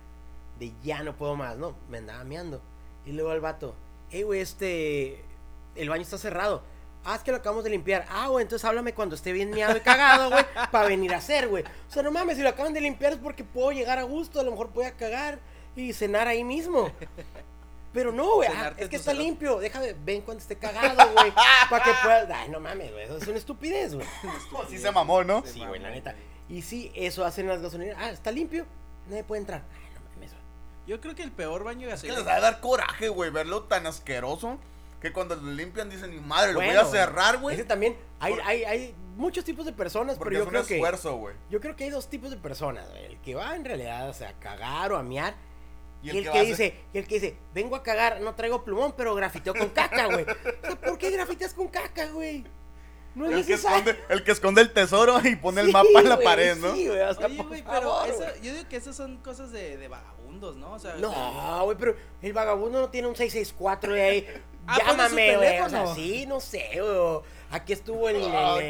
de 0.59 0.73
ya 0.83 1.03
no 1.03 1.15
puedo 1.17 1.35
más, 1.35 1.57
¿no? 1.57 1.75
Me 1.89 1.99
andaba 1.99 2.23
meando. 2.25 2.61
Y 3.07 3.13
luego 3.13 3.31
al 3.31 3.41
vato, 3.41 3.75
hey, 4.11 4.23
güey, 4.23 4.41
este, 4.41 5.25
el 5.75 5.89
baño 5.89 6.03
está 6.03 6.19
cerrado. 6.19 6.63
Ah, 7.05 7.15
es 7.15 7.23
que 7.23 7.31
lo 7.31 7.39
acabamos 7.39 7.65
de 7.65 7.71
limpiar. 7.71 8.05
Ah, 8.11 8.29
güey, 8.29 8.43
entonces 8.43 8.65
háblame 8.65 8.93
cuando 8.93 9.15
esté 9.15 9.33
bien 9.33 9.51
meado 9.51 9.77
y 9.77 9.81
cagado, 9.81 10.31
güey, 10.31 10.45
para 10.71 10.89
venir 10.89 11.15
a 11.15 11.19
hacer, 11.19 11.49
güey. 11.49 11.65
O 11.65 11.91
sea, 11.91 12.03
no 12.03 12.11
mames, 12.11 12.37
si 12.37 12.43
lo 12.43 12.49
acaban 12.49 12.73
de 12.73 12.81
limpiar 12.81 13.13
es 13.13 13.19
porque 13.19 13.45
puedo 13.45 13.73
llegar 13.73 13.99
a 13.99 14.03
gusto, 14.03 14.41
a 14.41 14.43
lo 14.43 14.51
mejor 14.51 14.73
voy 14.73 14.85
a 14.85 14.93
cagar 14.93 15.39
y 15.75 15.93
cenar 15.93 16.29
ahí 16.29 16.45
mismo. 16.45 16.91
Pero 17.93 18.13
no, 18.13 18.35
güey, 18.35 18.49
ah, 18.53 18.75
es 18.77 18.91
que 18.91 18.97
está 18.97 19.13
cerote. 19.13 19.25
limpio, 19.25 19.59
déjame, 19.59 19.95
ven 20.05 20.21
cuando 20.21 20.43
esté 20.43 20.57
cagado, 20.57 21.11
güey, 21.15 21.33
para 21.71 21.85
que 21.85 21.91
puedas... 22.03 22.31
Ay, 22.31 22.51
no 22.51 22.61
mames, 22.61 22.93
güey, 22.93 23.05
eso 23.05 23.17
es 23.17 23.27
una 23.27 23.39
estupidez, 23.39 23.95
güey. 23.95 24.07
Sí 24.69 24.79
se 24.79 24.93
mamó, 24.93 25.25
¿no? 25.25 25.43
Sí, 25.47 25.65
güey, 25.65 25.81
la 25.81 25.91
neta. 25.91 26.15
Y 26.51 26.61
sí, 26.61 26.93
eso 26.95 27.25
hacen 27.25 27.49
las 27.49 27.63
gasolineras. 27.63 27.99
Ah, 28.03 28.11
está 28.11 28.31
limpio, 28.31 28.67
nadie 29.09 29.25
puede 29.25 29.41
entrar. 29.41 29.63
Ay, 29.73 29.95
no 29.95 30.01
mames, 30.11 30.33
güey. 30.33 30.43
Yo 30.87 31.01
creo 31.01 31.15
que 31.15 31.23
el 31.23 31.33
peor 31.33 31.65
baño 31.65 31.89
de 31.89 31.95
Es 31.95 32.03
que 32.03 32.09
les 32.09 32.17
gasolina... 32.19 32.41
va 32.41 32.47
a 32.47 32.51
dar 32.53 32.61
coraje, 32.61 33.09
güey, 33.09 33.31
verlo 33.31 33.63
tan 33.63 33.87
asqueroso 33.87 34.59
que 35.01 35.13
cuando 35.13 35.37
lo 35.37 35.51
limpian 35.53 35.89
dicen, 35.89 36.11
mi 36.11 36.21
madre, 36.21 36.53
lo 36.53 36.61
voy 36.61 36.71
a 36.71 36.85
cerrar, 36.85 37.39
güey. 37.39 37.55
Ese 37.55 37.65
también, 37.65 37.97
hay, 38.21 38.35
Por- 38.35 38.43
hay, 38.43 38.65
hay 38.65 38.95
muchos 39.17 39.45
tipos 39.45 39.65
de 39.65 39.73
personas, 39.73 40.17
Porque 40.19 40.37
pero 40.37 40.45
es 40.45 40.45
yo 40.45 40.49
un 40.49 40.51
creo 40.51 40.67
que... 40.67 40.75
esfuerzo, 40.77 41.17
güey. 41.17 41.35
Yo 41.51 41.61
creo 41.61 41.77
que 41.77 41.85
hay 41.85 41.91
dos 41.91 42.09
tipos 42.09 42.31
de 42.31 42.37
personas, 42.37 42.89
güey. 42.91 43.05
El 43.05 43.21
que 43.21 43.35
va 43.35 43.55
en 43.55 43.65
realidad, 43.65 44.09
o 44.09 44.13
sea, 44.13 44.31
a 44.31 44.39
cagar 44.41 44.93
o 44.93 44.97
a 44.97 45.03
miar. 45.03 45.35
Y, 46.03 46.11
el, 46.11 46.23
que, 46.31 46.39
a 46.39 46.43
dice, 46.43 46.75
y 46.93 46.99
el 46.99 47.07
que 47.09 47.15
dice, 47.17 47.37
vengo 47.53 47.75
a 47.75 47.83
cagar, 47.83 48.21
no 48.21 48.35
traigo 48.37 48.63
plumón, 48.65 48.95
pero 48.97 49.15
grafiteo 49.17 49.53
con 49.55 49.69
caca, 49.71 50.07
güey. 50.07 50.23
O 50.63 50.67
sea, 50.67 50.77
¿por 50.81 50.97
qué 50.97 51.11
grafiteas 51.11 51.55
con 51.55 51.67
caca, 51.69 52.07
güey? 52.07 52.45
No 53.15 53.27
es 53.27 53.33
El 53.33 53.47
que, 53.47 53.55
esconde, 53.55 53.97
el 54.11 54.23
que 54.25 54.31
esconde 54.31 54.61
el 54.63 54.73
tesoro 54.73 55.19
y 55.25 55.35
pone 55.37 55.61
el 55.63 55.73
mapa 55.73 55.89
en 55.97 56.09
la 56.09 56.21
pared, 56.21 56.57
¿no? 56.57 56.75
Sí, 56.75 56.87
güey, 56.87 57.01
Oye, 57.01 57.37
güey, 57.43 57.63
pero 57.63 57.81
favor, 57.81 58.09
eso- 58.09 58.43
yo 58.43 58.53
digo 58.55 58.69
que 58.69 58.77
esas 58.77 58.95
son 58.97 59.17
cosas 59.19 59.51
de, 59.51 59.77
de 59.77 59.89
vagabundos, 59.89 60.57
¿no? 60.57 60.73
O 60.75 60.79
sea, 60.79 60.95
No, 60.97 61.65
güey, 61.65 61.77
pero 61.77 61.97
el 62.23 62.33
vagabundo 62.33 62.81
no 62.81 62.89
tiene 62.91 63.09
un 63.09 63.17
664 63.17 63.93
de 63.95 64.03
ahí. 64.03 64.27
Ah, 64.67 64.75
pone 64.75 64.91
su 64.91 64.97
Llámame, 64.97 65.37
güey. 65.37 65.59
O 65.61 65.69
sea, 65.71 65.95
sí, 65.95 66.27
no 66.27 66.41
sé, 66.41 66.69
güey. 66.75 67.21
Aquí 67.51 67.73
estuvo 67.73 68.09
el, 68.11 68.17
el, 68.17 68.23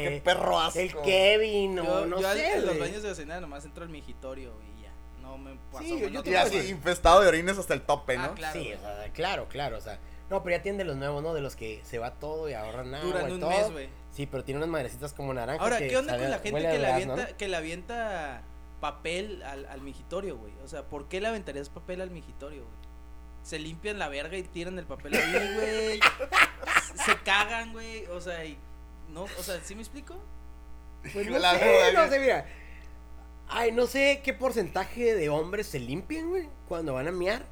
qué 0.09 0.21
perro 0.23 0.57
asco. 0.59 0.79
el 0.79 0.95
Kevin, 1.01 1.79
o 1.79 1.83
yo, 1.83 2.05
no 2.05 2.21
yo 2.21 2.33
sé, 2.33 2.53
en 2.53 2.65
los 2.65 2.79
baños 2.79 3.03
de 3.03 3.09
gasolina 3.09 3.41
nomás 3.41 3.65
entro 3.65 3.83
al 3.83 3.89
migitorio 3.89 4.53
y 4.77 4.83
ya. 4.83 4.91
No 5.21 5.37
me 5.37 5.57
paso. 5.71 5.83
Sí, 5.83 5.99
yo- 5.99 6.07
yo 6.07 6.21
Y 6.31 6.35
así 6.35 6.57
infestado 6.69 7.19
de 7.21 7.27
orines 7.27 7.57
hasta 7.57 7.73
el 7.73 7.81
tope, 7.81 8.17
¿no? 8.17 8.23
Ah, 8.23 8.33
claro. 8.35 8.59
Sí, 8.59 8.71
o 8.73 8.79
sea, 8.79 9.09
claro, 9.13 9.47
claro, 9.49 9.77
o 9.77 9.81
sea. 9.81 9.99
No, 10.29 10.41
pero 10.43 10.55
ya 10.55 10.61
tienen 10.63 10.77
de 10.77 10.85
los 10.85 10.95
nuevos, 10.95 11.21
¿no? 11.21 11.33
De 11.33 11.41
los 11.41 11.55
que 11.57 11.81
se 11.83 11.97
va 11.99 12.11
todo 12.11 12.49
y 12.49 12.53
ahorran 12.53 12.91
nada. 12.91 13.03
Duran 13.03 13.31
un 13.31 13.39
mes, 13.39 13.71
güey. 13.71 13.89
Sí, 14.11 14.25
pero 14.25 14.43
tiene 14.43 14.57
unas 14.57 14.69
madrecitas 14.69 15.13
como 15.13 15.33
naranjas. 15.33 15.63
Ahora, 15.63 15.77
que 15.77 15.87
¿qué 15.87 15.97
onda 15.97 16.11
sabe- 16.13 16.23
con 16.23 16.31
la 16.31 16.39
gente 16.39 16.61
que 16.61 16.77
le, 16.79 16.87
avienta, 16.87 17.27
que 17.37 17.47
le 17.47 17.55
avienta 17.57 18.41
papel 18.81 19.43
al, 19.43 19.65
al 19.67 19.81
migitorio, 19.81 20.37
güey? 20.37 20.51
O 20.63 20.67
sea, 20.67 20.83
¿por 20.83 21.07
qué 21.07 21.21
le 21.21 21.27
aventarías 21.27 21.69
papel 21.69 22.01
al 22.01 22.09
migitorio, 22.11 22.63
güey? 22.63 22.79
Se 23.43 23.59
limpian 23.59 23.97
la 23.99 24.09
verga 24.09 24.37
y 24.37 24.43
tiran 24.43 24.77
el 24.79 24.85
papel 24.85 25.13
ahí, 25.15 25.31
güey. 25.55 25.99
Se 27.05 27.15
cagan, 27.23 27.71
güey. 27.71 28.05
O 28.07 28.19
sea, 28.19 28.43
y, 28.45 28.57
no, 29.09 29.23
o 29.23 29.43
sea, 29.43 29.59
¿sí 29.63 29.75
me 29.75 29.81
explico? 29.81 30.15
Pues 31.13 31.27
no 31.29 31.39
La 31.39 31.57
sé, 31.57 31.65
verdad, 31.65 32.05
no 32.05 32.11
sé, 32.11 32.19
mira. 32.19 32.45
Ay, 33.47 33.71
no 33.71 33.87
sé 33.87 34.21
qué 34.23 34.33
porcentaje 34.33 35.15
de 35.15 35.29
hombres 35.29 35.67
se 35.67 35.79
limpian, 35.79 36.29
güey, 36.29 36.49
cuando 36.67 36.93
van 36.93 37.07
a 37.07 37.11
miar. 37.11 37.43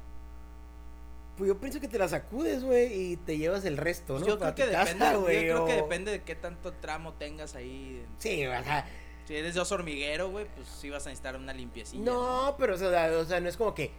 Pues 1.38 1.48
yo 1.48 1.58
pienso 1.58 1.80
que 1.80 1.88
te 1.88 1.98
la 1.98 2.08
sacudes, 2.08 2.64
güey, 2.64 3.12
y 3.12 3.16
te 3.16 3.38
llevas 3.38 3.64
el 3.64 3.76
resto, 3.76 4.14
¿no? 4.14 4.18
Pues 4.18 4.28
yo 4.28 4.38
Para 4.38 4.54
creo 4.54 4.66
que 4.66 4.76
depende, 4.76 4.98
casa, 4.98 5.12
yo 5.14 5.24
creo 5.24 5.66
que 5.66 5.72
o- 5.72 5.76
depende 5.76 6.10
de 6.10 6.22
qué 6.22 6.34
tanto 6.34 6.72
tramo 6.74 7.14
tengas 7.14 7.54
ahí. 7.54 8.04
Sí, 8.18 8.44
o 8.46 8.50
sea, 8.64 8.86
Si 9.26 9.36
eres 9.36 9.54
de 9.54 9.60
oso 9.60 9.74
hormiguero, 9.76 10.30
güey, 10.30 10.46
pues 10.56 10.66
sí 10.68 10.90
vas 10.90 11.06
a 11.06 11.10
necesitar 11.10 11.36
una 11.36 11.52
limpiecilla. 11.52 12.02
no, 12.04 12.56
pero 12.58 12.74
o 12.74 12.78
sea, 12.78 13.10
o 13.18 13.24
sea, 13.24 13.40
no 13.40 13.48
es 13.48 13.56
como 13.56 13.72
que, 13.74 13.92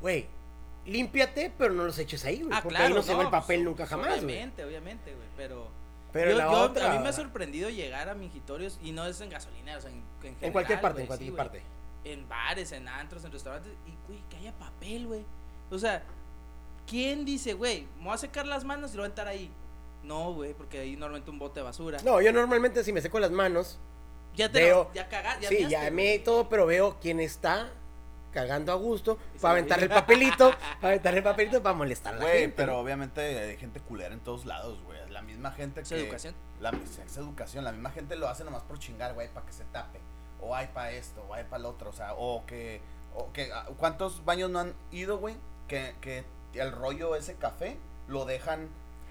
güey, 0.00 0.26
límpiate, 0.86 1.52
pero 1.56 1.72
no 1.72 1.84
los 1.84 1.98
eches 1.98 2.24
ahí, 2.24 2.42
güey, 2.42 2.50
Ah, 2.52 2.60
porque 2.62 2.76
claro, 2.76 2.86
ahí 2.88 2.94
no, 2.94 3.02
se 3.02 3.14
va 3.14 3.22
el 3.22 3.28
pues, 3.30 3.40
papel 3.40 3.64
nunca 3.64 3.84
pues, 3.84 3.90
jamás, 3.90 4.08
güey. 4.22 4.24
Obviamente, 4.24 4.64
obviamente, 4.64 5.14
güey, 5.14 5.28
pero... 5.36 5.68
Pero 6.12 6.32
yo, 6.32 6.36
la 6.36 6.44
yo- 6.44 6.60
otra, 6.60 6.90
a 6.92 6.94
mí 6.94 7.02
me 7.02 7.08
ha 7.08 7.12
sorprendido 7.14 7.70
llegar 7.70 8.10
a 8.10 8.14
mingitorios 8.14 8.78
y 8.82 8.92
no 8.92 9.06
es 9.06 9.18
en 9.22 9.30
gasolineros, 9.30 9.84
en, 9.86 10.02
en, 10.24 10.36
en 10.42 10.52
cualquier 10.52 10.78
general, 10.78 10.80
parte, 10.82 11.00
en 11.02 11.06
cualquier 11.06 11.30
sí, 11.30 11.36
parte. 11.36 11.62
En 12.04 12.28
bares, 12.28 12.72
en 12.72 12.86
antros, 12.88 13.24
en 13.24 13.32
restaurantes 13.32 13.72
y, 13.86 13.94
güey, 14.08 14.22
que 14.28 14.36
haya 14.36 14.52
papel, 14.58 15.06
güey. 15.06 15.24
O 15.70 15.78
sea, 15.78 16.02
¿quién 16.86 17.24
dice, 17.24 17.54
güey, 17.54 17.86
me 17.98 18.04
voy 18.04 18.14
a 18.14 18.18
secar 18.18 18.46
las 18.46 18.64
manos 18.64 18.92
y 18.92 18.96
lo 18.96 19.02
voy 19.02 19.04
a 19.04 19.06
aventar 19.06 19.28
ahí? 19.28 19.50
No, 20.02 20.32
güey, 20.34 20.52
porque 20.54 20.80
ahí 20.80 20.96
normalmente 20.96 21.30
un 21.30 21.38
bote 21.38 21.60
de 21.60 21.64
basura. 21.64 21.98
No, 22.04 22.20
yo 22.20 22.32
normalmente 22.32 22.82
si 22.84 22.92
me 22.92 23.00
seco 23.00 23.20
las 23.20 23.30
manos, 23.30 23.78
ya 24.34 24.50
te 24.50 24.62
veo- 24.64 24.84
lo- 24.88 24.94
ya 24.94 25.08
cagaste, 25.08 25.42
ya 25.42 25.48
sí, 25.48 25.54
miaste, 25.58 25.70
ya 25.72 25.90
me 25.90 26.14
y 26.16 26.18
todo, 26.20 26.48
pero 26.48 26.66
veo 26.66 26.98
quién 27.00 27.20
está 27.20 27.70
cagando 28.32 28.72
a 28.72 28.76
gusto 28.76 29.16
para 29.40 29.54
lo 29.54 29.58
aventarle 29.58 29.84
el 29.84 29.90
papelito, 29.90 30.50
para 30.80 30.88
aventarle 30.94 31.18
el 31.18 31.24
papelito 31.24 31.62
para 31.62 31.74
molestar 31.76 32.14
a 32.14 32.16
la 32.16 32.22
Güey, 32.24 32.40
gente. 32.40 32.56
pero 32.56 32.78
obviamente 32.78 33.20
hay 33.20 33.56
gente 33.58 33.78
culera 33.80 34.12
en 34.14 34.20
todos 34.20 34.44
lados, 34.46 34.82
güey. 34.84 34.98
La 35.10 35.20
misma 35.22 35.52
gente 35.52 35.82
Es 35.82 35.88
que... 35.90 36.00
educación. 36.00 36.34
La, 36.60 36.70
es 36.70 37.16
educación. 37.18 37.64
La 37.64 37.72
misma 37.72 37.90
gente 37.90 38.16
lo 38.16 38.28
hace 38.28 38.42
nomás 38.44 38.62
por 38.62 38.78
chingar, 38.78 39.12
güey, 39.14 39.28
para 39.28 39.44
que 39.46 39.52
se 39.52 39.64
tape. 39.66 40.00
O 40.40 40.56
hay 40.56 40.68
para 40.68 40.90
esto, 40.92 41.22
o 41.28 41.34
hay 41.34 41.44
para 41.44 41.58
el 41.58 41.66
otro. 41.66 41.90
O 41.90 41.92
sea, 41.92 42.14
o 42.14 42.44
que... 42.46 42.80
O 43.14 43.30
que 43.32 43.52
ah, 43.52 43.66
¿Cuántos 43.76 44.24
baños 44.24 44.48
no 44.50 44.60
han 44.60 44.74
ido, 44.90 45.18
güey? 45.18 45.36
Que, 45.68 45.94
que 46.00 46.24
el 46.54 46.72
rollo 46.72 47.14
ese 47.16 47.34
café 47.34 47.76
lo 48.08 48.24
dejan 48.24 48.68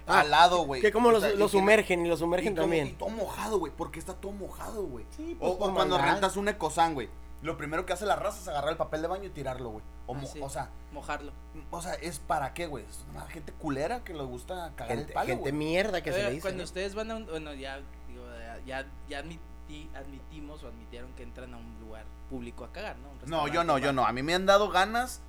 Ah, 0.08 0.22
al 0.22 0.32
lado, 0.32 0.64
güey. 0.66 0.82
Que 0.82 0.92
como 0.92 1.10
O 1.10 1.12
los, 1.12 1.22
sea, 1.22 1.32
y 1.32 1.38
los 1.38 1.52
tiene- 1.52 1.62
sumergen 1.64 2.06
y 2.06 2.10
los 2.10 2.20
y 2.20 2.22
sumergen 2.22 2.56
todo- 2.56 2.64
también. 2.64 2.88
Y 2.88 2.92
todo 2.94 3.10
mojado, 3.10 3.60
güey. 3.60 3.72
Porque 3.76 4.00
está 4.00 4.14
todo 4.16 4.32
mojado, 4.32 4.84
güey. 4.84 5.06
Sí, 5.16 5.36
pues, 5.40 5.50
O, 5.52 5.54
o 5.56 5.74
cuando 5.74 5.96
maldad. 5.98 6.14
rentas 6.14 6.36
un 6.38 6.48
ecosán, 6.50 6.96
güey. 6.96 7.08
Lo 7.44 7.56
primero 7.56 7.86
que 7.86 7.94
hace 7.94 8.06
la 8.06 8.16
raza 8.16 8.40
es 8.42 8.48
agarrar 8.48 8.72
el 8.72 8.78
papel 8.78 9.02
de 9.04 9.08
baño 9.08 9.26
y 9.26 9.30
tirarlo, 9.30 9.70
güey. 9.70 9.84
O, 10.08 10.16
Ah, 10.16 10.18
mo- 10.18 10.28
sí. 10.28 10.40
o 10.42 10.50
sea, 10.50 10.70
Mojarlo. 10.92 11.32
o 11.70 11.82
sea, 11.82 11.94
¿es 11.94 12.20
para 12.20 12.54
qué, 12.54 12.66
güey? 12.66 12.84
Es 12.86 13.06
una 13.12 13.22
gente 13.28 13.54
culera 13.54 14.04
que 14.04 14.14
le 14.14 14.24
gusta 14.24 14.72
cagar 14.76 14.96
Gente, 14.98 15.12
el 15.12 15.14
palo, 15.14 15.28
gente 15.28 15.52
mierda 15.52 16.02
que 16.02 16.12
se 16.12 16.24
le 16.24 16.30
dice. 16.32 16.42
cuando 16.42 16.58
¿no? 16.60 16.64
ustedes 16.66 16.96
van 16.96 17.12
a 17.12 17.16
un, 17.18 17.26
bueno, 17.28 17.54
ya, 17.54 17.80
digo, 18.08 18.24
ya, 18.66 18.86
ya 19.08 19.20
admití- 19.24 19.90
admitimos 19.96 20.64
o 20.64 20.68
admitieron 20.68 21.14
que 21.14 21.24
entran 21.24 21.54
a 21.54 21.58
un 21.58 21.80
lugar 21.80 22.06
público 22.30 22.66
a 22.66 22.72
cagar, 22.72 22.98
¿no? 22.98 23.10
No, 23.28 23.48
yo 23.48 23.64
no, 23.64 23.78
yo 23.78 23.94
no. 23.94 24.06
A 24.06 24.12
mí 24.12 24.24
me 24.24 24.34
han 24.34 24.46
dado 24.46 24.70
ganas 24.70 25.22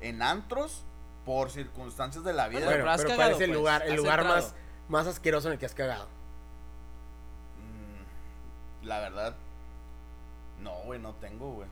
en 0.00 0.22
antros 0.22 0.84
por 1.30 1.48
circunstancias 1.48 2.24
de 2.24 2.32
la 2.32 2.48
vida. 2.48 2.64
Bueno, 2.64 2.78
pero 2.78 2.90
has 2.90 3.02
pero 3.02 3.08
¿cuál 3.10 3.18
cagado, 3.18 3.36
es 3.36 3.40
el 3.44 3.50
pues, 3.50 3.58
lugar, 3.60 3.82
el 3.86 3.94
lugar 3.94 4.18
entrado. 4.18 4.42
más, 4.42 4.54
más 4.88 5.06
asqueroso 5.06 5.46
en 5.46 5.52
el 5.52 5.58
que 5.60 5.66
has 5.66 5.76
cagado? 5.76 6.08
Mm, 7.62 8.86
la 8.86 8.98
verdad, 8.98 9.36
no, 10.60 10.72
güey, 10.86 10.98
no 10.98 11.12
tengo, 11.14 11.52
güey. 11.52 11.68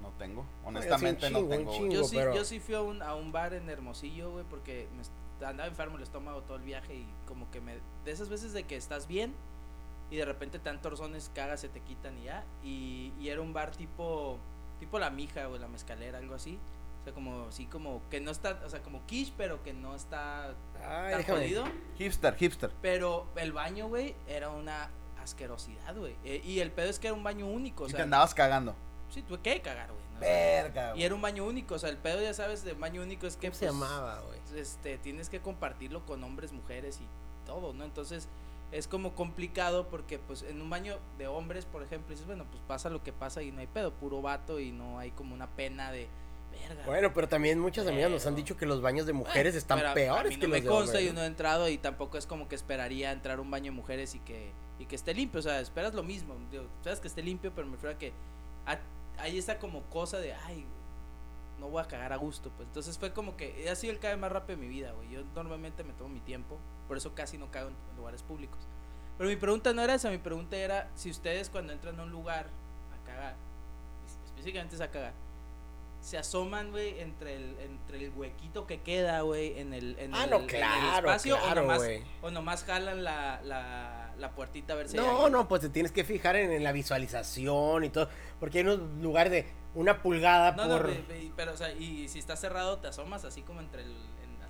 No 0.00 0.08
tengo. 0.18 0.46
Honestamente 0.64 1.26
chingo, 1.26 1.42
no 1.42 1.48
tengo, 1.48 1.72
chingo. 1.74 1.92
Yo 1.92 2.04
sí, 2.04 2.16
pero- 2.16 2.34
yo 2.34 2.44
sí 2.46 2.60
fui 2.60 2.74
a 2.76 2.80
un, 2.80 3.02
a 3.02 3.14
un 3.14 3.30
bar 3.30 3.52
en 3.52 3.68
Hermosillo, 3.68 4.30
güey, 4.32 4.46
porque 4.48 4.88
me 4.96 5.46
andaba 5.46 5.68
enfermo 5.68 5.98
el 5.98 6.02
estómago 6.02 6.40
todo 6.40 6.56
el 6.56 6.62
viaje 6.62 6.94
y 6.94 7.06
como 7.28 7.50
que 7.50 7.60
me... 7.60 7.74
De 8.06 8.10
esas 8.10 8.30
veces 8.30 8.54
de 8.54 8.62
que 8.64 8.76
estás 8.76 9.06
bien 9.06 9.34
y 10.10 10.16
de 10.16 10.24
repente 10.24 10.58
te 10.58 10.70
dan 10.70 10.80
torzones, 10.80 11.30
cagas, 11.34 11.60
se 11.60 11.68
te 11.68 11.80
quitan 11.80 12.16
y 12.16 12.24
ya. 12.24 12.42
Y, 12.62 13.12
y 13.20 13.28
era 13.28 13.42
un 13.42 13.52
bar 13.52 13.70
tipo 13.72 14.38
tipo 14.80 14.98
La 14.98 15.10
Mija 15.10 15.46
o 15.50 15.58
La 15.58 15.68
Mezcalera, 15.68 16.16
algo 16.16 16.34
así. 16.34 16.58
O 17.04 17.06
sea, 17.06 17.12
como, 17.12 17.52
sí, 17.52 17.66
como 17.66 18.00
que 18.08 18.18
no 18.20 18.30
está, 18.30 18.62
o 18.64 18.70
sea, 18.70 18.82
como 18.82 19.04
quiche, 19.04 19.34
pero 19.36 19.62
que 19.62 19.74
no 19.74 19.94
está 19.94 20.46
Ay, 20.82 21.10
tan 21.10 21.18
déjame. 21.18 21.38
jodido. 21.40 21.64
Hipster, 21.98 22.34
hipster. 22.36 22.70
Pero 22.80 23.26
el 23.36 23.52
baño, 23.52 23.88
güey, 23.88 24.14
era 24.26 24.48
una 24.48 24.88
asquerosidad, 25.28 25.96
güey. 25.96 26.16
Eh, 26.24 26.40
y 26.44 26.60
el 26.60 26.70
pedo 26.70 26.88
es 26.88 26.98
que 26.98 27.08
era 27.08 27.14
un 27.16 27.22
baño 27.22 27.46
único, 27.46 27.84
o 27.84 27.86
y 27.86 27.90
sea, 27.90 27.98
te 27.98 28.02
andabas 28.04 28.34
cagando. 28.34 28.74
sí, 29.10 29.22
tuve 29.22 29.40
que 29.40 29.60
cagar, 29.60 29.90
güey. 29.92 30.02
¿no? 30.14 30.20
Verga, 30.20 30.88
Y 30.88 30.92
güey. 30.92 31.02
era 31.04 31.14
un 31.14 31.20
baño 31.22 31.44
único, 31.44 31.74
o 31.74 31.78
sea, 31.78 31.90
el 31.90 31.98
pedo, 31.98 32.22
ya 32.22 32.32
sabes, 32.34 32.64
de 32.64 32.72
baño 32.72 33.02
único 33.02 33.26
es 33.26 33.36
que 33.36 33.48
¿Cómo 33.48 33.58
se 33.58 33.66
pues, 33.66 33.72
llamaba, 33.72 34.20
güey? 34.20 34.38
este, 34.56 34.96
tienes 34.98 35.28
que 35.28 35.40
compartirlo 35.40 36.06
con 36.06 36.22
hombres, 36.24 36.52
mujeres 36.52 37.00
y 37.00 37.06
todo, 37.46 37.72
¿no? 37.74 37.84
Entonces 37.84 38.28
es 38.72 38.88
como 38.88 39.14
complicado 39.14 39.88
porque 39.88 40.18
pues 40.18 40.42
en 40.42 40.60
un 40.60 40.70
baño 40.70 40.98
de 41.18 41.26
hombres, 41.28 41.64
por 41.66 41.82
ejemplo, 41.82 42.10
dices, 42.10 42.26
bueno, 42.26 42.44
pues 42.50 42.62
pasa 42.66 42.88
lo 42.90 43.02
que 43.02 43.12
pasa 43.12 43.42
y 43.42 43.52
no 43.52 43.60
hay 43.60 43.66
pedo, 43.66 43.92
puro 43.92 44.22
vato 44.22 44.58
y 44.58 44.72
no 44.72 44.98
hay 44.98 45.10
como 45.12 45.34
una 45.34 45.48
pena 45.48 45.92
de 45.92 46.08
verga. 46.68 46.84
Bueno, 46.86 47.12
pero 47.12 47.28
también 47.28 47.58
muchas 47.58 47.86
amigas 47.86 48.10
nos 48.10 48.26
han 48.26 48.34
dicho 48.34 48.56
que 48.56 48.66
los 48.66 48.80
baños 48.80 49.06
de 49.06 49.12
mujeres 49.12 49.54
están 49.54 49.78
Pero 49.78 49.90
a- 49.90 49.94
peores 49.94 50.26
a 50.26 50.28
mí 50.28 50.34
no 50.36 50.40
que 50.40 50.48
me 50.48 50.56
los 50.58 50.64
de 50.64 50.70
consta 50.70 51.00
y 51.00 51.12
¿no? 51.12 51.22
he 51.22 51.26
entrado 51.26 51.68
y 51.68 51.78
tampoco 51.78 52.18
es 52.18 52.26
como 52.26 52.48
que 52.48 52.54
esperaría 52.54 53.12
entrar 53.12 53.38
a 53.38 53.40
un 53.40 53.50
baño 53.50 53.66
de 53.72 53.76
mujeres 53.76 54.14
y 54.14 54.20
que 54.20 54.52
y 54.78 54.86
que 54.86 54.96
esté 54.96 55.14
limpio, 55.14 55.38
o 55.38 55.42
sea, 55.42 55.60
esperas 55.60 55.94
lo 55.94 56.02
mismo, 56.02 56.34
digo, 56.50 56.64
sabes 56.82 56.98
que 56.98 57.06
esté 57.06 57.22
limpio, 57.22 57.52
pero 57.54 57.64
me 57.66 57.74
refiero 57.74 57.94
a 57.94 57.98
que 57.98 58.12
a- 58.66 58.78
hay 59.22 59.38
esa 59.38 59.58
como 59.60 59.82
cosa 59.84 60.18
de 60.18 60.34
ay, 60.34 60.66
no 61.60 61.68
voy 61.68 61.80
a 61.80 61.86
cagar 61.86 62.12
a 62.12 62.16
gusto, 62.16 62.50
pues 62.56 62.66
entonces 62.68 62.98
fue 62.98 63.12
como 63.12 63.36
que 63.36 63.68
ha 63.70 63.76
sido 63.76 63.92
el 63.92 64.00
cague 64.00 64.16
más 64.16 64.32
rápido 64.32 64.58
de 64.58 64.66
mi 64.66 64.68
vida, 64.68 64.90
güey. 64.92 65.08
Yo 65.10 65.22
normalmente 65.36 65.84
me 65.84 65.92
tomo 65.92 66.08
mi 66.10 66.18
tiempo, 66.20 66.58
por 66.88 66.96
eso 66.96 67.14
casi 67.14 67.38
no 67.38 67.50
cago 67.52 67.68
en 67.68 67.96
lugares 67.96 68.22
públicos. 68.24 68.58
Pero 69.16 69.30
mi 69.30 69.36
pregunta 69.36 69.72
no 69.72 69.80
era 69.80 69.94
esa, 69.94 70.10
mi 70.10 70.18
pregunta 70.18 70.56
era 70.56 70.90
si 70.96 71.08
ustedes 71.08 71.48
cuando 71.50 71.72
entran 71.72 71.98
a 72.00 72.02
un 72.02 72.10
lugar 72.10 72.48
a 72.92 73.06
cagar, 73.06 73.36
específicamente 74.26 74.74
es 74.74 74.80
a 74.80 74.90
cagar, 74.90 75.12
se 76.04 76.18
asoman, 76.18 76.70
güey, 76.70 77.00
entre 77.00 77.34
el, 77.34 77.56
entre 77.60 78.04
el 78.04 78.10
huequito 78.10 78.66
que 78.66 78.82
queda, 78.82 79.22
güey, 79.22 79.58
en 79.58 79.72
el, 79.72 79.98
en 79.98 80.14
Ah, 80.14 80.24
el, 80.24 80.30
no, 80.30 80.36
en 80.36 80.42
el 80.42 80.48
claro, 80.48 81.06
espacio, 81.08 81.38
claro, 81.38 81.62
o 81.62 81.64
nomás, 81.64 81.82
o 82.20 82.30
nomás 82.30 82.64
jalan 82.64 83.02
la, 83.02 83.40
la, 83.42 84.12
la 84.18 84.30
puertita 84.34 84.74
a 84.74 84.76
ver 84.76 84.88
si 84.90 84.98
No, 84.98 85.30
no, 85.30 85.48
pues 85.48 85.62
te 85.62 85.70
tienes 85.70 85.92
que 85.92 86.04
fijar 86.04 86.36
en, 86.36 86.52
en 86.52 86.62
la 86.62 86.72
visualización 86.72 87.84
y 87.84 87.88
todo. 87.88 88.10
Porque 88.38 88.58
hay 88.58 88.64
unos 88.64 88.80
lugares 89.00 89.32
de 89.32 89.46
una 89.74 90.02
pulgada 90.02 90.52
No, 90.52 90.66
no, 90.66 90.76
por. 90.76 90.88
ve- 90.88 91.32
pero, 91.36 91.54
o 91.54 91.56
sea, 91.56 91.72
y 91.72 92.06
si 92.08 92.18
está 92.18 92.36
cerrado, 92.36 92.78
te 92.80 92.88
asomas 92.88 93.24
así 93.24 93.40
como 93.40 93.60
entre 93.60 93.80
el, 93.82 93.94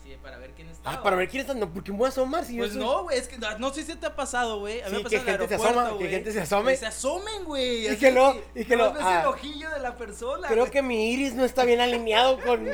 así 0.05 0.17
para 0.23 0.39
ver 0.39 0.51
quién 0.53 0.69
está. 0.69 0.91
Ah, 0.91 1.03
para 1.03 1.17
ver 1.17 1.29
quién 1.29 1.41
está. 1.41 1.55
No, 1.55 1.73
porque 1.73 1.93
me 1.93 1.99
voy 1.99 2.07
a 2.07 2.09
asomar 2.11 2.45
si 2.45 2.55
yo 2.57 2.63
Pues 2.63 2.73
soy- 2.73 2.83
no, 2.83 3.03
güey, 3.05 3.19
es 3.19 3.29
que 3.29 3.39
no, 3.39 3.59
no 3.59 3.73
sé 3.73 3.85
si 3.85 3.95
te 3.97 4.07
ha 4.07 4.15
pasado, 4.17 4.61
güey. 4.61 4.81
A 4.83 4.89
mí 4.89 4.97
Sí, 4.99 5.03
me 5.05 5.11
que 5.11 5.17
en 5.17 5.23
el 5.23 5.39
gente 5.39 5.49
se 5.49 5.55
asoma, 5.55 5.99
que 5.99 6.09
gente 6.09 6.33
se 6.33 6.41
asome. 6.41 6.71
Que 6.73 6.77
se 6.79 6.87
asomen, 6.87 7.45
güey. 7.45 7.89
Y 7.93 7.97
que 7.97 8.13
lo- 8.13 8.41
y 8.55 8.65
que 8.65 8.77
lo- 8.77 8.93
ves 8.93 9.03
ah. 9.05 9.21
el 9.23 9.27
ojillo 9.29 9.71
de 9.71 9.81
la 9.81 9.97
persona. 9.97 10.49
Creo 10.49 10.71
que 10.71 10.83
mi 10.83 11.13
iris 11.13 11.35
no 11.35 11.45
está 11.45 11.65
bien 11.65 11.81
alineado 11.81 12.39
con, 12.41 12.69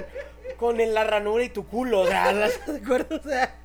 con 0.57 0.81
el- 0.81 0.93
la 0.95 1.05
ranura 1.05 1.45
y 1.45 1.49
tu 1.49 1.67
culo. 1.67 2.01
O 2.01 2.07
sea, 2.07 2.31
¿estás 2.47 2.75
de 2.75 2.81
acuerdo? 2.85 3.17
O 3.17 3.23
sea, 3.23 3.57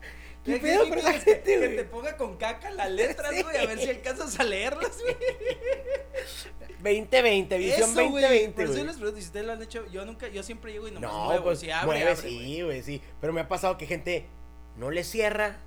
¿qué 0.44 0.54
¿Qué- 0.54 0.60
pedo 0.60 0.88
con 0.90 0.98
esa 1.00 1.14
que, 1.14 1.20
gente, 1.20 1.60
que 1.60 1.70
te 1.70 1.84
ponga 1.86 2.18
con 2.18 2.38
caca 2.38 2.70
las 2.72 2.92
letras, 2.92 3.32
güey, 3.44 3.58
a 3.58 3.66
ver 3.66 3.80
si 3.80 3.90
alcanzas 3.90 4.40
a 4.40 4.44
leerlas, 4.44 5.02
güey. 5.02 5.16
2020, 6.94 7.58
visión 7.58 7.90
Eso, 7.90 7.94
güey. 8.10 8.22
2020, 8.24 8.54
Por 8.66 8.76
eso 8.76 8.84
les 8.86 8.96
pregunto, 8.96 9.20
si 9.22 9.26
ustedes 9.28 9.46
lo 9.46 9.54
han 9.54 9.62
hecho, 9.62 9.86
yo 9.88 10.06
nunca, 10.06 10.28
yo 10.28 10.44
siempre 10.44 10.72
llego 10.72 10.88
y 10.88 10.92
nomás 10.92 11.12
No, 11.12 11.26
muevo, 11.26 11.44
pues 11.46 11.60
si 11.60 11.70
abre, 11.72 11.86
mueve, 11.86 12.12
abre, 12.12 12.16
sí, 12.30 12.62
güey, 12.62 12.84
sí. 12.84 13.02
Pero 13.22 13.34
me 13.34 13.42
ha 13.42 13.48
pasado 13.48 13.78
que 13.78 13.86
gente 13.88 14.26
no 14.78 14.92
le 14.92 15.04
cierra 15.04 15.58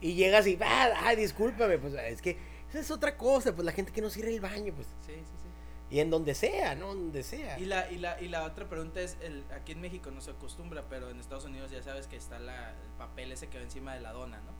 y 0.00 0.14
llegas 0.14 0.46
y, 0.46 0.58
ah, 0.62 0.92
ay, 1.04 1.16
discúlpame, 1.16 1.78
pues 1.78 1.94
es 1.94 2.20
que 2.22 2.36
esa 2.70 2.80
es 2.80 2.90
otra 2.90 3.16
cosa, 3.16 3.54
pues 3.54 3.64
la 3.64 3.72
gente 3.72 3.92
que 3.92 4.00
no 4.00 4.10
cierra 4.10 4.30
el 4.30 4.40
baño, 4.40 4.72
pues. 4.74 4.86
Sí, 5.06 5.12
sí, 5.12 5.20
sí. 5.20 5.94
Y 5.96 6.00
en 6.00 6.10
donde 6.10 6.34
sea, 6.34 6.74
¿no? 6.74 6.88
Donde 6.88 7.22
sea. 7.22 7.58
Y 7.58 7.66
la, 7.66 7.88
y 7.90 7.98
la, 7.98 8.20
y 8.20 8.28
la 8.28 8.42
otra 8.44 8.68
pregunta 8.68 9.00
es, 9.00 9.16
el, 9.22 9.44
aquí 9.54 9.72
en 9.72 9.80
México 9.80 10.10
no 10.10 10.20
se 10.20 10.30
acostumbra, 10.32 10.82
pero 10.88 11.08
en 11.10 11.20
Estados 11.20 11.44
Unidos 11.44 11.70
ya 11.70 11.82
sabes 11.82 12.06
que 12.08 12.16
está 12.16 12.38
la, 12.40 12.70
el 12.70 12.90
papel 12.98 13.30
ese 13.32 13.46
que 13.48 13.58
va 13.58 13.64
encima 13.64 13.94
de 13.94 14.00
la 14.00 14.12
dona, 14.12 14.38
¿no? 14.40 14.52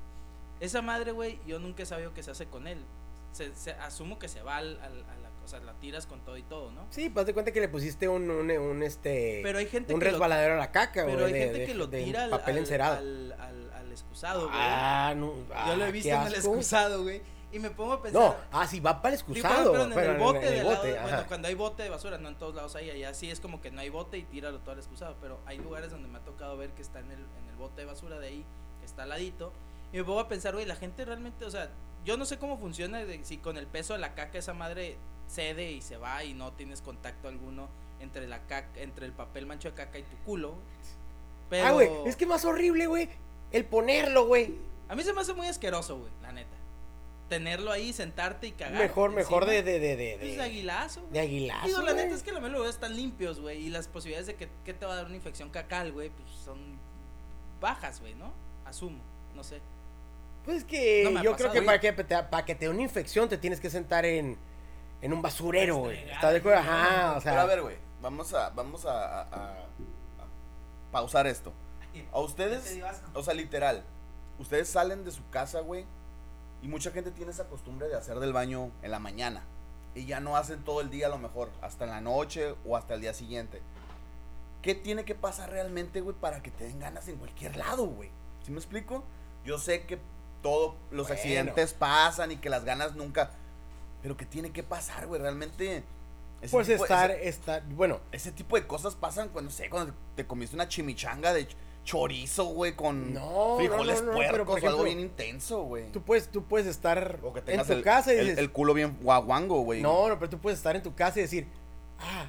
Esa 0.61 0.81
madre, 0.83 1.11
güey, 1.11 1.41
yo 1.47 1.59
nunca 1.59 1.83
he 1.83 1.87
sabido 1.87 2.15
qué 2.15 2.23
se 2.23 2.31
hace 2.31 2.47
con 2.47 2.69
él. 2.69 2.79
Se, 3.33 3.53
se- 3.57 3.73
asumo 3.73 4.21
que 4.21 4.29
se 4.29 4.43
va 4.43 4.59
al, 4.59 4.79
o 5.45 5.49
sea, 5.49 5.61
la 5.61 5.75
tiras 5.75 6.07
con 6.07 6.21
todo 6.25 6.37
y 6.37 6.43
todo, 6.43 6.71
¿no? 6.73 6.87
Sí, 6.91 7.09
pues 7.11 7.27
de 7.27 7.35
cuenta 7.35 7.53
que 7.53 7.61
le 7.61 7.69
pusiste 7.69 8.09
un, 8.09 8.31
un, 8.31 8.51
un, 8.51 8.83
este, 8.83 9.41
Pero 9.43 9.59
hay 9.59 9.67
gente 9.67 9.95
un 9.95 10.01
que 10.01 10.07
lo, 10.07 10.13
resbaladero 10.13 10.55
a 10.55 10.57
la 10.57 10.73
caca, 10.73 11.03
güey. 11.05 11.15
pero 11.15 11.27
hay 11.27 11.33
de- 11.33 11.41
gente 11.41 11.59
de- 11.61 11.67
que 11.67 11.75
lo 11.75 11.87
de 11.87 12.03
tira 12.05 12.25
al, 12.25 12.31
papel 12.31 12.55
al- 12.55 12.59
encerado. 12.59 12.97
al, 12.99 13.33
al- 13.39 13.73
al 13.75 13.93
excusado, 13.93 14.49
güey. 14.49 14.59
ah, 14.61 15.15
no. 15.17 15.35
yo 15.67 15.77
lo 15.77 15.85
ah, 15.85 15.89
he 15.89 15.93
visto 15.93 16.09
qué 16.11 16.15
en 16.17 16.23
el 16.27 16.35
excusado, 16.35 17.03
güey. 17.03 17.23
Y 17.53 17.61
me 17.61 17.71
pongo 17.71 17.93
a 17.93 18.03
pensar. 18.03 18.21
No, 18.21 18.35
ah, 18.51 18.67
sí, 18.67 18.81
va 18.81 19.01
para 19.01 19.15
el 19.15 19.21
Sí, 19.21 19.25
pero- 19.29 19.39
excusado. 19.41 19.73
pero 19.73 19.85
en 19.85 20.11
el 20.11 20.19
bote 20.19 20.39
en 20.49 20.55
el 20.55 20.65
lado, 20.65 20.77
bote, 20.77 20.99
bueno, 21.01 21.25
cuando 21.29 21.47
hay 21.49 21.55
bote 21.55 21.83
de 21.85 21.91
basura, 21.91 22.19
no 22.19 22.29
en 22.29 22.35
todos 22.37 22.55
lados 22.57 22.75
hay, 22.75 22.91
allá 22.91 23.15
sí 23.15 23.31
es 23.31 23.39
como 23.39 23.61
que 23.61 23.71
no 23.71 23.81
hay 23.81 23.91
bote 23.91 24.19
y 24.19 24.25
tíralo 24.25 24.59
todo 24.59 24.73
al 24.73 24.79
excusado, 24.79 25.17
pero 25.21 25.39
hay 25.47 25.59
lugares 25.59 25.93
donde 25.93 26.09
me 26.09 26.19
ha 26.19 26.25
tocado 26.25 26.57
ver 26.57 26.71
que 26.71 26.83
está 26.83 26.99
en 26.99 27.13
el, 27.13 27.21
en 27.21 27.49
el 27.49 27.55
bote 27.55 27.83
de 27.83 27.87
basura 27.87 28.19
de 28.19 28.27
ahí, 28.27 28.45
que 28.81 28.87
está 28.87 29.05
al 29.05 29.11
ladito, 29.11 29.53
y 29.93 29.99
me 29.99 30.05
pongo 30.05 30.19
a 30.19 30.27
pensar, 30.29 30.55
güey, 30.55 30.67
la 30.67 30.75
gente 30.75 31.05
realmente, 31.05 31.45
o 31.45 31.51
sea, 31.53 31.71
yo 32.05 32.17
no 32.17 32.25
sé 32.25 32.39
cómo 32.39 32.59
funciona, 32.59 33.05
de, 33.05 33.25
si 33.25 33.37
con 33.39 33.57
el 33.57 33.69
peso 33.69 33.93
de 33.93 34.01
la 34.01 34.15
caca 34.17 34.37
esa 34.37 34.53
madre 34.53 34.97
cede 35.29 35.73
y 35.73 35.81
se 35.83 35.97
va 35.97 36.25
y 36.25 36.35
no 36.35 36.53
tienes 36.53 36.81
contacto 36.81 37.29
alguno 37.29 37.69
entre 38.01 38.27
la 38.29 38.41
caca, 38.47 38.69
entre 38.81 39.07
el 39.07 39.13
papel 39.13 39.47
mancho 39.47 39.71
de 39.71 39.75
caca 39.75 39.99
y 39.99 40.03
tu 40.03 40.17
culo, 40.25 40.55
pero 41.51 41.67
Ah, 41.67 41.71
güey, 41.73 41.89
es 42.07 42.17
que 42.17 42.27
más 42.27 42.45
horrible, 42.45 42.87
güey, 42.87 43.09
el 43.53 43.65
ponerlo, 43.65 44.27
güey. 44.27 44.55
a 44.89 44.95
mí 44.95 45.03
se 45.03 45.13
me 45.13 45.21
hace 45.21 45.33
muy 45.35 45.47
asqueroso, 45.47 45.99
güey, 45.99 46.11
la 46.23 46.33
neta. 46.33 46.49
Tenerlo 47.29 47.73
ahí, 47.73 47.93
sentarte 47.95 48.47
y 48.49 48.53
cagar. 48.53 48.81
Mejor, 48.83 49.11
mejor 49.11 49.47
de, 49.47 49.63
de, 49.63 49.79
de, 49.81 49.97
de, 49.97 50.17
Pues 50.21 50.37
de 50.37 50.43
aguilazo. 50.43 51.07
de 51.11 51.21
aguilazo, 51.21 51.67
Digo, 51.67 51.81
la 51.83 51.95
neta 51.95 52.15
es 52.15 52.23
que 52.23 52.33
los 52.33 52.43
lugares 52.43 52.75
están 52.75 52.95
limpios, 52.95 53.41
güey. 53.41 53.63
Y 53.67 53.71
las 53.71 53.89
posibilidades 53.89 54.27
de 54.27 54.35
que, 54.35 54.49
que 54.65 54.75
te 54.75 54.85
va 54.85 54.93
a 54.93 54.97
dar 54.97 55.07
una 55.07 55.17
infección 55.17 55.49
cacal, 55.49 55.91
güey, 55.93 56.11
pues 56.11 56.29
son 56.45 56.59
bajas, 57.63 58.01
güey, 58.01 58.15
¿no? 58.15 58.31
Asumo, 58.67 59.01
no 59.35 59.43
sé. 59.43 59.61
Pues 60.45 60.65
que 60.65 61.09
No 61.11 61.23
yo 61.23 61.35
creo 61.35 61.51
que 61.51 61.63
para 61.63 61.81
que, 61.81 61.93
te, 61.93 62.05
para 62.25 62.45
que 62.45 62.55
te 62.55 62.67
dé 62.67 62.71
una 62.71 62.83
infección 62.83 63.27
te 63.31 63.39
tienes 63.39 63.59
que 63.59 63.71
sentar 63.71 64.05
en, 64.05 64.37
en 65.05 65.13
un 65.13 65.23
basurero, 65.23 65.77
güey. 65.77 65.91
Restregar, 65.97 66.15
¿Estás 66.17 66.33
de 66.33 66.39
acuerdo? 66.39 66.59
Ajá, 66.61 67.15
o 67.17 67.21
sea. 67.21 67.33
Pero 67.33 67.43
a 67.43 67.47
ver, 67.47 67.63
güey, 67.63 67.77
vamos 68.01 68.33
a, 68.35 68.51
vamos 68.51 68.85
a, 68.87 69.21
a- 69.21 69.23
a- 69.23 69.53
a 69.63 70.27
pausar 70.93 71.27
esto. 71.27 71.53
A 72.13 72.19
ustedes, 72.21 72.81
o 73.15 73.23
sea, 73.23 73.35
literal, 73.35 73.85
ustedes 74.39 74.69
salen 74.69 75.05
de 75.05 75.11
su 75.13 75.29
casa, 75.31 75.61
güey, 75.61 75.85
y 76.63 76.69
mucha 76.69 76.91
gente 76.91 77.11
tiene 77.13 77.31
esa 77.31 77.45
costumbre 77.49 77.87
de 77.89 77.95
hacer 77.97 78.19
del 78.19 78.33
baño 78.33 78.71
en 78.83 78.91
la 78.91 78.99
mañana. 78.99 79.45
Y 79.95 80.07
ya 80.07 80.19
no 80.19 80.37
hacen 80.37 80.65
todo 80.65 80.81
el 80.81 80.91
día 80.91 81.07
a 81.07 81.11
lo 81.11 81.19
mejor, 81.19 81.51
hasta 81.63 81.85
en 81.85 81.91
la 81.91 82.01
noche 82.01 82.55
o 82.67 82.77
hasta 82.77 82.95
el 82.95 83.01
día 83.01 83.15
siguiente. 83.15 83.63
¿Qué 84.63 84.75
tiene 84.75 85.05
que 85.05 85.15
pasar 85.15 85.51
realmente, 85.51 86.01
güey, 86.01 86.17
para 86.17 86.43
que 86.43 86.51
te 86.51 86.65
den 86.65 86.81
ganas 86.81 87.07
en 87.09 87.17
cualquier 87.19 87.57
lado, 87.57 87.85
güey? 87.87 88.11
¿Sí 88.45 88.51
me 88.51 88.57
explico? 88.59 89.05
Yo 89.45 89.59
sé 89.59 89.85
que 89.87 90.01
todos 90.43 90.75
los 90.91 91.07
Bueno. 91.07 91.21
accidentes 91.21 91.75
pasan 91.75 92.33
y 92.33 92.37
que 92.39 92.49
las 92.51 92.65
ganas 92.65 92.95
nunca... 92.97 93.31
Pero 94.05 94.17
¿qué 94.19 94.27
tiene 94.27 94.53
que 94.53 94.63
pasar, 94.63 95.07
güey? 95.07 95.21
Realmente... 95.21 95.83
Pues 96.51 96.69
tipo- 96.69 96.83
estar, 96.85 97.11
ese- 97.11 97.29
estar, 97.29 97.63
bueno, 97.71 98.01
ese 98.13 98.31
tipo 98.31 98.57
de 98.57 98.67
cosas 98.67 98.95
pasan 98.95 99.31
cuando, 99.31 99.51
no 99.51 99.57
sé, 99.57 99.71
cuando 99.71 99.95
te 100.15 100.27
comiste 100.27 100.55
una 100.55 100.69
chimichanga 100.69 101.33
de 101.33 101.49
ch- 101.49 101.55
chorizo, 101.85 102.45
güey, 102.47 102.75
con 102.77 103.15
No, 103.15 103.57
frijoles 103.57 104.03
no, 104.03 104.09
no, 104.09 104.13
no, 104.13 104.19
pero, 104.19 104.31
puercos 104.45 104.47
por 104.47 104.53
o 104.53 104.57
algo 104.69 104.69
ejemplo, 104.69 104.85
bien 104.85 105.01
intenso, 105.01 105.63
güey. 105.63 105.91
tú 105.91 106.03
puedes, 106.03 106.29
tú 106.29 106.45
puedes 106.45 106.67
estar 106.67 107.19
O 107.23 107.33
que 107.33 107.39
en 107.39 107.45
tengas 107.47 107.67
tu 107.67 107.73
el, 107.73 107.83
casa 107.83 108.13
y 108.13 108.19
el- 108.19 108.25
dices, 108.27 108.39
el 108.39 108.53
culo 108.53 108.75
bien 108.75 108.99
guaguango, 109.01 109.63
güey. 109.63 109.81
no, 109.81 110.07
no, 110.09 110.19
pero 110.19 110.29
tú 110.29 110.39
puedes 110.39 110.59
estar 110.59 110.77
en 110.77 110.83
tu 110.83 110.95
casa 110.95 111.19
y 111.19 111.23
decir, 111.23 111.47
ah, 111.99 112.27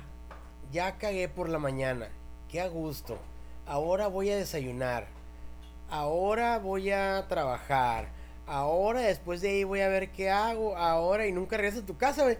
ya 0.71 0.97
cagué 0.97 1.27
por 1.27 1.49
la 1.49 1.59
mañana, 1.59 2.07
qué 2.49 2.61
a 2.61 2.69
gusto, 2.69 3.17
ahora 3.65 4.07
voy 4.07 4.29
a 4.29 4.37
desayunar, 4.37 5.07
ahora 5.89 6.57
voy 6.59 6.91
a 6.91 7.25
trabajar, 7.27 8.07
ahora 8.47 9.01
después 9.01 9.41
de 9.41 9.49
ahí 9.49 9.63
voy 9.63 9.81
a 9.81 9.89
ver 9.89 10.11
qué 10.11 10.29
hago, 10.29 10.77
ahora 10.77 11.27
y 11.27 11.31
nunca 11.31 11.57
regresas 11.57 11.83
a 11.83 11.85
tu 11.85 11.97
casa, 11.97 12.23
güey. 12.23 12.37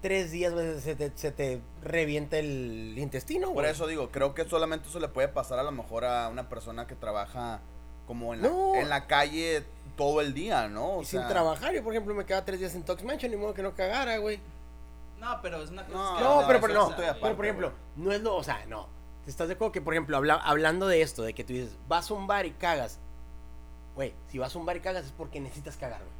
Tres 0.00 0.30
días, 0.30 0.52
güey, 0.52 0.80
se 0.80 0.94
te, 0.94 1.10
se 1.16 1.32
te 1.32 1.60
revienta 1.82 2.38
el 2.38 2.94
intestino, 2.98 3.48
Por 3.48 3.62
güey. 3.64 3.70
eso 3.70 3.86
digo, 3.88 4.10
creo 4.10 4.32
que 4.34 4.48
solamente 4.48 4.88
eso 4.88 5.00
le 5.00 5.08
puede 5.08 5.26
pasar 5.28 5.58
a 5.58 5.64
lo 5.64 5.72
mejor 5.72 6.04
a 6.04 6.28
una 6.28 6.48
persona 6.48 6.86
que 6.86 6.94
trabaja 6.94 7.60
como 8.06 8.32
en 8.32 8.42
la, 8.42 8.48
No. 8.48 8.74
en 8.76 8.88
la 8.88 9.06
calle 9.08 9.64
todo 9.96 10.20
el 10.20 10.34
día, 10.34 10.68
¿no? 10.68 10.98
O 10.98 11.02
Y 11.02 11.04
sin 11.04 11.26
trabajar, 11.26 11.74
yo 11.74 11.82
por 11.82 11.92
ejemplo 11.92 12.14
me 12.14 12.24
quedaba 12.24 12.44
tres 12.44 12.60
días 12.60 12.74
en 12.76 12.84
Tox 12.84 13.02
Mansion, 13.02 13.30
ni 13.32 13.36
modo 13.36 13.54
que 13.54 13.62
no 13.62 13.74
cagara, 13.74 14.18
güey. 14.18 14.38
No, 15.18 15.40
pero 15.42 15.62
es 15.64 15.70
una 15.70 15.84
cosa. 15.84 15.98
No, 15.98 16.16
que- 16.16 16.22
No, 16.22 16.40
no, 16.42 16.46
pero, 16.46 16.58
eso 16.58 16.66
pero 16.68 16.74
no. 16.80 16.90
estoy 16.90 17.04
aparte, 17.06 17.20
pero 17.22 17.36
por 17.36 17.44
ejemplo, 17.46 17.72
no 17.96 18.12
es 18.12 18.20
lo, 18.22 18.36
o 18.36 18.44
sea, 18.44 18.64
no. 18.66 18.86
¿Estás 19.26 19.48
de 19.48 19.54
acuerdo 19.54 19.72
que, 19.72 19.80
por 19.82 19.94
ejemplo, 19.94 20.16
habla- 20.16 20.36
hablando 20.36 20.86
de 20.86 21.02
esto, 21.02 21.22
de 21.24 21.34
que 21.34 21.42
tú 21.42 21.52
dices, 21.54 21.76
vas 21.88 22.08
a 22.08 22.14
un 22.14 22.28
bar 22.28 22.46
y 22.46 22.52
cagas? 22.52 23.00
Güey, 23.98 24.14
si 24.30 24.38
vas 24.38 24.54
a 24.54 24.58
un 24.60 24.64
bar 24.64 24.76
y 24.76 24.80
cagas 24.80 25.06
es 25.06 25.10
porque 25.10 25.40
necesitas 25.40 25.76
cagar, 25.76 25.98
güey. 25.98 26.12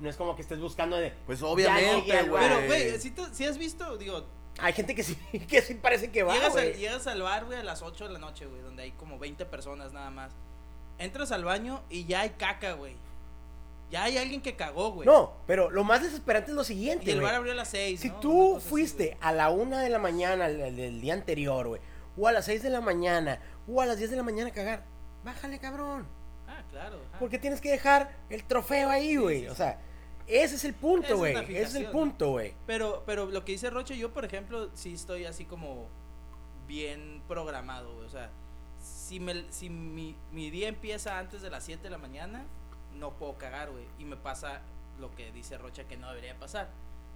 No 0.00 0.08
es 0.08 0.16
como 0.16 0.34
que 0.34 0.40
estés 0.40 0.58
buscando 0.58 0.96
de. 0.96 1.10
Pues 1.26 1.42
obviamente, 1.42 2.22
güey. 2.22 2.42
Pero, 2.48 2.66
güey, 2.66 2.98
si, 2.98 3.12
si 3.32 3.44
has 3.44 3.58
visto, 3.58 3.98
digo, 3.98 4.24
Hay 4.60 4.72
gente 4.72 4.94
que 4.94 5.02
sí, 5.02 5.14
que 5.48 5.60
sí 5.60 5.74
parece 5.74 6.10
que 6.10 6.22
va, 6.22 6.32
llegas, 6.32 6.54
llegas 6.78 7.06
al 7.06 7.20
bar, 7.20 7.44
güey, 7.44 7.58
a 7.58 7.62
las 7.64 7.82
8 7.82 8.06
de 8.06 8.14
la 8.14 8.18
noche, 8.18 8.46
güey, 8.46 8.62
donde 8.62 8.84
hay 8.84 8.92
como 8.92 9.18
20 9.18 9.44
personas 9.44 9.92
nada 9.92 10.10
más. 10.10 10.32
Entras 10.98 11.30
al 11.30 11.44
baño 11.44 11.82
y 11.90 12.06
ya 12.06 12.20
hay 12.22 12.30
caca, 12.30 12.72
güey. 12.72 12.96
Ya 13.90 14.04
hay 14.04 14.16
alguien 14.16 14.40
que 14.40 14.56
cagó, 14.56 14.92
güey. 14.92 15.06
No, 15.06 15.34
pero 15.46 15.70
lo 15.70 15.84
más 15.84 16.02
desesperante 16.02 16.50
es 16.50 16.54
lo 16.56 16.62
Y 16.62 16.64
siguiente, 16.64 17.10
el 17.10 17.16
güey. 17.18 17.26
bar 17.26 17.34
abrió 17.34 17.52
a 17.52 17.56
las 17.56 17.68
6. 17.68 18.00
Si 18.00 18.08
tú 18.10 18.58
fuiste 18.60 19.18
a 19.20 19.32
la 19.32 19.50
una 19.50 19.82
de 19.82 19.90
la 19.90 19.98
mañana 19.98 20.46
el- 20.46 20.60
el- 20.60 20.76
del 20.76 21.00
día 21.02 21.12
anterior, 21.12 21.66
güey, 21.68 21.80
o 22.16 22.26
a 22.26 22.32
las 22.32 22.46
6 22.46 22.62
de 22.62 22.70
la 22.70 22.80
mañana, 22.80 23.40
o 23.66 23.82
a 23.82 23.86
las 23.86 23.98
10 23.98 24.10
de 24.10 24.16
la 24.16 24.22
mañana 24.22 24.50
cagar, 24.50 24.84
bájale, 25.24 25.58
cabrón. 25.58 26.06
Claro. 26.78 27.00
ajá. 27.08 27.18
Porque 27.18 27.38
tienes 27.38 27.60
que 27.60 27.70
dejar 27.70 28.16
el 28.30 28.44
trofeo 28.44 28.88
ahí, 28.90 29.16
güey. 29.16 29.40
sí, 29.42 29.46
O 29.48 29.50
sí. 29.50 29.56
sea, 29.56 29.80
ese 30.26 30.56
es 30.56 30.64
el 30.64 30.74
punto, 30.74 31.08
es 31.14 31.18
güey. 31.18 31.34
la 31.34 31.40
Ese 31.42 31.62
es 31.62 31.74
el 31.74 31.86
punto, 31.90 32.30
güey. 32.32 32.54
Pero, 32.66 33.02
pero 33.06 33.26
lo 33.26 33.44
que 33.44 33.52
dice 33.52 33.70
Roche, 33.70 33.96
yo 33.96 34.12
por 34.12 34.24
ejemplo, 34.24 34.70
sí 34.74 34.94
estoy 34.94 35.24
así 35.24 35.44
como 35.44 35.88
bien 36.66 37.22
programado, 37.26 37.94
güey. 37.94 38.06
O 38.06 38.10
sea, 38.10 38.30
si, 38.82 39.20
me, 39.20 39.50
si 39.50 39.70
mi, 39.70 40.14
mi 40.32 40.50
día 40.50 40.68
empieza 40.68 41.18
antes 41.18 41.42
de 41.42 41.50
las 41.50 41.64
7 41.64 41.82
de 41.82 41.90
la 41.90 41.98
mañana, 41.98 42.44
no 42.94 43.12
puedo 43.16 43.38
cagar, 43.38 43.70
güey. 43.70 43.84
Y 43.98 44.04
me 44.04 44.16
pasa 44.16 44.60
lo 45.00 45.14
que 45.14 45.32
dice 45.32 45.56
Rocha 45.58 45.84
que 45.84 45.96
no 45.96 46.08
debería 46.08 46.38
pasar. 46.38 46.68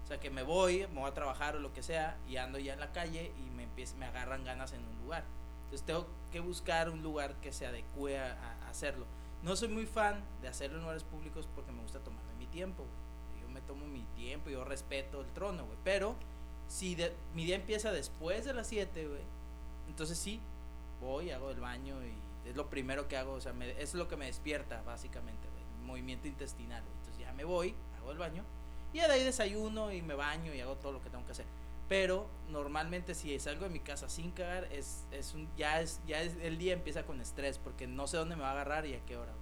O 0.05 0.07
sea, 0.07 0.19
que 0.19 0.31
me 0.31 0.43
voy, 0.43 0.87
me 0.89 1.01
voy 1.01 1.11
a 1.11 1.15
trabajar 1.15 1.55
o 1.57 1.61
lo 1.61 1.73
que 1.73 1.83
sea, 1.83 2.17
y 2.29 2.37
ando 2.37 2.59
ya 2.59 2.73
en 2.73 2.81
la 2.81 2.93
calle 2.93 3.33
y 3.39 3.51
me, 3.51 3.65
empieza, 3.65 3.95
me 3.97 4.07
agarran 4.07 4.43
ganas 4.45 4.73
en 4.73 4.81
un 4.85 4.99
lugar. 5.03 5.25
Entonces 5.65 5.87
tengo 5.87 6.07
que 6.33 6.41
buscar 6.41 6.91
un 6.91 7.03
lugar 7.03 7.35
que 7.37 7.53
se 7.53 7.67
adecue 7.67 8.19
a, 8.19 8.33
a 8.65 8.69
hacerlo. 8.71 9.07
No 9.43 9.57
soy 9.57 9.69
muy 9.69 9.87
fan 9.87 10.23
de 10.41 10.49
hacerlo 10.49 10.77
en 10.77 10.83
lugares 10.83 11.05
públicos 11.05 11.49
porque 11.55 11.73
me 11.73 11.83
gusta 11.83 11.99
tomarme 12.01 12.33
mi 12.39 12.47
tiempo, 12.47 12.85
güey. 12.85 13.43
Yo 13.43 13.49
me 13.49 13.61
tomo 13.63 13.87
mi 13.87 14.03
tiempo, 14.15 14.51
yo 14.51 14.65
respeto 14.65 15.21
el 15.21 15.27
trono, 15.33 15.65
güey. 15.67 15.79
Pero 15.83 16.15
si 16.69 16.95
de- 16.95 17.13
mi 17.35 17.45
día 17.45 17.57
empieza 17.57 17.91
después 17.93 18.45
de 18.45 18.55
las 18.55 18.69
7, 18.69 19.07
güey, 19.09 19.23
entonces 19.89 20.17
sí, 20.19 20.41
voy, 21.01 21.31
hago 21.33 21.51
el 21.51 21.61
baño 21.61 21.97
y 22.05 22.49
es 22.49 22.55
lo 22.57 22.71
primero 22.71 23.09
que 23.09 23.17
hago, 23.17 23.33
o 23.33 23.41
sea, 23.41 23.53
me- 23.53 23.81
es 23.83 23.95
lo 23.95 24.07
que 24.09 24.17
me 24.17 24.27
despierta, 24.27 24.81
básicamente, 24.83 25.49
güey, 25.49 25.65
movimiento 25.87 26.29
intestinal, 26.29 26.83
güey. 26.83 26.95
Entonces 26.99 27.19
ya 27.21 27.33
me 27.33 27.45
voy, 27.45 27.75
hago 27.99 28.13
el 28.13 28.19
baño 28.19 28.45
y 28.93 28.99
de 28.99 29.07
ahí 29.07 29.25
desayuno 29.25 29.91
y 29.93 30.03
me 30.03 30.15
baño 30.15 30.55
y 30.55 30.61
hago 30.61 30.77
todo 30.77 30.93
lo 30.93 31.03
que 31.03 31.11
tengo 31.11 31.25
que 31.27 31.33
hacer. 31.33 31.47
Pero 31.93 32.27
normalmente 32.49 33.15
si 33.15 33.39
salgo 33.39 33.65
de 33.65 33.69
mi 33.69 33.81
casa 33.81 34.09
sin 34.09 34.31
cagar, 34.31 34.65
es, 34.73 35.05
es 35.11 35.35
un, 35.35 35.47
ya 35.59 35.83
es, 35.83 36.01
ya 36.07 36.23
es, 36.23 36.37
el 36.41 36.57
día 36.57 36.73
empieza 36.73 37.03
con 37.03 37.21
estrés 37.21 37.59
porque 37.59 37.87
no 37.87 38.07
sé 38.07 38.17
dónde 38.17 38.35
me 38.35 38.41
va 38.41 38.49
a 38.49 38.53
agarrar 38.53 38.87
y 38.87 38.95
a 38.95 39.05
qué 39.05 39.19
hora. 39.19 39.35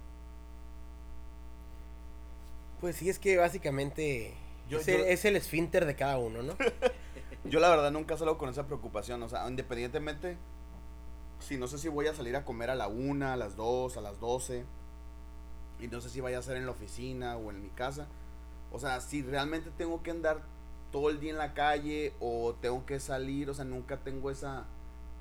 Pues 2.81 2.97
sí, 2.97 3.07
es 3.07 3.19
que 3.19 3.37
básicamente 3.37 4.33
Yo- 4.67 4.79
es, 4.79 4.87
el, 4.89 4.99
es 4.99 5.23
el 5.23 5.37
esfínter 5.37 5.85
de 5.85 5.95
cada 5.95 6.17
uno, 6.17 6.43
¿no? 6.43 6.57
Yo 7.45 7.61
la 7.61 7.69
verdad 7.69 7.89
nunca 7.89 8.17
salgo 8.17 8.37
con 8.37 8.49
esa 8.49 8.67
preocupación, 8.67 9.23
o 9.23 9.29
sea, 9.29 9.47
independientemente, 9.47 10.35
si 11.39 11.55
no 11.55 11.69
sé 11.69 11.77
si 11.77 11.87
voy 11.87 12.07
a 12.07 12.13
salir 12.13 12.35
a 12.35 12.43
comer 12.43 12.69
a 12.69 12.75
la 12.75 12.89
una, 12.89 13.31
a 13.31 13.37
las 13.37 13.55
dos, 13.55 13.95
a 13.95 14.01
las 14.01 14.19
doce, 14.19 14.65
y 15.79 15.87
no 15.87 16.01
sé 16.01 16.09
si 16.09 16.19
vaya 16.19 16.39
a 16.39 16.41
ser 16.41 16.57
en 16.57 16.65
la 16.65 16.73
oficina 16.73 17.37
o 17.37 17.49
en 17.49 17.61
mi 17.61 17.69
casa, 17.69 18.07
o 18.73 18.77
sea, 18.77 18.99
si 18.99 19.21
realmente 19.21 19.71
tengo 19.77 20.03
que 20.03 20.11
andar 20.11 20.41
todo 20.91 21.09
el 21.09 21.19
día 21.19 21.31
en 21.31 21.37
la 21.37 21.53
calle 21.53 22.13
o 22.19 22.55
tengo 22.61 22.85
que 22.85 22.99
salir, 22.99 23.49
o 23.49 23.53
sea, 23.53 23.65
nunca 23.65 23.97
tengo 23.97 24.29
esa, 24.29 24.65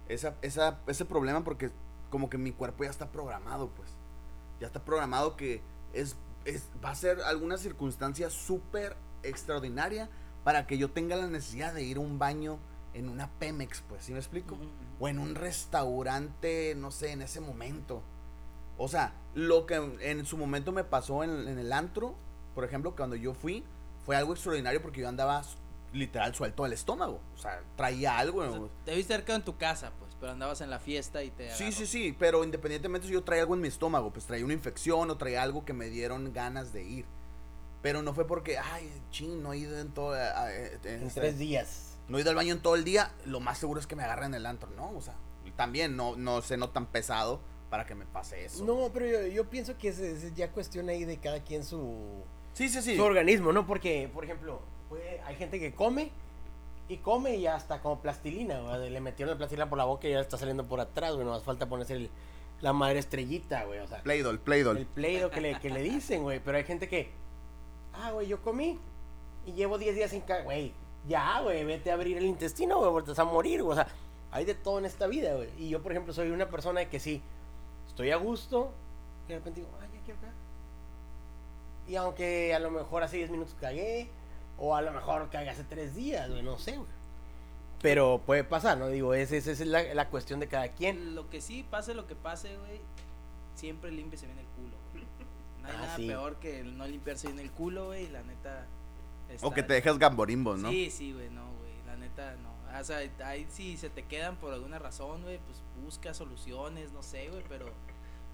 esa, 0.08 0.34
esa, 0.42 0.78
ese 0.86 1.04
problema 1.04 1.44
porque 1.44 1.70
como 2.10 2.28
que 2.28 2.38
mi 2.38 2.52
cuerpo 2.52 2.84
ya 2.84 2.90
está 2.90 3.10
programado, 3.10 3.68
pues, 3.68 3.88
ya 4.60 4.66
está 4.66 4.84
programado 4.84 5.36
que 5.36 5.62
es, 5.92 6.16
es 6.44 6.68
va 6.84 6.90
a 6.90 6.94
ser 6.94 7.20
alguna 7.22 7.56
circunstancia 7.56 8.30
súper 8.30 8.96
extraordinaria 9.22 10.08
para 10.44 10.66
que 10.66 10.78
yo 10.78 10.90
tenga 10.90 11.16
la 11.16 11.28
necesidad 11.28 11.72
de 11.72 11.84
ir 11.84 11.98
a 11.98 12.00
un 12.00 12.18
baño 12.18 12.58
en 12.92 13.08
una 13.08 13.30
Pemex, 13.38 13.82
pues, 13.88 14.04
¿sí 14.04 14.12
me 14.12 14.18
explico? 14.18 14.58
O 14.98 15.08
en 15.08 15.18
un 15.18 15.36
restaurante, 15.36 16.74
no 16.76 16.90
sé, 16.90 17.12
en 17.12 17.22
ese 17.22 17.40
momento. 17.40 18.02
O 18.76 18.88
sea, 18.88 19.12
lo 19.34 19.66
que 19.66 19.76
en 20.00 20.26
su 20.26 20.36
momento 20.36 20.72
me 20.72 20.82
pasó 20.82 21.22
en, 21.22 21.46
en 21.46 21.58
el 21.58 21.72
antro, 21.72 22.16
por 22.54 22.64
ejemplo, 22.64 22.96
cuando 22.96 23.14
yo 23.14 23.34
fui, 23.34 23.64
fue 24.04 24.16
algo 24.16 24.32
extraordinario 24.32 24.80
porque 24.82 25.00
yo 25.00 25.08
andaba 25.08 25.42
literal 25.92 26.34
suelto 26.34 26.62
del 26.64 26.72
estómago. 26.72 27.20
O 27.34 27.38
sea, 27.38 27.62
traía 27.76 28.16
algo. 28.18 28.40
O 28.42 28.50
sea, 28.50 28.60
te 28.84 28.94
viste 28.94 29.14
cerca 29.14 29.34
en 29.34 29.42
tu 29.44 29.56
casa, 29.56 29.92
pues, 29.98 30.12
pero 30.20 30.32
andabas 30.32 30.60
en 30.60 30.70
la 30.70 30.78
fiesta 30.78 31.22
y 31.22 31.30
te 31.30 31.50
Sí, 31.54 31.64
agarró. 31.64 31.76
sí, 31.78 31.86
sí, 31.86 32.16
pero 32.18 32.44
independientemente 32.44 33.06
si 33.08 33.12
yo 33.14 33.22
traía 33.24 33.42
algo 33.42 33.54
en 33.54 33.60
mi 33.60 33.68
estómago, 33.68 34.12
pues 34.12 34.26
traía 34.26 34.44
una 34.44 34.54
infección 34.54 35.10
o 35.10 35.16
traía 35.16 35.42
algo 35.42 35.64
que 35.64 35.72
me 35.72 35.86
dieron 35.88 36.32
ganas 36.32 36.72
de 36.72 36.84
ir. 36.84 37.04
Pero 37.82 38.02
no 38.02 38.12
fue 38.14 38.26
porque, 38.26 38.58
ay, 38.58 38.90
ching, 39.10 39.42
no 39.42 39.52
he 39.52 39.58
ido 39.58 39.78
en 39.78 39.90
todo. 39.92 40.12
a- 40.12 40.42
a- 40.42 40.54
eh, 40.54 40.78
En 40.84 41.06
este, 41.06 41.20
tres 41.20 41.38
días. 41.38 41.96
no 42.08 42.18
he 42.18 42.20
ido 42.20 42.30
al 42.30 42.36
baño 42.36 42.52
en 42.54 42.60
todo 42.60 42.74
el 42.76 42.84
día, 42.84 43.10
lo 43.24 43.40
más 43.40 43.58
seguro 43.58 43.80
es 43.80 43.86
que 43.86 43.96
me 43.96 44.04
agarren 44.04 44.26
en 44.28 44.34
el 44.34 44.46
antro, 44.46 44.68
¿no? 44.76 44.90
O 44.90 45.00
sea, 45.00 45.14
también 45.56 45.96
no, 45.96 46.14
no 46.16 46.40
sé, 46.42 46.56
no 46.56 46.70
tan 46.70 46.86
pesado 46.86 47.40
para 47.70 47.84
que 47.86 47.94
me 47.94 48.04
pase 48.06 48.44
eso. 48.44 48.64
No, 48.64 48.90
pero 48.92 49.06
yo, 49.06 49.26
yo 49.28 49.48
pienso 49.50 49.76
que 49.78 49.88
es, 49.88 49.98
es 49.98 50.34
ya 50.34 50.50
cuestión 50.52 50.88
ahí 50.88 51.04
de 51.04 51.18
cada 51.18 51.40
quien 51.42 51.64
su, 51.64 52.22
Sí, 52.52 52.68
sí, 52.68 52.82
sí. 52.82 52.96
su 52.96 53.02
organismo, 53.02 53.52
¿no? 53.52 53.66
Porque, 53.66 54.10
por 54.12 54.24
ejemplo, 54.24 54.60
puede- 54.88 55.20
hay 55.22 55.36
gente 55.36 55.58
que 55.60 55.72
come 55.74 56.10
y 56.88 56.96
come 56.98 57.36
y 57.36 57.42
ya 57.42 57.56
está 57.56 57.80
como 57.80 58.00
plastilina, 58.00 58.60
güey. 58.60 58.90
Le 58.90 59.00
metieron 59.00 59.32
la 59.34 59.38
plastilina 59.38 59.68
por 59.68 59.78
la 59.78 59.84
boca 59.84 60.08
y 60.08 60.12
ya 60.12 60.20
está 60.20 60.36
saliendo 60.36 60.66
por 60.66 60.80
atrás, 60.80 61.14
güey. 61.14 61.24
No 61.24 61.30
más 61.32 61.42
falta 61.42 61.68
ponerse 61.68 61.94
el- 61.94 62.10
la 62.60 62.72
madre 62.72 62.98
estrellita, 62.98 63.64
güey. 63.64 63.78
O 63.78 63.86
sea, 63.86 64.02
Play-Doh, 64.02 64.30
el 64.30 64.38
Play-Doh. 64.40 64.74
play 64.94 65.22
que 65.30 65.40
le, 65.40 65.58
que 65.60 65.70
le 65.70 65.82
dicen, 65.82 66.22
güey. 66.22 66.40
Pero 66.40 66.58
hay 66.58 66.64
gente 66.64 66.88
que, 66.88 67.10
ah, 67.94 68.10
güey, 68.12 68.26
yo 68.26 68.42
comí 68.42 68.78
y 69.46 69.52
llevo 69.52 69.78
10 69.78 69.94
días 69.94 70.10
sin 70.10 70.20
cagar, 70.22 70.44
güey. 70.44 70.72
Ya, 71.08 71.40
güey, 71.40 71.64
vete 71.64 71.90
a 71.90 71.94
abrir 71.94 72.18
el 72.18 72.26
intestino, 72.26 72.78
güey, 72.78 72.90
porque 72.90 73.06
te 73.06 73.10
vas 73.12 73.18
a 73.20 73.24
morir, 73.24 73.62
güey. 73.62 73.72
O 73.78 73.82
sea, 73.82 73.88
hay 74.32 74.44
de 74.44 74.54
todo 74.54 74.78
en 74.78 74.84
esta 74.84 75.06
vida, 75.06 75.34
güey. 75.34 75.48
Y 75.56 75.70
yo, 75.70 75.80
por 75.82 75.92
ejemplo, 75.92 76.12
soy 76.12 76.30
una 76.30 76.50
persona 76.50 76.84
que 76.90 77.00
sí, 77.00 77.22
estoy 77.88 78.10
a 78.10 78.16
gusto 78.16 78.72
y 79.26 79.30
de 79.30 79.38
repente 79.38 79.60
digo, 79.60 79.72
ah, 79.80 79.86
ya 79.94 80.00
quiero 80.04 80.20
cagar. 80.20 80.34
Y 81.90 81.96
aunque 81.96 82.54
a 82.54 82.58
lo 82.60 82.70
mejor 82.70 83.02
hace 83.02 83.16
10 83.16 83.30
minutos 83.30 83.56
cagué, 83.60 84.08
o 84.58 84.76
a 84.76 84.82
lo 84.82 84.92
mejor 84.92 85.28
cagué 85.30 85.50
hace 85.50 85.64
3 85.64 85.94
días, 85.94 86.30
güey, 86.30 86.42
no 86.42 86.56
sé, 86.58 86.76
güey. 86.76 86.88
Pero 87.82 88.20
puede 88.24 88.44
pasar, 88.44 88.78
¿no? 88.78 88.88
Digo, 88.88 89.14
esa 89.14 89.34
esa 89.36 89.50
es 89.50 89.60
la, 89.66 89.82
la 89.94 90.08
cuestión 90.08 90.38
de 90.38 90.46
cada 90.46 90.68
quien. 90.68 91.14
Lo 91.14 91.30
que 91.30 91.40
sí, 91.40 91.64
pase 91.68 91.94
lo 91.94 92.06
que 92.06 92.14
pase, 92.14 92.56
güey, 92.58 92.80
siempre 93.54 93.90
límpiese 93.90 94.26
bien 94.26 94.38
el 94.38 94.46
culo. 94.46 94.76
güey. 94.92 95.04
No 95.62 95.68
hay 95.68 95.74
Ah, 95.74 95.80
nada 95.80 95.96
sí. 95.96 96.06
peor 96.06 96.36
que 96.36 96.60
el 96.60 96.76
no 96.78 96.86
limpiarse 96.86 97.26
bien 97.28 97.40
el 97.40 97.50
culo, 97.50 97.86
güey, 97.86 98.08
la 98.08 98.22
neta. 98.22 98.66
O 99.28 99.32
está- 99.32 99.54
que 99.54 99.62
te 99.62 99.72
dejas 99.74 99.98
gamborimbos, 99.98 100.58
¿no? 100.58 100.70
Sí, 100.70 100.90
sí, 100.90 101.12
güey, 101.12 101.30
no, 101.30 101.44
güey, 101.58 101.72
la 101.86 101.96
neta 101.96 102.36
no. 102.36 102.50
O 102.78 102.84
sea, 102.84 102.98
ahí 103.24 103.46
si 103.50 103.76
se 103.76 103.90
te 103.90 104.04
quedan 104.04 104.36
por 104.36 104.52
alguna 104.52 104.78
razón, 104.78 105.22
güey, 105.22 105.38
pues 105.38 105.62
busca 105.84 106.14
soluciones, 106.14 106.92
no 106.92 107.02
sé, 107.02 107.28
güey, 107.30 107.42
pero 107.48 107.66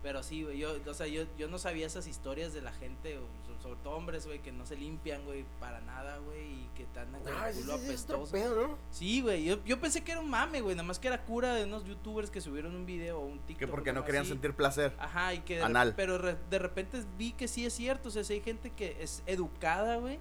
pero 0.03 0.23
sí, 0.23 0.45
güey, 0.45 0.59
yo, 0.59 0.77
o 0.87 0.95
sea, 0.95 1.07
yo, 1.09 1.25
yo 1.37 1.49
no 1.49 1.59
sabía 1.59 1.85
esas 1.87 2.07
historias 2.07 2.53
de 2.55 2.61
la 2.63 2.71
gente, 2.73 3.19
o 3.19 3.23
sobre 3.67 3.81
todo 3.83 3.95
hombres, 3.97 4.27
güey, 4.27 4.41
que 4.41 4.53
no 4.53 4.65
se 4.65 4.77
limpian, 4.77 5.25
güey, 5.25 5.45
para 5.59 5.81
nada, 5.81 6.19
güey, 6.19 6.45
y 6.65 6.71
que 6.77 6.85
están 6.85 7.11
con 7.11 7.23
Ah, 7.35 7.49
el 7.49 7.55
ese- 7.55 7.63
culo 7.63 7.75
apestoso. 7.75 8.33
pedo, 8.33 8.69
¿no? 8.69 8.79
Sí, 8.91 9.23
güey, 9.23 9.45
yo, 9.45 9.65
yo 9.65 9.81
pensé 9.81 10.05
que 10.05 10.13
era 10.13 10.21
un 10.21 10.31
mame, 10.31 10.61
güey, 10.61 10.77
nada 10.77 10.87
más 10.87 10.99
que 11.01 11.09
era 11.09 11.25
cura 11.25 11.55
de 11.55 11.65
unos 11.65 11.85
youtubers 11.85 12.31
que 12.31 12.41
subieron 12.41 12.77
un 12.77 12.87
video 12.87 13.19
o 13.21 13.27
un 13.27 13.41
TikTok. 13.41 13.59
Que 13.59 13.67
porque 13.67 13.93
no 13.93 14.05
querían 14.05 14.23
así. 14.23 14.31
sentir 14.33 14.55
placer. 14.55 14.95
Ajá, 14.99 15.35
y 15.35 15.41
que 15.41 15.61
Anal. 15.63 15.95
pero 15.97 16.17
re- 16.19 16.37
de 16.49 16.59
repente 16.61 17.03
vi 17.19 17.33
que 17.33 17.49
sí 17.49 17.67
es 17.67 17.73
cierto, 17.73 18.09
o 18.09 18.13
sea, 18.13 18.23
sí 18.23 18.35
hay 18.35 18.41
gente 18.41 18.71
que 18.71 18.97
es 19.03 19.23
educada, 19.27 19.97
güey, 19.97 20.21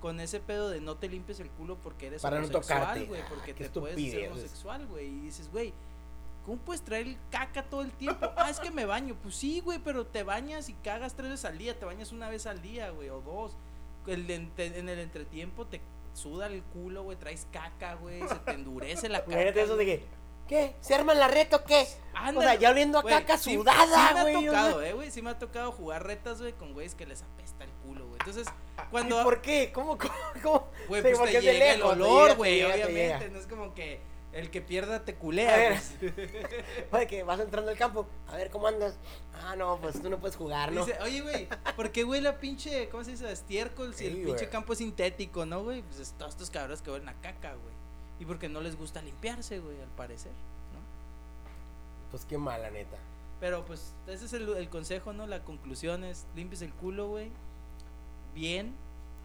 con 0.00 0.18
ese 0.20 0.40
pedo 0.40 0.70
de 0.70 0.80
no 0.80 0.96
te 0.96 1.08
limpies 1.08 1.40
el 1.40 1.50
culo 1.50 1.76
porque 1.82 2.06
eres 2.06 2.22
Para 2.22 2.38
no 2.40 2.46
homosexual, 2.46 3.06
güey, 3.06 3.20
Ah, 3.20 3.26
porque 3.28 3.54
qué 3.54 3.68
te 3.68 3.80
puedes 3.80 4.10
ser 4.10 4.30
homosexual, 4.30 4.86
güey, 4.86 5.06
y 5.08 5.20
dices, 5.20 5.50
güey, 5.50 5.74
¿cómo 6.46 6.58
puedes 6.58 6.82
traer 6.82 7.16
caca 7.30 7.64
todo 7.64 7.82
el 7.82 7.90
tiempo? 7.90 8.30
Ah, 8.36 8.48
es 8.48 8.60
que 8.60 8.70
me 8.70 8.86
baño, 8.86 9.16
pues 9.20 9.34
sí, 9.34 9.60
güey, 9.60 9.80
pero 9.80 10.06
te 10.06 10.22
bañas 10.22 10.68
y 10.68 10.74
cagas 10.74 11.14
tres 11.14 11.28
veces 11.30 11.44
al 11.44 11.58
día, 11.58 11.78
te 11.78 11.84
bañas 11.84 12.12
una 12.12 12.30
vez 12.30 12.46
al 12.46 12.62
día, 12.62 12.90
güey, 12.90 13.10
o 13.10 13.20
dos. 13.20 13.56
El 14.06 14.30
en 14.30 14.88
el 14.88 14.98
entretiempo 15.00 15.66
te 15.66 15.80
suda 16.14 16.46
el 16.46 16.62
culo, 16.62 17.02
güey, 17.02 17.18
traes 17.18 17.46
caca, 17.52 17.94
güey, 17.94 18.26
se 18.28 18.36
te 18.36 18.52
endurece 18.52 19.08
la 19.08 19.24
caca. 19.24 19.42
Eso 19.42 19.76
de 19.76 19.84
güey. 19.84 19.98
que, 19.98 20.06
¿qué? 20.46 20.76
¿Se 20.80 20.94
arman 20.94 21.18
la 21.18 21.26
reta 21.28 21.56
o 21.56 21.64
qué? 21.64 21.86
Ándale. 22.14 22.38
O 22.38 22.42
sea, 22.42 22.54
ya 22.54 22.70
oliendo 22.70 22.98
a 22.98 23.02
Güey, 23.02 23.14
caca 23.14 23.36
sudada, 23.36 24.08
sí 24.08 24.14
me 24.14 24.22
güey. 24.22 24.36
ha 24.36 24.46
tocado, 24.46 24.82
eh, 24.82 24.92
güey. 24.92 25.10
Sí 25.10 25.22
me 25.22 25.30
ha 25.30 25.38
tocado 25.38 25.72
jugar 25.72 26.06
retas, 26.06 26.40
güey, 26.40 26.52
con 26.52 26.72
güeyes 26.72 26.94
que 26.94 27.04
les 27.06 27.22
apesta 27.22 27.64
el 27.64 27.70
culo, 27.84 28.06
güey. 28.06 28.18
Entonces, 28.20 28.46
¿Y 28.78 28.90
cuando. 28.90 29.22
por 29.24 29.42
qué? 29.42 29.72
¿Cómo, 29.72 29.98
cómo, 29.98 30.14
cómo? 30.42 30.68
Güey, 30.88 31.02
pues 31.02 31.18
te 31.18 31.26
de 31.26 31.40
llega 31.40 31.52
el 31.52 31.58
lejos, 31.58 31.96
te 31.96 32.02
olor, 32.02 32.30
te 32.30 32.36
güey, 32.36 32.58
te 32.60 32.66
obviamente. 32.66 33.28
No 33.30 33.38
es 33.40 33.46
como 33.48 33.74
que 33.74 34.00
el 34.38 34.50
que 34.50 34.60
pierda 34.60 35.04
te 35.04 35.12
A 35.12 35.18
culea, 35.18 35.56
ver. 35.56 35.80
pues. 36.00 36.12
Oye, 36.92 37.06
que 37.06 37.22
vas 37.22 37.40
entrando 37.40 37.70
al 37.70 37.76
campo. 37.76 38.06
A 38.28 38.36
ver, 38.36 38.50
¿cómo 38.50 38.66
andas? 38.66 38.96
Ah, 39.42 39.56
no, 39.56 39.78
pues 39.80 40.00
tú 40.00 40.08
no 40.10 40.18
puedes 40.18 40.36
jugar, 40.36 40.72
¿no? 40.72 40.84
Dice, 40.84 40.98
oye, 41.02 41.20
güey, 41.22 41.48
¿por 41.76 41.90
qué 41.92 42.04
huele 42.04 42.28
a 42.28 42.38
pinche, 42.38 42.88
¿cómo 42.88 43.04
se 43.04 43.12
dice? 43.12 43.30
Estiércol, 43.30 43.94
si 43.94 44.04
Sí, 44.04 44.06
el 44.06 44.24
pinche 44.24 44.48
campo 44.48 44.72
es 44.72 44.78
sintético, 44.78 45.46
¿no, 45.46 45.62
güey? 45.64 45.82
Pues 45.82 46.00
es 46.00 46.12
todos 46.18 46.32
estos 46.32 46.50
cabrones 46.50 46.82
que 46.82 46.90
huelen 46.90 47.08
a 47.08 47.14
caca, 47.20 47.50
güey. 47.54 47.74
Y 48.18 48.24
porque 48.24 48.48
no 48.48 48.60
les 48.60 48.76
gusta 48.78 49.02
limpiarse, 49.02 49.58
güey, 49.58 49.80
al 49.80 49.88
parecer, 49.88 50.32
¿no? 50.32 50.80
Pues 52.10 52.24
qué 52.24 52.38
mala, 52.38 52.70
neta. 52.70 52.96
Pero 53.40 53.64
pues 53.66 53.92
ese 54.06 54.24
es 54.24 54.32
el, 54.32 54.48
el 54.56 54.68
consejo, 54.70 55.12
¿no? 55.12 55.26
La 55.26 55.44
conclusión 55.44 56.02
es 56.04 56.24
limpies 56.34 56.62
el 56.62 56.72
culo, 56.72 57.08
güey. 57.08 57.30
Bien. 58.34 58.74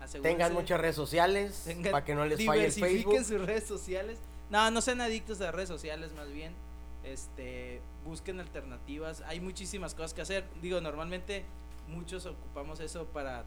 asegúrense. 0.01 0.37
Tengan 0.37 0.53
muchas 0.53 0.79
redes 0.81 0.95
sociales 0.95 1.63
Tengan- 1.65 1.91
para 1.91 2.03
que 2.05 2.15
no 2.15 2.25
les 2.25 2.45
falle 2.45 2.65
el 2.65 2.73
diversifiquen 2.73 3.23
Facebook. 3.23 3.39
sus 3.39 3.45
redes 3.47 3.63
sociales. 3.65 4.19
No, 4.51 4.69
no 4.69 4.81
sean 4.81 5.01
adictos 5.01 5.41
a 5.41 5.51
redes 5.51 5.69
sociales, 5.69 6.13
más 6.13 6.31
bien. 6.31 6.53
Este, 7.03 7.81
busquen 8.05 8.39
alternativas. 8.39 9.21
Hay 9.21 9.39
muchísimas 9.39 9.95
cosas 9.95 10.13
que 10.13 10.21
hacer. 10.21 10.45
Digo, 10.61 10.79
normalmente 10.81 11.45
muchos 11.87 12.25
ocupamos 12.27 12.79
eso 12.79 13.05
para 13.05 13.43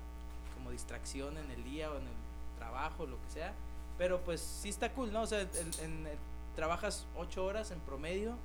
como 0.55 0.71
distracción 0.71 1.37
en 1.37 1.51
el 1.51 1.63
día 1.63 1.91
o 1.91 1.99
en 1.99 2.03
el 2.03 2.59
trabajo, 2.59 3.07
lo 3.07 3.21
que 3.23 3.31
sea. 3.31 3.53
Pero 3.99 4.21
pues 4.23 4.41
sí 4.41 4.71
está 4.71 4.93
cool, 4.93 5.13
¿no? 5.13 5.23
O 5.23 5.27
sea, 5.27 5.47
trabajas 6.57 7.07
ocho 7.17 7.45
horas 7.45 7.71
en 7.71 7.79
promedio 7.81 8.37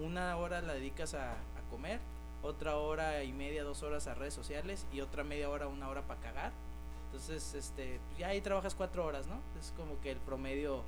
una 0.00 0.36
hora 0.36 0.60
la 0.62 0.74
dedicas 0.74 1.14
a, 1.14 1.32
a 1.32 1.70
comer, 1.70 2.00
otra 2.42 2.76
hora 2.76 3.22
y 3.24 3.32
media, 3.32 3.64
dos 3.64 3.82
horas 3.82 4.06
a 4.06 4.14
redes 4.14 4.34
sociales 4.34 4.86
y 4.92 5.00
otra 5.00 5.24
media 5.24 5.50
hora, 5.50 5.66
una 5.66 5.88
hora 5.88 6.02
para 6.02 6.20
cagar. 6.20 6.52
Entonces, 7.06 7.54
este, 7.54 8.00
ya 8.18 8.28
ahí 8.28 8.40
trabajas 8.40 8.74
cuatro 8.74 9.04
horas, 9.04 9.26
¿no? 9.26 9.40
Es 9.60 9.72
como 9.76 10.00
que 10.00 10.12
el 10.12 10.18
promedio, 10.18 10.82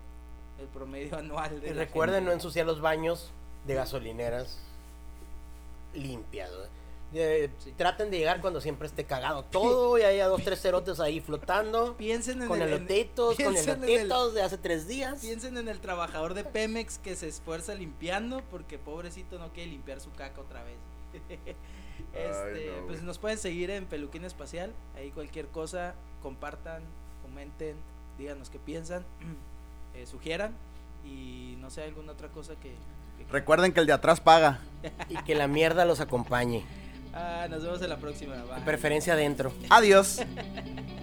el 0.58 0.66
promedio 0.66 1.16
anual. 1.18 1.60
De 1.60 1.68
Y 1.68 1.72
recuerden 1.72 2.16
gente. 2.16 2.28
no 2.30 2.32
ensuciar 2.34 2.66
los 2.66 2.80
baños 2.80 3.30
de 3.66 3.74
gasolineras 3.74 4.58
limpias. 5.94 6.50
Eh, 7.12 7.50
Sí. 7.58 7.72
Traten 7.76 8.08
de 8.10 8.18
llegar 8.18 8.40
cuando 8.40 8.60
siempre 8.60 8.86
esté 8.86 9.04
cagado 9.04 9.42
todo 9.50 9.98
y 9.98 10.02
haya 10.02 10.28
dos, 10.28 10.42
tres 10.44 10.60
cerotes 10.62 11.00
ahí 11.00 11.20
flotando. 11.20 11.96
Piensen 11.96 12.40
en 12.42 12.48
Con 12.48 12.62
el, 12.62 12.68
elotitos, 12.72 13.34
con 13.36 13.52
piensen 13.52 13.78
en 13.78 13.84
el- 13.84 13.90
elotitos 13.90 14.34
de 14.34 14.42
hace 14.42 14.58
tres 14.58 14.86
días. 14.86 15.20
Piensen 15.20 15.56
en 15.56 15.68
el 15.68 15.80
trabajador 15.80 16.34
de 16.34 16.44
Pemex 16.44 16.98
que 16.98 17.16
se 17.16 17.26
esfuerza 17.26 17.74
limpiando 17.74 18.42
porque 18.50 18.78
pobrecito 18.78 19.38
no 19.40 19.52
quiere 19.52 19.70
limpiar 19.72 20.00
su 20.00 20.12
caca 20.12 20.40
otra 20.40 20.62
vez. 20.62 20.76
este, 22.14 22.72
no, 22.80 22.86
pues 22.86 23.02
nos 23.02 23.18
pueden 23.18 23.38
seguir 23.38 23.70
en 23.70 23.86
Peluquín 23.86 24.24
Espacial, 24.24 24.72
ahí 24.96 25.10
cualquier 25.10 25.48
cosa, 25.48 25.94
compartan, 26.22 26.82
comenten, 27.22 27.74
díganos 28.18 28.50
qué 28.50 28.60
piensan, 28.60 29.04
eh, 30.02 30.06
sugieran 30.06 30.52
y 31.04 31.56
no 31.60 31.70
sé 31.70 31.82
alguna 31.84 32.12
otra 32.12 32.28
cosa 32.28 32.54
que, 32.56 32.70
que- 33.18 33.30
Recuerden 33.30 33.72
que 33.72 33.80
el 33.80 33.86
de 33.86 33.92
atrás 33.92 34.20
paga. 34.20 34.60
Y 35.08 35.16
que 35.24 35.34
la 35.34 35.46
mierda 35.46 35.84
los 35.84 36.00
acompañe. 36.00 36.64
Ah, 37.12 37.46
nos 37.50 37.62
vemos 37.62 37.82
en 37.82 37.88
la 37.90 37.98
próxima. 37.98 38.36
De 38.36 38.42
bye. 38.42 38.60
preferencia 38.64 39.12
adentro. 39.14 39.52
Adiós. 39.68 40.20